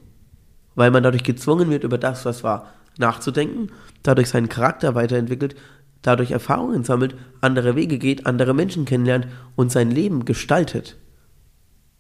Weil 0.75 0.91
man 0.91 1.03
dadurch 1.03 1.25
gezwungen 1.25 1.71
wird, 1.71 1.85
über 1.85 1.99
das, 1.99 2.25
was 2.25 2.45
war, 2.45 2.73
nachzudenken, 2.99 3.71
dadurch 4.03 4.29
seinen 4.29 4.49
Charakter 4.49 4.95
weiterentwickelt, 4.95 5.57
dadurch 6.03 6.31
Erfahrungen 6.31 6.85
sammelt, 6.85 7.15
andere 7.41 7.77
Wege 7.77 7.99
geht, 7.99 8.27
andere 8.27 8.55
Menschen 8.55 8.85
kennenlernt 8.85 9.27
und 9.57 9.73
sein 9.73 9.91
Leben 9.91 10.25
gestaltet. 10.25 10.97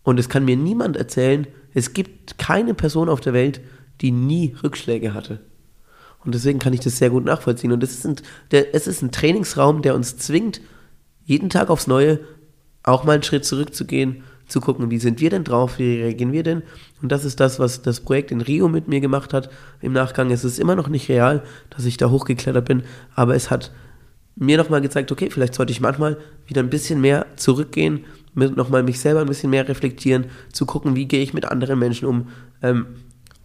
Und 0.02 0.20
es 0.20 0.28
kann 0.28 0.44
mir 0.44 0.56
niemand 0.56 0.96
erzählen, 0.96 1.46
es 1.72 1.94
gibt 1.94 2.38
keine 2.38 2.74
Person 2.74 3.08
auf 3.08 3.20
der 3.20 3.32
Welt, 3.32 3.60
die 4.00 4.12
nie 4.12 4.54
Rückschläge 4.62 5.14
hatte. 5.14 5.40
Und 6.24 6.34
deswegen 6.34 6.58
kann 6.58 6.72
ich 6.72 6.80
das 6.80 6.98
sehr 6.98 7.10
gut 7.10 7.24
nachvollziehen. 7.24 7.72
Und 7.72 7.82
es 7.82 7.92
ist 7.92 8.06
ein, 8.06 8.16
der, 8.50 8.74
es 8.74 8.86
ist 8.86 9.02
ein 9.02 9.12
Trainingsraum, 9.12 9.82
der 9.82 9.94
uns 9.94 10.16
zwingt, 10.16 10.60
jeden 11.24 11.50
Tag 11.50 11.70
aufs 11.70 11.86
Neue 11.86 12.20
auch 12.82 13.04
mal 13.04 13.12
einen 13.12 13.22
Schritt 13.22 13.44
zurückzugehen, 13.44 14.24
zu 14.46 14.60
gucken, 14.60 14.90
wie 14.90 14.98
sind 14.98 15.20
wir 15.20 15.30
denn 15.30 15.44
drauf, 15.44 15.78
wie 15.78 16.02
reagieren 16.02 16.32
wir 16.32 16.42
denn? 16.42 16.62
Und 17.00 17.10
das 17.10 17.24
ist 17.24 17.40
das, 17.40 17.58
was 17.58 17.82
das 17.82 18.00
Projekt 18.00 18.30
in 18.30 18.42
Rio 18.42 18.68
mit 18.68 18.88
mir 18.88 19.00
gemacht 19.00 19.32
hat. 19.32 19.50
Im 19.80 19.92
Nachgang 19.92 20.30
ist 20.30 20.44
es 20.44 20.58
immer 20.58 20.76
noch 20.76 20.88
nicht 20.88 21.08
real, 21.08 21.42
dass 21.70 21.86
ich 21.86 21.96
da 21.96 22.10
hochgeklettert 22.10 22.66
bin, 22.66 22.82
aber 23.14 23.34
es 23.34 23.50
hat 23.50 23.72
mir 24.36 24.58
nochmal 24.58 24.80
gezeigt, 24.80 25.12
okay, 25.12 25.30
vielleicht 25.30 25.54
sollte 25.54 25.72
ich 25.72 25.80
manchmal 25.80 26.18
wieder 26.46 26.62
ein 26.62 26.70
bisschen 26.70 27.00
mehr 27.00 27.26
zurückgehen, 27.36 28.04
nochmal 28.34 28.82
mich 28.82 28.98
selber 28.98 29.20
ein 29.20 29.28
bisschen 29.28 29.50
mehr 29.50 29.68
reflektieren, 29.68 30.26
zu 30.52 30.66
gucken, 30.66 30.96
wie 30.96 31.06
gehe 31.06 31.22
ich 31.22 31.34
mit 31.34 31.44
anderen 31.44 31.78
Menschen 31.78 32.06
um, 32.06 32.28
ähm, 32.62 32.86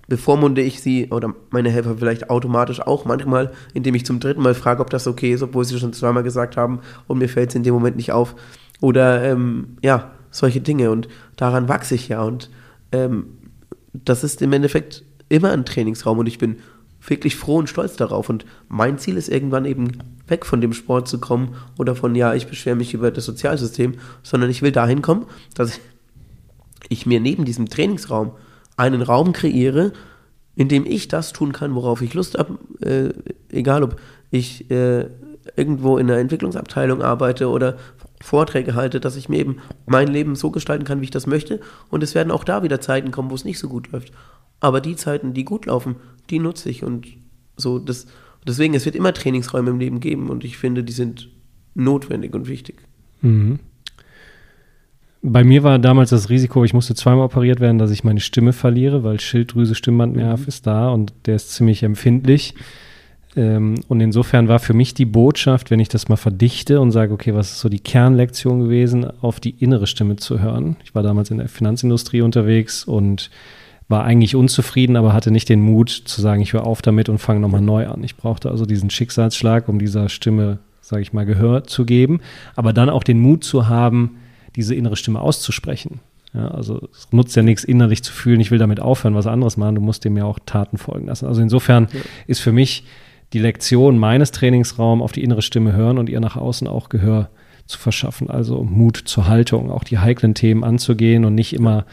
bevormunde 0.09 0.61
ich 0.61 0.81
sie 0.81 1.07
oder 1.11 1.33
meine 1.51 1.69
Helfer 1.69 1.97
vielleicht 1.97 2.29
automatisch 2.29 2.81
auch 2.81 3.05
manchmal, 3.05 3.51
indem 3.73 3.95
ich 3.95 4.05
zum 4.05 4.19
dritten 4.19 4.41
Mal 4.41 4.55
frage, 4.55 4.81
ob 4.81 4.89
das 4.89 5.07
okay 5.07 5.31
ist, 5.31 5.43
obwohl 5.43 5.63
sie 5.63 5.79
schon 5.79 5.93
zweimal 5.93 6.23
gesagt 6.23 6.57
haben 6.57 6.79
und 7.07 7.19
mir 7.19 7.29
fällt 7.29 7.49
es 7.49 7.55
in 7.55 7.63
dem 7.63 7.73
Moment 7.73 7.95
nicht 7.95 8.11
auf. 8.11 8.35
Oder 8.81 9.23
ähm, 9.23 9.77
ja, 9.81 10.11
solche 10.31 10.61
Dinge. 10.61 10.91
Und 10.91 11.07
daran 11.35 11.69
wachse 11.69 11.95
ich 11.95 12.09
ja. 12.09 12.23
Und 12.23 12.49
ähm, 12.91 13.27
das 13.93 14.23
ist 14.23 14.41
im 14.41 14.53
Endeffekt 14.53 15.03
immer 15.29 15.51
ein 15.51 15.65
Trainingsraum. 15.65 16.17
Und 16.17 16.27
ich 16.27 16.37
bin 16.37 16.57
wirklich 17.05 17.35
froh 17.35 17.57
und 17.57 17.69
stolz 17.69 17.95
darauf. 17.95 18.29
Und 18.29 18.45
mein 18.67 18.97
Ziel 18.97 19.17
ist 19.17 19.29
irgendwann 19.29 19.65
eben 19.65 19.99
weg 20.27 20.45
von 20.45 20.61
dem 20.61 20.73
Sport 20.73 21.07
zu 21.07 21.19
kommen 21.19 21.55
oder 21.77 21.95
von, 21.95 22.15
ja, 22.15 22.33
ich 22.33 22.47
beschwere 22.47 22.75
mich 22.75 22.93
über 22.93 23.11
das 23.11 23.25
Sozialsystem, 23.25 23.95
sondern 24.23 24.49
ich 24.49 24.61
will 24.61 24.71
dahin 24.71 25.01
kommen, 25.01 25.25
dass 25.55 25.79
ich 26.87 27.05
mir 27.05 27.19
neben 27.19 27.45
diesem 27.45 27.69
Trainingsraum 27.69 28.31
einen 28.79 29.01
Raum 29.01 29.33
kreiere, 29.33 29.91
in 30.55 30.67
dem 30.67 30.85
ich 30.85 31.07
das 31.07 31.33
tun 31.33 31.51
kann, 31.51 31.75
worauf 31.75 32.01
ich 32.01 32.13
Lust 32.13 32.37
habe, 32.37 32.57
äh, 32.81 33.09
egal 33.55 33.83
ob 33.83 33.97
ich 34.31 34.69
äh, 34.71 35.07
irgendwo 35.55 35.97
in 35.97 36.09
einer 36.09 36.19
Entwicklungsabteilung 36.19 37.01
arbeite 37.01 37.49
oder 37.49 37.77
Vorträge 38.21 38.75
halte, 38.75 38.99
dass 38.99 39.15
ich 39.15 39.29
mir 39.29 39.39
eben 39.39 39.57
mein 39.85 40.07
Leben 40.07 40.35
so 40.35 40.51
gestalten 40.51 40.85
kann, 40.85 41.01
wie 41.01 41.05
ich 41.05 41.11
das 41.11 41.27
möchte. 41.27 41.59
Und 41.89 42.03
es 42.03 42.15
werden 42.15 42.31
auch 42.31 42.43
da 42.43 42.63
wieder 42.63 42.81
Zeiten 42.81 43.11
kommen, 43.11 43.29
wo 43.29 43.35
es 43.35 43.45
nicht 43.45 43.59
so 43.59 43.69
gut 43.69 43.91
läuft. 43.91 44.11
Aber 44.59 44.81
die 44.81 44.95
Zeiten, 44.95 45.33
die 45.33 45.45
gut 45.45 45.65
laufen, 45.65 45.95
die 46.29 46.39
nutze 46.39 46.69
ich 46.69 46.83
und 46.83 47.07
so. 47.55 47.79
Das, 47.79 48.07
deswegen, 48.45 48.73
es 48.73 48.85
wird 48.85 48.95
immer 48.95 49.13
Trainingsräume 49.13 49.69
im 49.69 49.79
Leben 49.79 49.99
geben 49.99 50.29
und 50.29 50.43
ich 50.43 50.57
finde, 50.57 50.83
die 50.83 50.93
sind 50.93 51.29
notwendig 51.75 52.33
und 52.33 52.47
wichtig. 52.47 52.81
Mhm. 53.21 53.59
Bei 55.21 55.43
mir 55.43 55.63
war 55.63 55.79
damals 55.79 56.11
das 56.11 56.29
Risiko, 56.29 56.63
ich 56.63 56.73
musste 56.73 56.95
zweimal 56.95 57.25
operiert 57.25 57.59
werden, 57.59 57.77
dass 57.77 57.91
ich 57.91 58.05
meine 58.05 58.21
Stimme 58.21 58.53
verliere, 58.53 59.03
weil 59.03 59.19
Schilddrüse, 59.19 59.75
Stimmbandnerv 59.75 60.41
mhm. 60.41 60.47
ist 60.47 60.65
da 60.65 60.89
und 60.89 61.13
der 61.25 61.35
ist 61.35 61.51
ziemlich 61.51 61.83
empfindlich. 61.83 62.55
Ähm, 63.35 63.75
und 63.89 63.99
insofern 63.99 64.47
war 64.47 64.59
für 64.59 64.73
mich 64.73 64.93
die 64.93 65.05
Botschaft, 65.05 65.71
wenn 65.71 65.79
ich 65.79 65.89
das 65.89 66.07
mal 66.07 66.15
verdichte 66.15 66.79
und 66.79 66.91
sage, 66.91 67.13
okay, 67.13 67.33
was 67.35 67.51
ist 67.51 67.59
so 67.59 67.67
die 67.67 67.81
Kernlektion 67.81 68.61
gewesen, 68.61 69.05
auf 69.21 69.41
die 69.41 69.51
innere 69.51 69.87
Stimme 69.87 70.15
zu 70.15 70.39
hören. 70.39 70.77
Ich 70.83 70.95
war 70.95 71.03
damals 71.03 71.31
in 71.31 71.37
der 71.37 71.49
Finanzindustrie 71.49 72.21
unterwegs 72.21 72.85
und 72.85 73.29
war 73.89 74.05
eigentlich 74.05 74.35
unzufrieden, 74.35 74.95
aber 74.95 75.13
hatte 75.13 75.31
nicht 75.31 75.49
den 75.49 75.61
Mut 75.61 75.89
zu 75.89 76.21
sagen, 76.21 76.41
ich 76.41 76.53
höre 76.53 76.65
auf 76.65 76.81
damit 76.81 77.09
und 77.09 77.17
fange 77.17 77.39
nochmal 77.39 77.61
neu 77.61 77.87
an. 77.87 78.03
Ich 78.03 78.15
brauchte 78.15 78.49
also 78.51 78.65
diesen 78.65 78.89
Schicksalsschlag, 78.89 79.67
um 79.67 79.79
dieser 79.79 80.09
Stimme, 80.09 80.59
sage 80.79 81.01
ich 81.01 81.11
mal, 81.11 81.25
Gehör 81.25 81.65
zu 81.65 81.85
geben, 81.85 82.21
aber 82.55 82.71
dann 82.71 82.89
auch 82.89 83.03
den 83.03 83.19
Mut 83.19 83.43
zu 83.43 83.67
haben, 83.67 84.17
diese 84.55 84.75
innere 84.75 84.95
Stimme 84.95 85.21
auszusprechen. 85.21 85.99
Ja, 86.33 86.49
also 86.49 86.87
es 86.91 87.07
nutzt 87.11 87.35
ja 87.35 87.41
nichts, 87.41 87.63
innerlich 87.63 88.03
zu 88.03 88.13
fühlen, 88.13 88.39
ich 88.39 88.51
will 88.51 88.59
damit 88.59 88.79
aufhören, 88.79 89.15
was 89.15 89.25
anderes 89.25 89.57
machen, 89.57 89.75
du 89.75 89.81
musst 89.81 90.05
dem 90.05 90.15
ja 90.15 90.25
auch 90.25 90.37
Taten 90.45 90.77
folgen 90.77 91.07
lassen. 91.07 91.25
Also 91.25 91.41
insofern 91.41 91.87
ja. 91.91 92.01
ist 92.27 92.39
für 92.39 92.51
mich 92.51 92.83
die 93.33 93.39
Lektion 93.39 93.97
meines 93.97 94.31
Trainingsraums 94.31 95.03
auf 95.03 95.11
die 95.11 95.23
innere 95.23 95.41
Stimme 95.41 95.73
hören 95.73 95.97
und 95.97 96.09
ihr 96.09 96.19
nach 96.19 96.35
außen 96.35 96.67
auch 96.67 96.89
Gehör 96.89 97.29
zu 97.65 97.77
verschaffen. 97.77 98.29
Also 98.29 98.63
Mut 98.63 98.97
zur 98.97 99.27
Haltung, 99.27 99.71
auch 99.71 99.83
die 99.83 99.99
heiklen 99.99 100.33
Themen 100.33 100.63
anzugehen 100.63 101.25
und 101.25 101.35
nicht 101.35 101.53
immer 101.53 101.85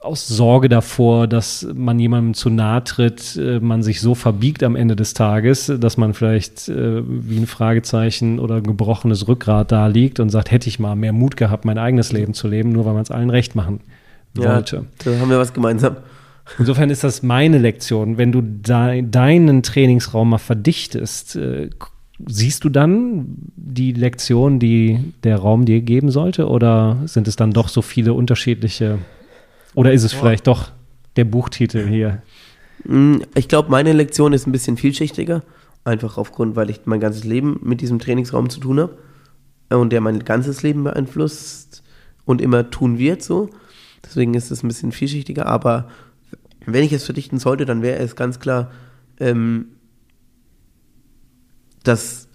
aus 0.00 0.26
Sorge 0.26 0.68
davor, 0.70 1.26
dass 1.26 1.66
man 1.74 1.98
jemandem 1.98 2.34
zu 2.34 2.48
nahe 2.48 2.82
tritt, 2.84 3.36
äh, 3.36 3.60
man 3.60 3.82
sich 3.82 4.00
so 4.00 4.14
verbiegt 4.14 4.62
am 4.62 4.74
Ende 4.74 4.96
des 4.96 5.12
Tages, 5.12 5.70
dass 5.78 5.98
man 5.98 6.14
vielleicht 6.14 6.68
äh, 6.68 7.02
wie 7.04 7.38
ein 7.38 7.46
Fragezeichen 7.46 8.38
oder 8.38 8.56
ein 8.56 8.62
gebrochenes 8.62 9.28
Rückgrat 9.28 9.70
da 9.70 9.86
liegt 9.86 10.18
und 10.18 10.30
sagt, 10.30 10.50
hätte 10.50 10.68
ich 10.68 10.78
mal 10.78 10.96
mehr 10.96 11.12
Mut 11.12 11.36
gehabt, 11.36 11.66
mein 11.66 11.76
eigenes 11.76 12.12
Leben 12.12 12.32
zu 12.32 12.48
leben, 12.48 12.72
nur 12.72 12.86
weil 12.86 12.94
man 12.94 13.02
es 13.02 13.10
allen 13.10 13.30
recht 13.30 13.54
machen 13.54 13.80
wollte. 14.34 14.76
Ja, 14.76 14.82
da 15.04 15.20
haben 15.20 15.30
wir 15.30 15.38
was 15.38 15.52
gemeinsam. 15.52 15.96
Insofern 16.58 16.90
ist 16.90 17.04
das 17.04 17.22
meine 17.22 17.58
Lektion. 17.58 18.16
Wenn 18.16 18.32
du 18.32 18.40
de 18.40 19.02
deinen 19.02 19.62
Trainingsraum 19.62 20.30
mal 20.30 20.38
verdichtest, 20.38 21.36
äh, 21.36 21.68
siehst 22.26 22.64
du 22.64 22.70
dann 22.70 23.36
die 23.56 23.92
Lektion, 23.92 24.58
die 24.58 25.12
der 25.24 25.36
Raum 25.36 25.66
dir 25.66 25.82
geben 25.82 26.10
sollte? 26.10 26.48
Oder 26.48 26.98
sind 27.04 27.28
es 27.28 27.36
dann 27.36 27.52
doch 27.52 27.68
so 27.68 27.82
viele 27.82 28.14
unterschiedliche 28.14 28.98
oder 29.74 29.92
ist 29.92 30.04
es 30.04 30.12
Boah. 30.12 30.20
vielleicht 30.20 30.46
doch 30.46 30.70
der 31.16 31.24
Buchtitel 31.24 31.86
hier? 31.86 32.22
Mm, 32.84 33.18
ich 33.34 33.48
glaube, 33.48 33.70
meine 33.70 33.92
Lektion 33.92 34.32
ist 34.32 34.46
ein 34.46 34.52
bisschen 34.52 34.76
vielschichtiger. 34.76 35.42
Einfach 35.84 36.18
aufgrund, 36.18 36.56
weil 36.56 36.70
ich 36.70 36.80
mein 36.84 37.00
ganzes 37.00 37.24
Leben 37.24 37.58
mit 37.62 37.80
diesem 37.80 37.98
Trainingsraum 37.98 38.50
zu 38.50 38.60
tun 38.60 38.80
habe 38.80 38.98
und 39.70 39.90
der 39.90 40.00
mein 40.00 40.24
ganzes 40.24 40.62
Leben 40.62 40.84
beeinflusst 40.84 41.82
und 42.24 42.40
immer 42.40 42.70
tun 42.70 42.98
wird 42.98 43.22
so. 43.22 43.48
Deswegen 44.04 44.34
ist 44.34 44.50
es 44.50 44.62
ein 44.62 44.68
bisschen 44.68 44.92
vielschichtiger. 44.92 45.46
Aber 45.46 45.88
wenn 46.66 46.84
ich 46.84 46.92
es 46.92 47.04
verdichten 47.04 47.38
sollte, 47.38 47.64
dann 47.64 47.82
wäre 47.82 47.98
es 47.98 48.16
ganz 48.16 48.40
klar, 48.40 48.70
ähm, 49.18 49.68
dass 51.82 52.28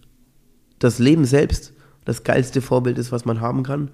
das 0.79 0.99
Leben 0.99 1.25
selbst 1.25 1.73
das 2.03 2.23
geilste 2.23 2.61
Vorbild 2.61 2.97
ist, 2.97 3.11
was 3.11 3.25
man 3.25 3.41
haben 3.41 3.63
kann. 3.63 3.89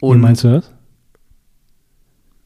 Und 0.00 0.18
Wie 0.18 0.22
meinst 0.22 0.44
du 0.44 0.48
das? 0.48 0.72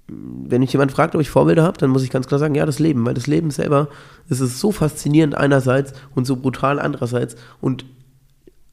Wenn 0.09 0.61
mich 0.61 0.73
jemand 0.73 0.91
fragt, 0.91 1.15
ob 1.15 1.21
ich 1.21 1.31
Vorbilder 1.31 1.63
habe, 1.63 1.79
dann 1.79 1.91
muss 1.91 2.03
ich 2.03 2.11
ganz 2.11 2.27
klar 2.27 2.39
sagen, 2.39 2.55
ja, 2.55 2.65
das 2.65 2.79
Leben, 2.79 3.05
weil 3.05 3.15
das 3.15 3.27
Leben 3.27 3.51
selber, 3.51 3.89
es 4.29 4.41
ist 4.41 4.59
so 4.59 4.73
faszinierend 4.73 5.35
einerseits 5.35 5.93
und 6.15 6.27
so 6.27 6.37
brutal 6.37 6.81
andererseits. 6.81 7.37
Und 7.61 7.85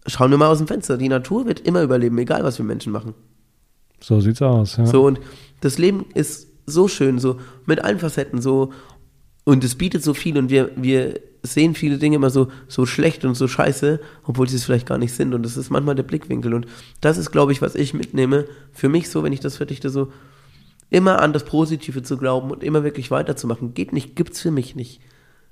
schauen 0.08 0.32
wir 0.32 0.38
mal 0.38 0.48
aus 0.48 0.60
dem 0.60 0.68
Fenster, 0.68 0.98
die 0.98 1.10
Natur 1.10 1.46
wird 1.46 1.60
immer 1.60 1.84
überleben, 1.84 2.18
egal 2.18 2.44
was 2.44 2.58
wir 2.58 2.66
Menschen 2.66 2.94
machen. 2.94 3.14
So 4.00 4.22
sieht's 4.22 4.42
aus, 4.42 4.78
ja. 4.78 4.86
So, 4.86 5.06
und 5.06 5.20
das 5.62 5.78
Leben 5.78 6.06
ist 6.14 6.48
so 6.66 6.88
schön, 6.88 7.20
so 7.20 7.40
mit 7.66 7.84
allen 7.84 8.00
Facetten, 8.00 8.42
so, 8.42 8.72
und 9.44 9.64
es 9.64 9.76
bietet 9.76 10.04
so 10.04 10.14
viel 10.14 10.38
und 10.38 10.50
wir, 10.50 10.72
wir 10.76 11.20
sehen 11.44 11.76
viele 11.76 11.98
Dinge 11.98 12.16
immer 12.16 12.30
so, 12.30 12.48
so 12.68 12.86
schlecht 12.86 13.26
und 13.26 13.36
so 13.36 13.48
scheiße, 13.48 14.00
obwohl 14.24 14.50
sie 14.50 14.56
es 14.56 14.64
vielleicht 14.64 14.88
gar 14.88 14.98
nicht 14.98 15.14
sind. 15.14 15.34
Und 15.34 15.44
das 15.44 15.58
ist 15.58 15.70
manchmal 15.70 15.94
der 15.94 16.04
Blickwinkel. 16.04 16.54
Und 16.54 16.66
das 17.02 17.18
ist, 17.18 17.32
glaube 17.32 17.52
ich, 17.52 17.62
was 17.62 17.76
ich 17.76 17.94
mitnehme. 17.94 18.46
Für 18.72 18.90
mich 18.90 19.10
so, 19.10 19.22
wenn 19.22 19.34
ich 19.34 19.42
das 19.42 19.58
verdichte, 19.58 19.92
so, 19.92 20.12
immer 20.90 21.22
an 21.22 21.34
das 21.34 21.46
Positive 21.46 22.04
zu 22.04 22.18
glauben 22.18 22.52
und 22.52 22.64
immer 22.64 22.84
wirklich 22.84 23.12
weiterzumachen. 23.12 23.74
Geht 23.74 23.94
nicht, 23.94 24.16
gibt's 24.16 24.42
für 24.42 24.52
mich 24.52 24.76
nicht. 24.76 25.02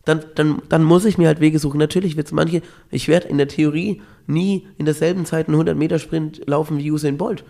Dann, 0.05 0.23
dann, 0.35 0.61
dann 0.69 0.83
muss 0.83 1.05
ich 1.05 1.17
mir 1.17 1.27
halt 1.27 1.39
Wege 1.39 1.59
suchen. 1.59 1.77
Natürlich 1.77 2.17
wird 2.17 2.27
es 2.27 2.33
manche, 2.33 2.61
ich 2.91 3.07
werde 3.07 3.29
in 3.29 3.37
der 3.37 3.47
Theorie 3.47 4.01
nie 4.27 4.67
in 4.77 4.85
derselben 4.85 5.25
Zeit 5.25 5.47
einen 5.47 5.55
100 5.55 5.77
Meter 5.77 5.99
Sprint 5.99 6.41
laufen 6.45 6.77
wie 6.77 6.91
Usain 6.91 7.17
Bolt. 7.17 7.45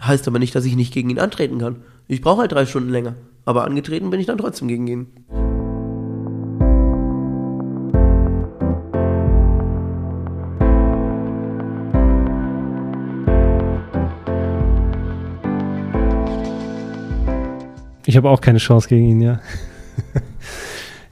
Heißt 0.00 0.26
aber 0.28 0.38
nicht, 0.38 0.54
dass 0.54 0.64
ich 0.64 0.76
nicht 0.76 0.92
gegen 0.92 1.10
ihn 1.10 1.18
antreten 1.18 1.58
kann. 1.58 1.82
Ich 2.06 2.20
brauche 2.20 2.42
halt 2.42 2.52
drei 2.52 2.66
Stunden 2.66 2.90
länger. 2.90 3.16
Aber 3.44 3.64
angetreten 3.64 4.10
bin 4.10 4.20
ich 4.20 4.26
dann 4.26 4.38
trotzdem 4.38 4.68
gegen 4.68 4.86
ihn. 4.86 5.43
Ich 18.14 18.16
habe 18.16 18.30
auch 18.30 18.40
keine 18.40 18.58
Chance 18.58 18.88
gegen 18.88 19.08
ihn, 19.08 19.20
ja. 19.20 19.40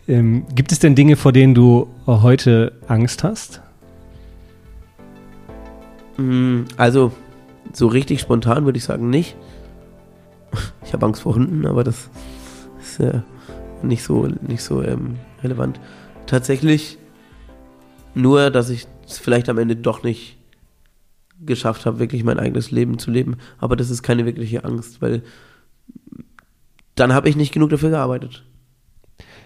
ähm, 0.06 0.46
gibt 0.54 0.70
es 0.70 0.78
denn 0.78 0.94
Dinge, 0.94 1.16
vor 1.16 1.32
denen 1.32 1.52
du 1.52 1.88
heute 2.06 2.74
Angst 2.86 3.24
hast? 3.24 3.60
Mm, 6.16 6.60
also, 6.76 7.10
so 7.72 7.88
richtig 7.88 8.20
spontan 8.20 8.66
würde 8.66 8.78
ich 8.78 8.84
sagen 8.84 9.10
nicht. 9.10 9.34
Ich 10.84 10.92
habe 10.92 11.04
Angst 11.04 11.22
vor 11.22 11.34
Hunden, 11.34 11.66
aber 11.66 11.82
das 11.82 12.08
ist 12.80 13.00
äh, 13.00 13.22
nicht 13.82 14.04
so, 14.04 14.28
nicht 14.40 14.62
so 14.62 14.80
ähm, 14.80 15.16
relevant. 15.42 15.80
Tatsächlich 16.26 16.98
nur, 18.14 18.50
dass 18.50 18.70
ich 18.70 18.86
es 19.08 19.18
vielleicht 19.18 19.48
am 19.48 19.58
Ende 19.58 19.74
doch 19.74 20.04
nicht 20.04 20.36
geschafft 21.40 21.84
habe, 21.84 21.98
wirklich 21.98 22.22
mein 22.22 22.38
eigenes 22.38 22.70
Leben 22.70 23.00
zu 23.00 23.10
leben. 23.10 23.38
Aber 23.58 23.74
das 23.74 23.90
ist 23.90 24.04
keine 24.04 24.24
wirkliche 24.24 24.62
Angst, 24.62 25.02
weil 25.02 25.24
dann 26.94 27.12
habe 27.12 27.28
ich 27.28 27.36
nicht 27.36 27.52
genug 27.52 27.70
dafür 27.70 27.90
gearbeitet. 27.90 28.44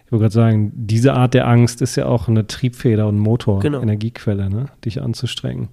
Ich 0.06 0.12
wollte 0.12 0.22
gerade 0.22 0.34
sagen, 0.34 0.72
diese 0.74 1.14
Art 1.14 1.34
der 1.34 1.48
Angst 1.48 1.82
ist 1.82 1.96
ja 1.96 2.06
auch 2.06 2.28
eine 2.28 2.46
Triebfeder 2.46 3.08
und 3.08 3.18
Motor, 3.18 3.60
genau. 3.60 3.80
Energiequelle, 3.80 4.48
ne? 4.48 4.66
dich 4.84 5.02
anzustrengen. 5.02 5.68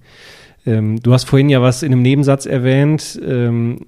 Ähm, 0.66 1.00
du 1.00 1.12
hast 1.12 1.24
vorhin 1.24 1.48
ja 1.48 1.62
was 1.62 1.82
in 1.82 1.92
einem 1.92 2.02
Nebensatz 2.02 2.46
erwähnt. 2.46 3.20
Ähm, 3.24 3.86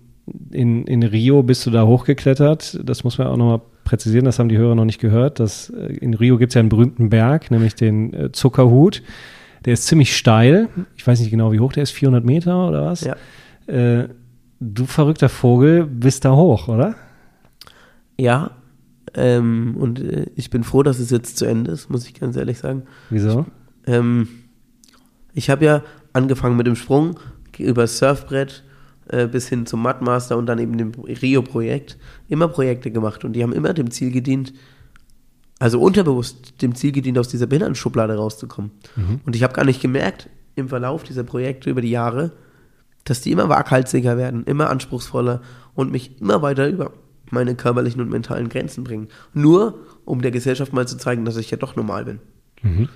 in, 0.51 0.87
in 0.87 1.03
Rio 1.03 1.43
bist 1.43 1.67
du 1.67 1.71
da 1.71 1.85
hochgeklettert. 1.85 2.81
Das 2.85 3.03
muss 3.03 3.19
man 3.19 3.27
auch 3.29 3.37
nochmal 3.37 3.61
präzisieren, 3.85 4.25
das 4.25 4.39
haben 4.39 4.49
die 4.49 4.59
Hörer 4.59 4.75
noch 4.75 4.85
nicht 4.85 5.01
gehört. 5.01 5.41
Das, 5.41 5.71
äh, 5.71 5.95
in 5.97 6.15
Rio 6.15 6.39
gibt 6.39 6.51
es 6.51 6.55
ja 6.55 6.61
einen 6.61 6.69
berühmten 6.69 7.11
Berg, 7.11 7.51
nämlich 7.51 7.75
den 7.75 8.13
äh, 8.13 8.33
Zuckerhut. 8.33 9.03
Der 9.65 9.73
ist 9.73 9.87
ziemlich 9.87 10.17
steil. 10.17 10.69
Ich 10.97 11.05
weiß 11.07 11.19
nicht 11.19 11.31
genau, 11.31 11.51
wie 11.53 11.61
hoch 11.61 11.73
der 11.73 11.83
ist, 11.83 11.91
400 11.91 12.25
Meter 12.25 12.69
oder 12.69 12.87
was? 12.87 13.01
Ja. 13.03 13.17
Äh, 13.67 14.09
du 14.61 14.87
verrückter 14.87 15.29
Vogel 15.29 15.87
bist 15.87 16.25
da 16.25 16.37
hoch, 16.37 16.69
oder? 16.69 16.95
Ja. 18.19 18.51
Ähm, 19.15 19.77
und 19.79 20.01
äh, 20.01 20.27
ich 20.35 20.51
bin 20.51 20.65
froh, 20.65 20.83
dass 20.83 20.99
es 20.99 21.11
jetzt 21.11 21.39
zu 21.39 21.47
Ende 21.47 21.71
ist, 21.71 21.91
muss 21.91 22.07
ich 22.07 22.15
ganz 22.15 22.37
ehrlich 22.37 22.59
sagen. 22.59 22.83
Wieso? 23.11 23.47
Ähm, 23.87 24.29
ich 25.33 25.51
habe 25.51 25.65
ja 25.65 25.83
angefangen 26.13 26.57
mit 26.57 26.67
dem 26.67 26.77
Sprung 26.77 27.19
über 27.59 27.87
Surfbrett 27.87 28.65
äh, 29.09 29.27
bis 29.27 29.49
hin 29.49 29.67
zum 29.67 29.83
Mudmaster 29.83 30.37
und 30.37 30.47
dann 30.47 30.59
eben 30.59 30.77
dem 30.77 30.93
Rio-Projekt. 30.93 31.97
Immer 32.29 32.49
Projekte 32.49 32.91
gemacht 32.91 33.25
und 33.25 33.35
die 33.35 33.43
haben 33.43 33.53
immer 33.53 33.73
dem 33.73 33.91
Ziel 33.91 34.11
gedient, 34.11 34.53
also 35.59 35.81
unterbewusst 35.81 36.61
dem 36.61 36.75
Ziel 36.75 36.93
gedient, 36.93 37.19
aus 37.19 37.29
dieser 37.29 37.47
Behindertenschublade 37.47 38.17
rauszukommen. 38.17 38.73
Mhm. 38.97 39.21
Und 39.25 39.37
ich 39.37 39.43
habe 39.43 39.55
gar 39.55 39.65
nicht 39.65 39.81
gemerkt 39.81 40.29
im 40.55 40.69
Verlauf 40.69 41.05
dieser 41.05 41.23
Projekte 41.23 41.71
über 41.71 41.81
die 41.81 41.91
Jahre, 41.91 42.33
dass 43.05 43.21
die 43.21 43.31
immer 43.31 43.49
waghalsiger 43.49 44.17
werden, 44.17 44.45
immer 44.45 44.69
anspruchsvoller 44.69 45.41
und 45.75 45.93
mich 45.93 46.21
immer 46.21 46.43
weiter 46.43 46.69
über 46.69 46.93
meine 47.31 47.55
körperlichen 47.55 48.01
und 48.01 48.11
mentalen 48.11 48.49
Grenzen 48.49 48.85
bringen. 48.85 49.09
Nur, 49.35 49.81
um 50.05 50.23
der 50.23 50.31
Gesellschaft 50.31 50.73
mal 50.73 50.87
zu 50.87 50.97
zeigen, 50.97 51.25
dass 51.25 51.37
ich 51.37 51.51
ja 51.51 51.57
doch 51.57 51.77
normal 51.77 52.05
bin. 52.05 52.21
Mhm. 52.63 52.89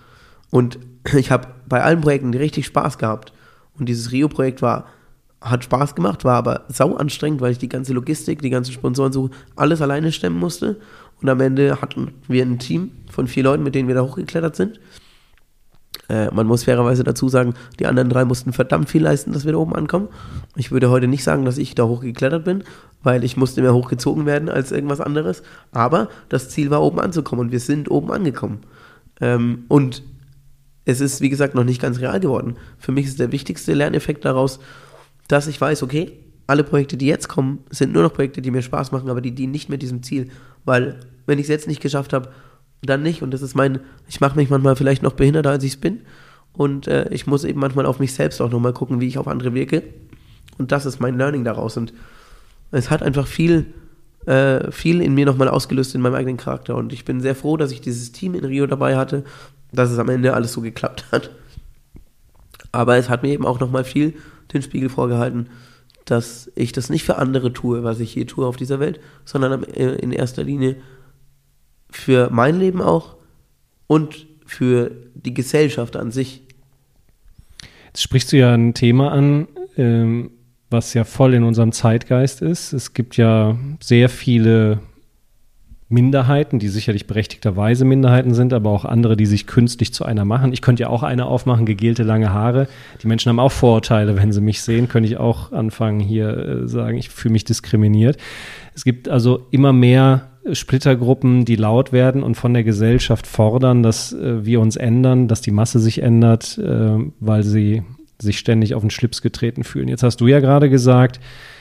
Und 0.50 0.78
ich 1.16 1.30
habe 1.30 1.48
bei 1.68 1.82
allen 1.82 2.00
Projekten 2.00 2.34
richtig 2.34 2.66
Spaß 2.66 2.98
gehabt. 2.98 3.32
Und 3.78 3.88
dieses 3.88 4.12
Rio-Projekt 4.12 4.62
war, 4.62 4.86
hat 5.40 5.64
Spaß 5.64 5.94
gemacht, 5.94 6.24
war 6.24 6.36
aber 6.36 6.64
sau 6.68 6.96
anstrengend, 6.96 7.40
weil 7.40 7.52
ich 7.52 7.58
die 7.58 7.68
ganze 7.68 7.92
Logistik, 7.94 8.42
die 8.42 8.50
ganzen 8.50 8.72
Sponsoren 8.72 9.12
so 9.12 9.30
alles 9.56 9.80
alleine 9.80 10.12
stemmen 10.12 10.38
musste. 10.38 10.80
Und 11.20 11.28
am 11.28 11.40
Ende 11.40 11.80
hatten 11.80 12.12
wir 12.28 12.44
ein 12.44 12.58
Team 12.58 12.92
von 13.10 13.26
vier 13.26 13.44
Leuten, 13.44 13.62
mit 13.62 13.74
denen 13.74 13.88
wir 13.88 13.94
da 13.94 14.02
hochgeklettert 14.02 14.56
sind. 14.56 14.80
Äh, 16.10 16.28
man 16.34 16.46
muss 16.46 16.64
fairerweise 16.64 17.04
dazu 17.04 17.28
sagen, 17.28 17.54
die 17.78 17.86
anderen 17.86 18.08
drei 18.08 18.24
mussten 18.24 18.52
verdammt 18.52 18.90
viel 18.90 19.02
leisten, 19.02 19.32
dass 19.32 19.44
wir 19.44 19.52
da 19.52 19.58
oben 19.58 19.76
ankommen. 19.76 20.08
Ich 20.56 20.72
würde 20.72 20.90
heute 20.90 21.06
nicht 21.06 21.22
sagen, 21.22 21.44
dass 21.44 21.56
ich 21.56 21.76
da 21.76 21.84
hochgeklettert 21.84 22.44
bin, 22.44 22.64
weil 23.04 23.22
ich 23.22 23.36
musste 23.36 23.62
mehr 23.62 23.74
hochgezogen 23.74 24.26
werden 24.26 24.48
als 24.48 24.72
irgendwas 24.72 25.00
anderes. 25.00 25.44
Aber 25.70 26.08
das 26.28 26.48
Ziel 26.48 26.70
war, 26.70 26.82
oben 26.82 26.98
anzukommen 26.98 27.46
und 27.46 27.52
wir 27.52 27.60
sind 27.60 27.90
oben 27.90 28.10
angekommen. 28.10 28.58
Ähm, 29.20 29.66
und 29.68 30.02
es 30.84 31.00
ist, 31.00 31.20
wie 31.20 31.28
gesagt, 31.28 31.54
noch 31.54 31.62
nicht 31.62 31.80
ganz 31.80 32.00
real 32.00 32.18
geworden. 32.18 32.56
Für 32.78 32.90
mich 32.90 33.06
ist 33.06 33.20
der 33.20 33.30
wichtigste 33.30 33.72
Lerneffekt 33.72 34.24
daraus, 34.24 34.58
dass 35.28 35.46
ich 35.46 35.60
weiß, 35.60 35.84
okay, 35.84 36.12
alle 36.48 36.64
Projekte, 36.64 36.96
die 36.96 37.06
jetzt 37.06 37.28
kommen, 37.28 37.60
sind 37.70 37.92
nur 37.92 38.02
noch 38.02 38.12
Projekte, 38.12 38.42
die 38.42 38.50
mir 38.50 38.62
Spaß 38.62 38.90
machen, 38.90 39.10
aber 39.10 39.20
die 39.20 39.30
dienen 39.30 39.52
nicht 39.52 39.68
mehr 39.68 39.78
diesem 39.78 40.02
Ziel. 40.02 40.30
Weil, 40.64 40.98
wenn 41.26 41.38
ich 41.38 41.44
es 41.44 41.50
jetzt 41.50 41.68
nicht 41.68 41.80
geschafft 41.80 42.12
habe, 42.12 42.30
dann 42.82 43.02
nicht. 43.02 43.22
Und 43.22 43.32
das 43.32 43.42
ist 43.42 43.54
mein, 43.54 43.80
ich 44.08 44.20
mache 44.20 44.36
mich 44.36 44.50
manchmal 44.50 44.76
vielleicht 44.76 45.02
noch 45.02 45.12
behinderter, 45.12 45.50
als 45.50 45.64
ich 45.64 45.74
es 45.74 45.80
bin. 45.80 46.00
Und 46.52 46.88
äh, 46.88 47.08
ich 47.10 47.26
muss 47.26 47.44
eben 47.44 47.60
manchmal 47.60 47.86
auf 47.86 47.98
mich 47.98 48.14
selbst 48.14 48.40
auch 48.40 48.50
nochmal 48.50 48.72
gucken, 48.72 49.00
wie 49.00 49.06
ich 49.06 49.18
auf 49.18 49.28
andere 49.28 49.54
wirke. 49.54 49.82
Und 50.58 50.72
das 50.72 50.86
ist 50.86 51.00
mein 51.00 51.16
Learning 51.16 51.44
daraus. 51.44 51.76
Und 51.76 51.92
es 52.70 52.90
hat 52.90 53.02
einfach 53.02 53.26
viel, 53.26 53.66
äh, 54.26 54.70
viel 54.70 55.00
in 55.00 55.14
mir 55.14 55.26
nochmal 55.26 55.48
ausgelöst 55.48 55.94
in 55.94 56.00
meinem 56.00 56.14
eigenen 56.14 56.36
Charakter. 56.36 56.76
Und 56.76 56.92
ich 56.92 57.04
bin 57.04 57.20
sehr 57.20 57.34
froh, 57.34 57.56
dass 57.56 57.72
ich 57.72 57.80
dieses 57.80 58.12
Team 58.12 58.34
in 58.34 58.44
Rio 58.44 58.66
dabei 58.66 58.96
hatte, 58.96 59.24
dass 59.72 59.90
es 59.90 59.98
am 59.98 60.08
Ende 60.08 60.34
alles 60.34 60.52
so 60.52 60.60
geklappt 60.60 61.04
hat. 61.12 61.30
Aber 62.72 62.96
es 62.96 63.08
hat 63.08 63.22
mir 63.22 63.32
eben 63.32 63.46
auch 63.46 63.60
nochmal 63.60 63.84
viel 63.84 64.14
den 64.52 64.62
Spiegel 64.62 64.88
vorgehalten, 64.88 65.48
dass 66.04 66.50
ich 66.54 66.72
das 66.72 66.90
nicht 66.90 67.04
für 67.04 67.18
andere 67.18 67.52
tue, 67.52 67.84
was 67.84 68.00
ich 68.00 68.12
hier 68.12 68.26
tue 68.26 68.46
auf 68.46 68.56
dieser 68.56 68.80
Welt, 68.80 69.00
sondern 69.24 69.64
äh, 69.64 69.94
in 69.94 70.12
erster 70.12 70.42
Linie 70.42 70.76
für 71.90 72.30
mein 72.30 72.58
Leben 72.58 72.80
auch 72.80 73.16
und 73.86 74.26
für 74.46 74.92
die 75.14 75.34
Gesellschaft 75.34 75.96
an 75.96 76.10
sich. 76.10 76.42
Jetzt 77.86 78.02
sprichst 78.02 78.32
du 78.32 78.38
ja 78.38 78.54
ein 78.54 78.74
Thema 78.74 79.12
an, 79.12 79.48
ähm, 79.76 80.30
was 80.70 80.94
ja 80.94 81.04
voll 81.04 81.34
in 81.34 81.42
unserem 81.42 81.72
Zeitgeist 81.72 82.42
ist. 82.42 82.72
Es 82.72 82.94
gibt 82.94 83.16
ja 83.16 83.56
sehr 83.80 84.08
viele 84.08 84.80
Minderheiten, 85.88 86.60
die 86.60 86.68
sicherlich 86.68 87.08
berechtigterweise 87.08 87.84
Minderheiten 87.84 88.32
sind, 88.32 88.52
aber 88.52 88.70
auch 88.70 88.84
andere, 88.84 89.16
die 89.16 89.26
sich 89.26 89.48
künstlich 89.48 89.92
zu 89.92 90.04
einer 90.04 90.24
machen. 90.24 90.52
Ich 90.52 90.62
könnte 90.62 90.84
ja 90.84 90.88
auch 90.88 91.02
eine 91.02 91.26
aufmachen, 91.26 91.66
gegelte 91.66 92.04
lange 92.04 92.32
Haare. 92.32 92.68
Die 93.02 93.08
Menschen 93.08 93.28
haben 93.28 93.40
auch 93.40 93.50
Vorurteile, 93.50 94.16
wenn 94.16 94.30
sie 94.30 94.40
mich 94.40 94.62
sehen, 94.62 94.88
könnte 94.88 95.08
ich 95.08 95.16
auch 95.16 95.50
anfangen 95.50 95.98
hier 95.98 96.36
äh, 96.36 96.68
sagen, 96.68 96.96
ich 96.96 97.08
fühle 97.08 97.32
mich 97.32 97.44
diskriminiert. 97.44 98.18
Es 98.72 98.84
gibt 98.84 99.08
also 99.08 99.48
immer 99.50 99.72
mehr 99.72 100.29
Splittergruppen, 100.52 101.44
die 101.44 101.56
laut 101.56 101.92
werden 101.92 102.22
und 102.22 102.34
von 102.34 102.54
der 102.54 102.64
Gesellschaft 102.64 103.26
fordern, 103.26 103.82
dass 103.82 104.12
äh, 104.12 104.44
wir 104.44 104.60
uns 104.60 104.76
ändern, 104.76 105.28
dass 105.28 105.40
die 105.40 105.50
Masse 105.50 105.78
sich 105.78 106.02
ändert, 106.02 106.58
äh, 106.58 106.98
weil 107.20 107.42
sie 107.42 107.82
sich 108.18 108.38
ständig 108.38 108.74
auf 108.74 108.82
den 108.82 108.90
Schlips 108.90 109.22
getreten 109.22 109.64
fühlen. 109.64 109.88
Jetzt 109.88 110.02
hast 110.02 110.20
du 110.20 110.26
ja 110.26 110.40
gerade 110.40 110.70
gesagt, 110.70 111.20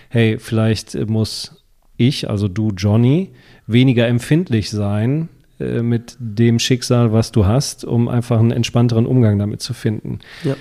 hey, 0.09 0.37
vielleicht 0.39 0.95
muss 1.09 1.63
ich, 1.97 2.29
also 2.29 2.47
du 2.47 2.71
Johnny, 2.75 3.31
weniger 3.67 4.07
empfindlich 4.07 4.69
sein 4.69 5.29
äh, 5.59 5.81
mit 5.81 6.17
dem 6.19 6.59
Schicksal, 6.59 7.11
was 7.11 7.31
du 7.31 7.45
hast, 7.45 7.85
um 7.85 8.07
einfach 8.07 8.39
einen 8.39 8.51
entspannteren 8.51 9.05
Umgang 9.05 9.37
damit 9.37 9.61
zu 9.61 9.73
finden. 9.73 10.19
Ja. 10.43 10.55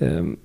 Ähm, 0.00 0.38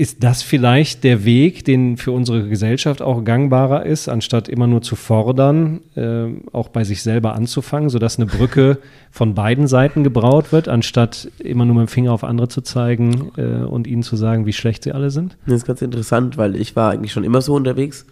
ist 0.00 0.22
das 0.22 0.44
vielleicht 0.44 1.02
der 1.02 1.24
Weg, 1.24 1.64
den 1.64 1.96
für 1.96 2.12
unsere 2.12 2.48
Gesellschaft 2.48 3.02
auch 3.02 3.24
gangbarer 3.24 3.84
ist, 3.84 4.08
anstatt 4.08 4.48
immer 4.48 4.68
nur 4.68 4.80
zu 4.80 4.94
fordern, 4.94 5.80
äh, 5.96 6.26
auch 6.52 6.68
bei 6.68 6.84
sich 6.84 7.02
selber 7.02 7.34
anzufangen, 7.34 7.90
sodass 7.90 8.16
eine 8.16 8.26
Brücke 8.26 8.78
von 9.10 9.34
beiden 9.34 9.66
Seiten 9.66 10.04
gebraut 10.04 10.52
wird, 10.52 10.68
anstatt 10.68 11.28
immer 11.40 11.64
nur 11.64 11.74
mit 11.74 11.88
dem 11.88 11.92
Finger 11.92 12.12
auf 12.12 12.22
andere 12.22 12.46
zu 12.46 12.60
zeigen 12.60 13.32
äh, 13.36 13.64
und 13.64 13.88
ihnen 13.88 14.04
zu 14.04 14.14
sagen, 14.14 14.46
wie 14.46 14.52
schlecht 14.52 14.84
sie 14.84 14.92
alle 14.92 15.10
sind? 15.10 15.36
Das 15.46 15.56
ist 15.56 15.66
ganz 15.66 15.82
interessant, 15.82 16.38
weil 16.38 16.54
ich 16.54 16.76
war 16.76 16.92
eigentlich 16.92 17.12
schon 17.12 17.24
immer 17.24 17.42
so 17.42 17.54
unterwegs. 17.54 18.06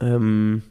Ähm, 0.00 0.62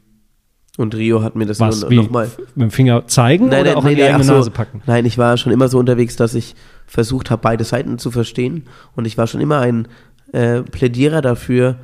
und 0.76 0.94
Rio 0.94 1.22
hat 1.22 1.36
mir 1.36 1.46
das 1.46 1.58
Was, 1.60 1.82
nur, 1.82 1.92
noch 1.92 2.10
mal 2.10 2.30
mit 2.54 2.68
dem 2.68 2.70
Finger 2.70 3.06
zeigen 3.06 3.48
nein, 3.48 3.62
oder 3.62 3.70
nein, 3.70 3.76
auch 3.76 3.82
nein, 3.82 3.92
in 3.92 3.98
die 3.98 4.04
eigene 4.04 4.24
so, 4.24 4.32
Nase 4.34 4.50
packen? 4.50 4.82
Nein, 4.86 5.04
ich 5.04 5.18
war 5.18 5.36
schon 5.36 5.52
immer 5.52 5.68
so 5.68 5.78
unterwegs, 5.78 6.16
dass 6.16 6.34
ich 6.34 6.54
versucht 6.86 7.30
habe, 7.30 7.42
beide 7.42 7.64
Seiten 7.64 7.98
zu 7.98 8.10
verstehen. 8.10 8.64
Und 8.94 9.06
ich 9.06 9.18
war 9.18 9.26
schon 9.26 9.40
immer 9.40 9.58
ein 9.58 9.88
äh, 10.32 10.62
Plädierer 10.62 11.22
dafür, 11.22 11.78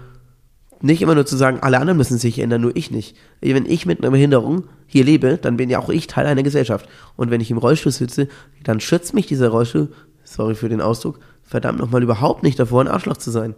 nicht 0.80 1.02
immer 1.02 1.14
nur 1.14 1.26
zu 1.26 1.36
sagen, 1.36 1.60
alle 1.60 1.78
anderen 1.78 1.96
müssen 1.96 2.18
sich 2.18 2.38
ändern, 2.38 2.60
nur 2.60 2.76
ich 2.76 2.90
nicht. 2.90 3.16
Wenn 3.40 3.66
ich 3.66 3.86
mit 3.86 4.00
einer 4.00 4.10
Behinderung 4.10 4.64
hier 4.86 5.04
lebe, 5.04 5.38
dann 5.38 5.56
bin 5.56 5.70
ja 5.70 5.78
auch 5.78 5.88
ich 5.88 6.06
Teil 6.06 6.26
einer 6.26 6.42
Gesellschaft. 6.42 6.88
Und 7.16 7.30
wenn 7.30 7.40
ich 7.40 7.50
im 7.50 7.58
Rollstuhl 7.58 7.92
sitze, 7.92 8.28
dann 8.62 8.80
schützt 8.80 9.14
mich 9.14 9.26
dieser 9.26 9.48
Rollstuhl, 9.48 9.92
sorry 10.24 10.54
für 10.54 10.68
den 10.68 10.80
Ausdruck, 10.80 11.18
verdammt 11.42 11.78
nochmal 11.78 12.02
überhaupt 12.02 12.42
nicht 12.42 12.58
davor, 12.58 12.82
ein 12.82 12.88
Arschloch 12.88 13.16
zu 13.16 13.30
sein. 13.30 13.54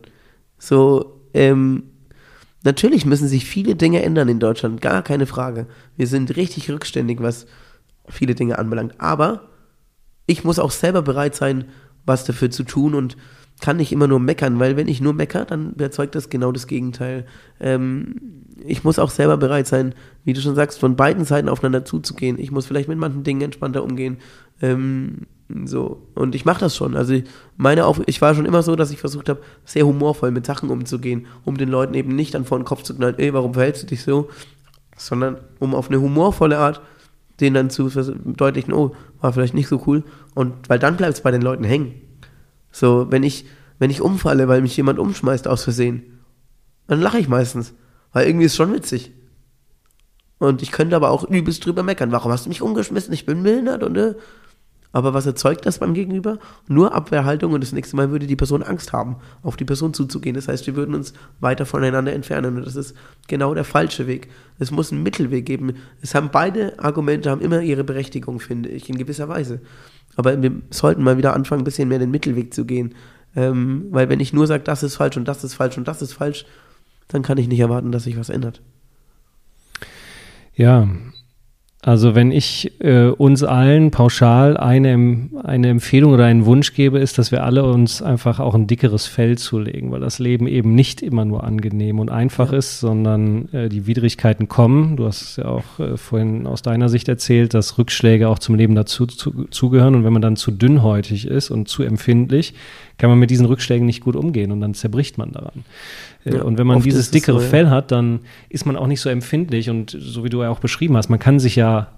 So, 0.59 1.20
ähm, 1.34 1.84
Natürlich 2.64 3.07
müssen 3.07 3.28
sich 3.28 3.45
viele 3.45 3.76
Dinge 3.76 4.03
ändern 4.03 4.28
in 4.28 4.41
Deutschland, 4.41 4.80
gar 4.80 5.03
keine 5.03 5.26
Frage. 5.26 5.66
Wir 5.97 6.07
sind 6.07 6.36
richtig 6.36 6.70
rückständig, 6.70 7.22
was 7.22 7.47
viele 8.09 8.34
Dinge 8.34 8.59
anbelangt. 8.59 8.95
Aber 8.99 9.49
ich 10.26 10.45
muss 10.45 10.59
auch 10.59 10.72
selber 10.72 11.03
bereit 11.03 11.34
sein, 11.36 11.66
was 12.05 12.24
dafür 12.24 12.51
zu 12.51 12.64
tun 12.64 12.95
und 12.95 13.16
kann 13.61 13.79
nicht 13.79 13.93
immer 13.93 14.07
nur 14.07 14.21
meckern, 14.21 14.59
weil 14.61 14.77
wenn 14.77 14.89
ich 14.89 15.01
nur 15.01 15.13
meckere, 15.13 15.45
dann 15.45 15.75
erzeugt 15.79 16.15
das 16.15 16.31
genau 16.31 16.53
das 16.53 16.67
Gegenteil. 16.67 17.27
Ähm, 17.61 18.17
ich 18.65 18.85
muss 18.85 18.99
auch 18.99 19.11
selber 19.11 19.37
bereit 19.37 19.67
sein, 19.67 19.95
wie 20.25 20.33
du 20.33 20.41
schon 20.41 20.55
sagst, 20.55 20.79
von 20.79 20.97
beiden 20.97 21.25
Seiten 21.25 21.49
aufeinander 21.49 21.85
zuzugehen. 21.85 22.39
Ich 22.39 22.51
muss 22.51 22.67
vielleicht 22.67 22.89
mit 22.89 22.99
manchen 22.99 23.25
Dingen 23.25 23.41
entspannter 23.41 23.83
umgehen. 23.83 24.19
Ähm, 24.61 25.27
so, 25.65 26.03
und 26.15 26.35
ich 26.35 26.45
mache 26.45 26.61
das 26.61 26.77
schon. 26.77 26.97
Also 26.97 27.15
ich, 27.15 27.25
meine 27.57 27.87
Auf 27.87 28.01
ich 28.07 28.21
war 28.21 28.35
schon 28.35 28.47
immer 28.47 28.63
so, 28.63 28.77
dass 28.77 28.91
ich 28.91 28.99
versucht 28.99 29.29
habe, 29.29 29.41
sehr 29.65 29.87
humorvoll 29.87 30.31
mit 30.31 30.45
Sachen 30.45 30.71
umzugehen, 30.71 31.27
um 31.45 31.57
den 31.57 31.69
Leuten 31.69 31.95
eben 31.95 32.15
nicht 32.15 32.35
dann 32.35 32.45
vor 32.45 32.59
den 32.59 32.65
Kopf 32.65 32.83
zu 32.83 32.95
knallen, 32.95 33.19
ey, 33.19 33.33
warum 33.33 33.55
verhältst 33.55 33.83
du 33.83 33.87
dich 33.87 34.03
so? 34.03 34.29
Sondern 34.97 35.39
um 35.59 35.75
auf 35.75 35.89
eine 35.89 36.01
humorvolle 36.01 36.59
Art 36.59 36.81
denen 37.41 37.55
dann 37.55 37.71
zu 37.71 37.89
verdeutlichen, 37.89 38.73
oh, 38.73 38.95
war 39.21 39.33
vielleicht 39.33 39.55
nicht 39.55 39.69
so 39.69 39.83
cool. 39.87 40.03
Und 40.35 40.69
weil 40.69 40.79
dann 40.79 40.97
bleibt 40.97 41.15
es 41.15 41.21
bei 41.21 41.31
den 41.31 41.43
Leuten 41.43 41.65
hängen. 41.65 41.95
So, 42.79 43.11
wenn 43.11 43.24
ich, 43.24 43.45
wenn 43.81 43.91
ich 43.91 44.01
umfalle, 44.01 44.47
weil 44.47 44.62
mich 44.62 44.76
jemand 44.76 45.01
umschmeißt 45.01 45.49
aus 45.49 45.64
Versehen, 45.64 46.20
dann 46.87 47.01
lache 47.01 47.18
ich 47.18 47.29
meistens. 47.29 47.74
Weil 48.12 48.29
irgendwie 48.29 48.47
ist 48.47 48.53
es 48.53 48.57
schon 48.57 48.72
witzig. 48.72 49.12
Und 50.39 50.62
ich 50.62 50.70
könnte 50.70 50.95
aber 50.95 51.11
auch 51.11 51.24
übelst 51.24 51.66
drüber 51.66 51.83
meckern. 51.83 52.12
Warum 52.12 52.31
hast 52.31 52.45
du 52.45 52.51
mich 52.51 52.62
umgeschmissen? 52.62 53.12
Ich 53.12 53.26
bin 53.26 53.43
behindert 53.43 53.83
und 53.83 53.97
äh, 53.97 54.14
aber 54.93 55.12
was 55.12 55.26
erzeugt 55.26 55.66
das 55.66 55.78
beim 55.78 55.93
Gegenüber? 55.93 56.39
Nur 56.66 56.95
Abwehrhaltung 56.95 57.53
und 57.53 57.62
das 57.62 57.72
nächste 57.72 57.97
Mal 57.97 58.11
würde 58.11 58.26
die 58.26 58.36
Person 58.36 58.62
Angst 58.62 58.93
haben, 58.93 59.16
auf 59.43 59.57
die 59.57 59.66
Person 59.66 59.93
zuzugehen. 59.93 60.34
Das 60.34 60.49
heißt, 60.49 60.66
wir 60.66 60.76
würden 60.76 60.95
uns 60.95 61.12
weiter 61.41 61.66
voneinander 61.66 62.12
entfernen 62.12 62.57
und 62.57 62.66
das 62.66 62.76
ist 62.76 62.97
genau 63.26 63.55
der 63.55 63.64
falsche 63.64 64.07
Weg. 64.07 64.28
Es 64.59 64.70
muss 64.70 64.91
einen 64.91 65.03
Mittelweg 65.03 65.45
geben. 65.45 65.74
Es 66.01 66.14
haben 66.14 66.30
beide 66.32 66.78
Argumente 66.78 67.30
haben 67.30 67.43
immer 67.43 67.61
ihre 67.61 67.84
Berechtigung, 67.84 68.41
finde 68.41 68.70
ich, 68.70 68.89
in 68.89 68.97
gewisser 68.97 69.28
Weise. 69.28 69.61
Aber 70.16 70.41
wir 70.43 70.53
sollten 70.70 71.03
mal 71.03 71.18
wieder 71.18 71.34
anfangen, 71.34 71.62
ein 71.62 71.64
bisschen 71.64 71.89
mehr 71.89 71.99
den 71.99 72.11
Mittelweg 72.11 72.55
zu 72.55 72.64
gehen. 72.64 72.95
Ähm, 73.36 73.86
weil 73.91 74.09
wenn 74.09 74.20
ich 74.20 74.32
nur 74.32 74.47
sage, 74.47 74.64
das 74.64 74.82
ist 74.82 74.97
falsch 74.97 75.18
und 75.18 75.28
das 75.28 75.45
ist 75.45 75.55
falsch 75.55 75.76
und 75.76 75.86
das 75.86 76.01
ist 76.01 76.14
falsch, 76.14 76.47
dann 77.09 77.22
kann 77.22 77.39
ich 77.39 77.47
nicht 77.47 77.61
erwarten, 77.61 77.93
dass 77.93 78.05
sich 78.05 78.18
was 78.18 78.30
ändert. 78.30 78.62
Ja, 80.55 80.89
Also 81.81 82.16
wenn 82.16 82.33
ich 82.33 82.72
äh, 82.81 83.07
uns 83.07 83.45
allen 83.45 83.93
pauschal 83.93 84.57
eine, 84.57 85.29
eine 85.45 85.68
Empfehlung 85.68 86.12
oder 86.12 86.24
einen 86.24 86.45
Wunsch 86.45 86.74
gebe, 86.74 86.99
ist, 86.99 87.18
dass 87.18 87.31
wir 87.31 87.45
alle 87.45 87.64
uns 87.64 88.03
einfach 88.03 88.41
auch 88.41 88.57
ein 88.57 88.66
dickeres 88.66 89.07
Fell 89.07 89.39
zulegen, 89.39 89.93
weil 89.93 90.01
das 90.01 90.18
Leben 90.18 90.49
eben 90.49 90.74
nicht 90.74 91.03
immer 91.03 91.24
nur 91.24 91.45
angenehm 91.45 92.01
und 92.01 92.11
einfach 92.11 92.51
ja. 92.51 92.59
ist, 92.59 92.81
sondern 92.81 93.49
äh, 93.53 93.68
die 93.68 93.87
Widrigkeiten 93.87 94.49
kommen. 94.49 94.97
Du 94.97 95.07
hast 95.07 95.37
ja 95.37 95.45
auch 95.45 95.79
äh, 95.79 95.97
vorhin 95.97 96.49
aus 96.49 96.62
deiner 96.62 96.89
Sicht 96.89 97.09
erzählt, 97.09 97.55
dass 97.55 97.79
Rückschläge 97.79 98.29
auch 98.29 98.41
zum 98.41 98.57
Leben 98.57 98.74
dazu 98.74 99.07
zu, 99.07 99.47
zugehören 99.51 99.95
und 99.95 100.03
wenn 100.03 100.12
man 100.12 100.22
dann 100.22 100.35
zu 100.35 100.51
dünnhäutig 100.51 101.29
ist 101.29 101.51
und 101.51 101.68
zu 101.68 101.85
empfindlich, 101.85 102.55
kann 102.99 103.11
man 103.11 103.18
mit 103.18 103.30
diesen 103.30 103.46
Rückschlägen 103.46 103.86
nicht 103.86 104.03
gut 104.03 104.16
umgehen 104.16 104.53
und 104.53 104.61
dann 104.61 104.74
zerbricht 104.74 105.18
man 105.18 105.32
daran. 105.32 105.64
Äh, 106.24 106.36
ja, 106.36 106.42
und 106.42 106.59
wenn 106.59 106.66
man 106.66 106.82
dieses 106.82 107.11
dickere 107.11 107.38
so, 107.38 107.44
ja. 107.44 107.49
Fell 107.49 107.70
hat, 107.70 107.90
dann 107.90 108.20
ist 108.49 108.66
man 108.66 108.76
auch 108.76 108.86
nicht 108.86 109.01
so 109.01 109.09
empfindlich 109.09 109.70
und 109.70 109.96
so 109.99 110.24
wie 110.24 110.28
du 110.28 110.42
ja 110.42 110.51
auch 110.51 110.61
beschrieben 110.61 110.96
hast, 110.96 111.09
man 111.09 111.18
kann 111.18 111.38
sich 111.38 111.57
ja 111.57 111.88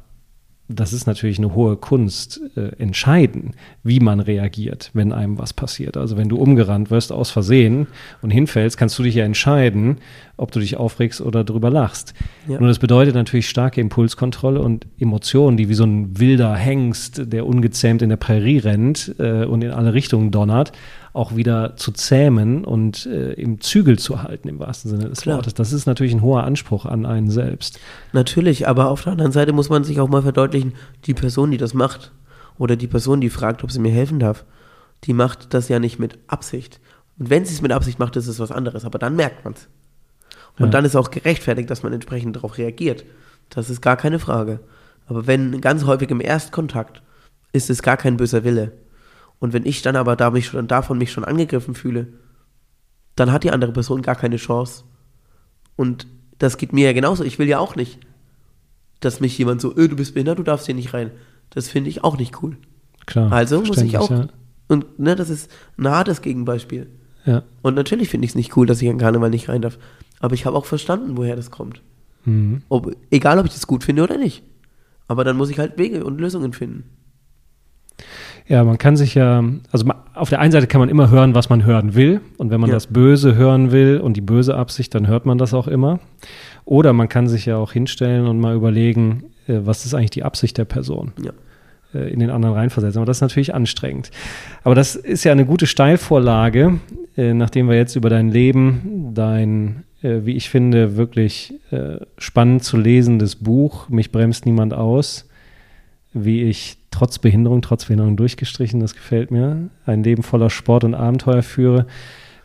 das 0.72 0.92
ist 0.92 1.06
natürlich 1.06 1.38
eine 1.38 1.54
hohe 1.54 1.76
Kunst, 1.76 2.40
äh, 2.56 2.76
entscheiden, 2.78 3.54
wie 3.82 3.98
man 3.98 4.20
reagiert, 4.20 4.90
wenn 4.94 5.12
einem 5.12 5.38
was 5.38 5.52
passiert. 5.52 5.96
Also 5.96 6.16
wenn 6.16 6.28
du 6.28 6.36
umgerannt 6.36 6.90
wirst 6.90 7.12
aus 7.12 7.30
Versehen 7.30 7.88
und 8.22 8.30
hinfällst, 8.30 8.76
kannst 8.76 8.98
du 8.98 9.02
dich 9.02 9.16
ja 9.16 9.24
entscheiden, 9.24 9.98
ob 10.40 10.52
du 10.52 10.60
dich 10.60 10.76
aufregst 10.76 11.20
oder 11.20 11.44
drüber 11.44 11.70
lachst. 11.70 12.14
Ja. 12.48 12.58
Nur 12.58 12.68
das 12.68 12.78
bedeutet 12.78 13.14
natürlich 13.14 13.48
starke 13.48 13.80
Impulskontrolle 13.80 14.60
und 14.60 14.86
Emotionen, 14.98 15.56
die 15.56 15.68
wie 15.68 15.74
so 15.74 15.84
ein 15.84 16.18
wilder 16.18 16.54
Hengst, 16.54 17.32
der 17.32 17.46
ungezähmt 17.46 18.02
in 18.02 18.08
der 18.08 18.16
Prärie 18.16 18.58
rennt 18.58 19.14
äh, 19.18 19.44
und 19.44 19.62
in 19.62 19.70
alle 19.70 19.94
Richtungen 19.94 20.30
donnert, 20.30 20.72
auch 21.12 21.36
wieder 21.36 21.76
zu 21.76 21.92
zähmen 21.92 22.64
und 22.64 23.06
äh, 23.06 23.32
im 23.32 23.60
Zügel 23.60 23.98
zu 23.98 24.22
halten, 24.22 24.48
im 24.48 24.58
wahrsten 24.58 24.90
Sinne 24.90 25.08
des 25.08 25.20
Klar. 25.20 25.36
Wortes. 25.36 25.54
Das 25.54 25.72
ist 25.72 25.86
natürlich 25.86 26.12
ein 26.12 26.22
hoher 26.22 26.44
Anspruch 26.44 26.86
an 26.86 27.06
einen 27.06 27.30
selbst. 27.30 27.78
Natürlich, 28.12 28.68
aber 28.68 28.88
auf 28.88 29.02
der 29.02 29.12
anderen 29.12 29.32
Seite 29.32 29.52
muss 29.52 29.68
man 29.68 29.84
sich 29.84 30.00
auch 30.00 30.08
mal 30.08 30.22
verdeutlichen, 30.22 30.74
die 31.06 31.14
Person, 31.14 31.50
die 31.50 31.58
das 31.58 31.74
macht, 31.74 32.12
oder 32.58 32.76
die 32.76 32.86
Person, 32.86 33.20
die 33.20 33.30
fragt, 33.30 33.64
ob 33.64 33.72
sie 33.72 33.80
mir 33.80 33.90
helfen 33.90 34.18
darf, 34.18 34.44
die 35.04 35.14
macht 35.14 35.54
das 35.54 35.68
ja 35.68 35.78
nicht 35.78 35.98
mit 35.98 36.18
Absicht. 36.26 36.78
Und 37.18 37.30
wenn 37.30 37.44
sie 37.44 37.54
es 37.54 37.62
mit 37.62 37.72
Absicht 37.72 37.98
macht, 37.98 38.16
ist 38.16 38.26
es 38.26 38.38
was 38.38 38.52
anderes, 38.52 38.84
aber 38.84 38.98
dann 38.98 39.16
merkt 39.16 39.44
man 39.44 39.54
es. 39.54 39.68
Und 40.58 40.66
ja. 40.66 40.70
dann 40.70 40.84
ist 40.84 40.96
auch 40.96 41.10
gerechtfertigt, 41.10 41.70
dass 41.70 41.82
man 41.82 41.92
entsprechend 41.92 42.36
darauf 42.36 42.58
reagiert. 42.58 43.04
Das 43.48 43.70
ist 43.70 43.80
gar 43.80 43.96
keine 43.96 44.18
Frage. 44.18 44.60
Aber 45.06 45.26
wenn 45.26 45.60
ganz 45.60 45.84
häufig 45.84 46.10
im 46.10 46.20
Erstkontakt 46.20 47.02
ist 47.52 47.70
es 47.70 47.82
gar 47.82 47.96
kein 47.96 48.16
böser 48.16 48.44
Wille. 48.44 48.72
Und 49.38 49.52
wenn 49.52 49.66
ich 49.66 49.82
dann 49.82 49.96
aber 49.96 50.16
da 50.16 50.30
mich 50.30 50.46
schon, 50.46 50.68
davon 50.68 50.98
mich 50.98 51.12
schon 51.12 51.24
angegriffen 51.24 51.74
fühle, 51.74 52.08
dann 53.16 53.32
hat 53.32 53.42
die 53.42 53.50
andere 53.50 53.72
Person 53.72 54.02
gar 54.02 54.14
keine 54.14 54.36
Chance. 54.36 54.84
Und 55.76 56.06
das 56.38 56.58
geht 56.58 56.72
mir 56.72 56.86
ja 56.86 56.92
genauso. 56.92 57.24
Ich 57.24 57.38
will 57.38 57.48
ja 57.48 57.58
auch 57.58 57.74
nicht, 57.74 57.98
dass 59.00 59.20
mich 59.20 59.36
jemand 59.36 59.60
so, 59.60 59.74
öh, 59.76 59.88
du 59.88 59.96
bist 59.96 60.14
behindert, 60.14 60.38
du 60.38 60.42
darfst 60.42 60.66
hier 60.66 60.74
nicht 60.74 60.94
rein. 60.94 61.10
Das 61.50 61.68
finde 61.68 61.90
ich 61.90 62.04
auch 62.04 62.18
nicht 62.18 62.42
cool. 62.42 62.56
Klar. 63.06 63.32
Also 63.32 63.60
muss 63.62 63.78
ich 63.78 63.98
auch. 63.98 64.10
Ja. 64.10 64.28
Und 64.68 64.98
ne, 64.98 65.16
das 65.16 65.30
ist 65.30 65.50
ein 65.78 65.88
hartes 65.88 66.22
Gegenbeispiel. 66.22 66.88
Ja. 67.24 67.42
Und 67.62 67.74
natürlich 67.74 68.08
finde 68.08 68.26
ich 68.26 68.32
es 68.32 68.36
nicht 68.36 68.56
cool, 68.56 68.66
dass 68.66 68.80
ich 68.80 68.88
an 68.88 68.98
Karneval 68.98 69.30
nicht 69.30 69.48
rein 69.48 69.62
darf. 69.62 69.78
Aber 70.20 70.34
ich 70.34 70.46
habe 70.46 70.56
auch 70.56 70.66
verstanden, 70.66 71.16
woher 71.16 71.34
das 71.34 71.50
kommt. 71.50 71.82
Mhm. 72.24 72.62
Ob, 72.68 72.94
egal, 73.10 73.38
ob 73.38 73.46
ich 73.46 73.52
das 73.52 73.66
gut 73.66 73.82
finde 73.82 74.02
oder 74.02 74.18
nicht. 74.18 74.44
Aber 75.08 75.24
dann 75.24 75.36
muss 75.36 75.50
ich 75.50 75.58
halt 75.58 75.76
Wege 75.78 76.04
und 76.04 76.20
Lösungen 76.20 76.52
finden. 76.52 76.84
Ja, 78.46 78.64
man 78.64 78.78
kann 78.78 78.96
sich 78.96 79.14
ja, 79.14 79.44
also 79.70 79.86
auf 80.14 80.28
der 80.28 80.40
einen 80.40 80.52
Seite 80.52 80.66
kann 80.66 80.80
man 80.80 80.88
immer 80.88 81.10
hören, 81.10 81.34
was 81.34 81.48
man 81.48 81.64
hören 81.64 81.94
will. 81.94 82.20
Und 82.36 82.50
wenn 82.50 82.60
man 82.60 82.68
ja. 82.68 82.76
das 82.76 82.88
Böse 82.88 83.34
hören 83.34 83.72
will 83.72 83.98
und 83.98 84.16
die 84.16 84.20
böse 84.20 84.56
Absicht, 84.56 84.94
dann 84.94 85.06
hört 85.06 85.26
man 85.26 85.38
das 85.38 85.54
auch 85.54 85.68
immer. 85.68 86.00
Oder 86.64 86.92
man 86.92 87.08
kann 87.08 87.28
sich 87.28 87.46
ja 87.46 87.56
auch 87.56 87.72
hinstellen 87.72 88.26
und 88.26 88.38
mal 88.38 88.54
überlegen, 88.54 89.24
äh, 89.46 89.60
was 89.64 89.86
ist 89.86 89.94
eigentlich 89.94 90.10
die 90.10 90.24
Absicht 90.24 90.58
der 90.58 90.64
Person. 90.64 91.12
Ja 91.22 91.32
äh, 91.94 92.12
in 92.12 92.20
den 92.20 92.30
anderen 92.30 92.54
reinversetzen. 92.54 92.98
Aber 92.98 93.06
das 93.06 93.18
ist 93.18 93.22
natürlich 93.22 93.54
anstrengend. 93.54 94.10
Aber 94.62 94.74
das 94.74 94.96
ist 94.96 95.24
ja 95.24 95.32
eine 95.32 95.44
gute 95.44 95.66
Steilvorlage, 95.66 96.78
äh, 97.16 97.34
nachdem 97.34 97.68
wir 97.68 97.76
jetzt 97.76 97.96
über 97.96 98.10
dein 98.10 98.30
Leben, 98.30 99.10
dein, 99.14 99.84
wie 100.02 100.32
ich 100.32 100.48
finde, 100.48 100.96
wirklich 100.96 101.54
spannend 102.16 102.64
zu 102.64 102.76
lesendes 102.76 103.36
Buch, 103.36 103.88
Mich 103.88 104.12
bremst 104.12 104.46
niemand 104.46 104.72
aus, 104.72 105.28
wie 106.12 106.42
ich 106.42 106.78
trotz 106.90 107.18
Behinderung, 107.18 107.62
trotz 107.62 107.84
Behinderung 107.84 108.16
durchgestrichen, 108.16 108.80
das 108.80 108.94
gefällt 108.94 109.30
mir, 109.30 109.70
ein 109.86 110.02
Leben 110.02 110.22
voller 110.22 110.50
Sport 110.50 110.84
und 110.84 110.94
Abenteuer 110.94 111.42
führe 111.42 111.86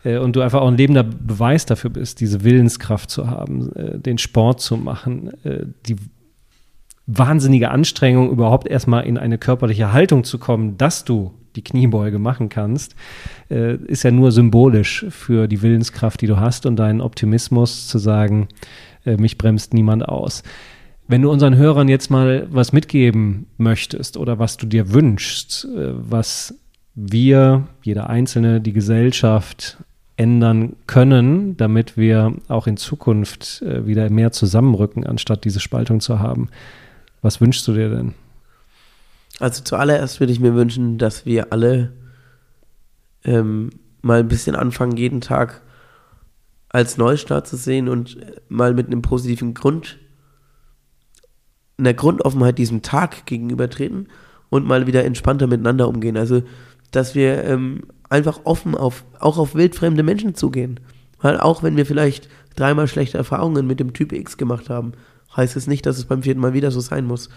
äh, 0.04 0.18
und 0.18 0.36
du 0.36 0.40
einfach 0.40 0.60
auch 0.60 0.68
ein 0.68 0.76
lebender 0.76 1.02
Beweis 1.02 1.66
dafür 1.66 1.90
bist, 1.90 2.20
diese 2.20 2.44
Willenskraft 2.44 3.10
zu 3.10 3.28
haben, 3.28 3.74
äh, 3.74 3.98
den 3.98 4.18
Sport 4.18 4.60
zu 4.60 4.76
machen, 4.76 5.32
äh, 5.44 5.66
die 5.86 5.96
wahnsinnige 7.06 7.70
Anstrengung, 7.70 8.30
überhaupt 8.30 8.68
erstmal 8.68 9.04
in 9.04 9.18
eine 9.18 9.38
körperliche 9.38 9.92
Haltung 9.92 10.24
zu 10.24 10.38
kommen, 10.38 10.76
dass 10.76 11.04
du 11.04 11.32
die 11.56 11.64
Kniebeuge 11.64 12.18
machen 12.18 12.48
kannst, 12.48 12.94
ist 13.48 14.02
ja 14.02 14.10
nur 14.10 14.32
symbolisch 14.32 15.06
für 15.08 15.48
die 15.48 15.62
Willenskraft, 15.62 16.20
die 16.20 16.26
du 16.26 16.38
hast 16.38 16.66
und 16.66 16.76
deinen 16.76 17.00
Optimismus 17.00 17.88
zu 17.88 17.98
sagen, 17.98 18.48
mich 19.04 19.38
bremst 19.38 19.74
niemand 19.74 20.08
aus. 20.08 20.42
Wenn 21.08 21.22
du 21.22 21.30
unseren 21.30 21.56
Hörern 21.56 21.88
jetzt 21.88 22.10
mal 22.10 22.48
was 22.50 22.72
mitgeben 22.72 23.46
möchtest 23.58 24.16
oder 24.16 24.40
was 24.40 24.56
du 24.56 24.66
dir 24.66 24.92
wünschst, 24.92 25.64
äh, 25.64 25.92
was 25.94 26.58
wir, 26.94 27.68
jeder 27.82 28.10
Einzelne, 28.10 28.60
die 28.60 28.72
Gesellschaft 28.72 29.76
ändern 30.16 30.74
können, 30.86 31.56
damit 31.58 31.96
wir 31.96 32.34
auch 32.48 32.66
in 32.66 32.76
Zukunft 32.76 33.62
äh, 33.62 33.86
wieder 33.86 34.10
mehr 34.10 34.32
zusammenrücken, 34.32 35.06
anstatt 35.06 35.44
diese 35.44 35.60
Spaltung 35.60 36.00
zu 36.00 36.18
haben. 36.18 36.48
Was 37.22 37.40
wünschst 37.40 37.68
du 37.68 37.74
dir 37.74 37.90
denn? 37.90 38.14
Also 39.38 39.62
zuallererst 39.62 40.20
würde 40.20 40.32
ich 40.32 40.40
mir 40.40 40.54
wünschen, 40.54 40.98
dass 40.98 41.26
wir 41.26 41.52
alle 41.52 41.92
ähm, 43.24 43.70
mal 44.02 44.20
ein 44.20 44.28
bisschen 44.28 44.56
anfangen, 44.56 44.96
jeden 44.96 45.20
Tag 45.20 45.62
als 46.68 46.96
Neustart 46.96 47.46
zu 47.46 47.56
sehen 47.56 47.88
und 47.88 48.18
mal 48.48 48.74
mit 48.74 48.86
einem 48.86 49.02
positiven 49.02 49.54
Grund 49.54 49.98
einer 51.78 51.94
Grundoffenheit 51.94 52.58
diesem 52.58 52.82
Tag 52.82 53.26
gegenübertreten 53.26 54.08
und 54.48 54.66
mal 54.66 54.86
wieder 54.86 55.04
entspannter 55.04 55.46
miteinander 55.46 55.88
umgehen. 55.88 56.16
Also, 56.16 56.42
dass 56.90 57.14
wir 57.14 57.44
ähm, 57.44 57.82
einfach 58.08 58.40
offen 58.44 58.74
auf, 58.74 59.04
auch 59.18 59.38
auf 59.38 59.54
wildfremde 59.54 60.02
Menschen 60.02 60.34
zugehen. 60.34 60.80
Weil 61.20 61.38
auch 61.38 61.62
wenn 61.62 61.76
wir 61.76 61.86
vielleicht 61.86 62.28
dreimal 62.54 62.88
schlechte 62.88 63.18
Erfahrungen 63.18 63.66
mit 63.66 63.80
dem 63.80 63.92
Typ 63.92 64.12
X 64.12 64.36
gemacht 64.36 64.70
haben, 64.70 64.92
heißt 65.36 65.56
es 65.56 65.66
nicht, 65.66 65.84
dass 65.84 65.98
es 65.98 66.06
beim 66.06 66.22
vierten 66.22 66.40
Mal 66.40 66.54
wieder 66.54 66.70
so 66.70 66.80
sein 66.80 67.04
muss. 67.04 67.28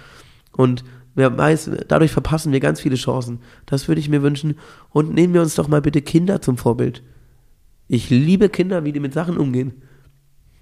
Und 0.51 0.83
wer 1.19 1.37
weiß, 1.37 1.69
dadurch 1.87 2.11
verpassen 2.11 2.51
wir 2.51 2.59
ganz 2.59 2.81
viele 2.81 2.95
Chancen. 2.95 3.39
Das 3.67 3.87
würde 3.87 4.01
ich 4.01 4.09
mir 4.09 4.23
wünschen. 4.23 4.55
Und 4.89 5.13
nehmen 5.13 5.33
wir 5.35 5.41
uns 5.41 5.55
doch 5.55 5.67
mal 5.67 5.81
bitte 5.81 6.01
Kinder 6.01 6.41
zum 6.41 6.57
Vorbild. 6.57 7.03
Ich 7.87 8.09
liebe 8.09 8.49
Kinder, 8.49 8.83
wie 8.83 8.91
die 8.91 8.99
mit 8.99 9.13
Sachen 9.13 9.37
umgehen. 9.37 9.73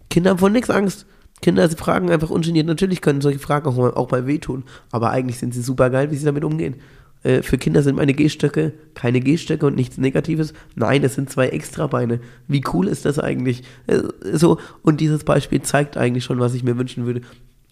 Kinder 0.10 0.32
haben 0.32 0.38
vor 0.40 0.50
nichts 0.50 0.70
Angst. 0.70 1.06
Kinder 1.42 1.70
fragen 1.70 2.10
einfach 2.10 2.30
ungeniert. 2.30 2.68
Natürlich 2.68 3.02
können 3.02 3.22
solche 3.22 3.40
Fragen 3.40 3.68
auch 3.68 3.78
mal, 3.78 3.94
auch 3.94 4.12
mal 4.12 4.26
wehtun, 4.26 4.64
aber 4.92 5.12
eigentlich 5.12 5.38
sind 5.38 5.54
sie 5.54 5.62
super 5.62 5.90
geil, 5.90 6.12
wie 6.12 6.16
sie 6.16 6.26
damit 6.26 6.44
umgehen. 6.44 6.78
Äh, 7.24 7.42
für 7.42 7.58
Kinder 7.58 7.84
sind 7.84 7.96
meine 7.96 8.14
Gehstöcke 8.14 8.74
keine 8.94 9.20
Gehstöcke 9.22 9.66
und 9.66 9.76
nichts 9.76 9.98
Negatives. 9.98 10.54
Nein, 10.76 11.02
das 11.02 11.16
sind 11.16 11.30
zwei 11.30 11.50
Extrabeine. 11.50 12.20
Wie 12.48 12.64
cool 12.74 12.88
ist 12.88 13.06
das 13.06 13.20
eigentlich? 13.20 13.64
Äh, 13.86 14.02
so, 14.34 14.60
und 14.82 15.02
dieses 15.02 15.24
Beispiel 15.24 15.62
zeigt 15.62 15.98
eigentlich 15.98 16.24
schon, 16.24 16.40
was 16.40 16.54
ich 16.54 16.64
mir 16.64 16.78
wünschen 16.78 17.06
würde. 17.06 17.22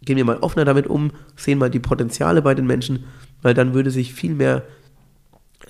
Gehen 0.06 0.18
wir 0.18 0.26
mal 0.26 0.38
offener 0.38 0.66
damit 0.66 0.88
um, 0.88 1.12
sehen 1.36 1.60
mal 1.60 1.70
die 1.70 1.80
Potenziale 1.80 2.42
bei 2.42 2.54
den 2.54 2.68
Menschen, 2.68 3.06
weil 3.42 3.54
dann 3.54 3.74
würde 3.74 3.92
sich 3.92 4.14
viel 4.14 4.34
mehr 4.34 4.64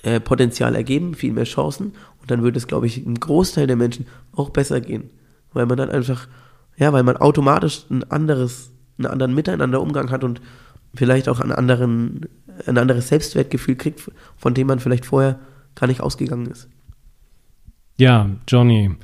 äh, 0.02 0.20
Potenzial 0.20 0.74
ergeben, 0.74 1.14
viel 1.14 1.32
mehr 1.32 1.44
Chancen 1.44 1.94
und 2.20 2.30
dann 2.30 2.42
würde 2.42 2.58
es, 2.58 2.66
glaube 2.66 2.86
ich, 2.86 3.04
einem 3.04 3.18
Großteil 3.18 3.66
der 3.66 3.76
Menschen 3.76 4.06
auch 4.32 4.50
besser 4.50 4.80
gehen, 4.80 5.10
weil 5.52 5.66
man 5.66 5.78
dann 5.78 5.90
einfach 5.90 6.28
ja, 6.76 6.92
weil 6.92 7.02
man 7.02 7.16
automatisch 7.16 7.84
ein 7.90 8.08
anderes, 8.10 8.70
einen 8.98 9.06
anderen 9.06 9.34
Miteinanderumgang 9.34 10.10
hat 10.10 10.24
und 10.24 10.40
vielleicht 10.94 11.28
auch 11.28 11.40
einen 11.40 11.52
anderen, 11.52 12.26
ein 12.66 12.78
anderes 12.78 13.08
Selbstwertgefühl 13.08 13.76
kriegt, 13.76 14.10
von 14.36 14.54
dem 14.54 14.66
man 14.66 14.78
vielleicht 14.78 15.06
vorher 15.06 15.38
gar 15.74 15.86
nicht 15.86 16.00
ausgegangen 16.00 16.46
ist. 16.46 16.68
Ja, 17.98 18.28
Johnny, 18.46 18.94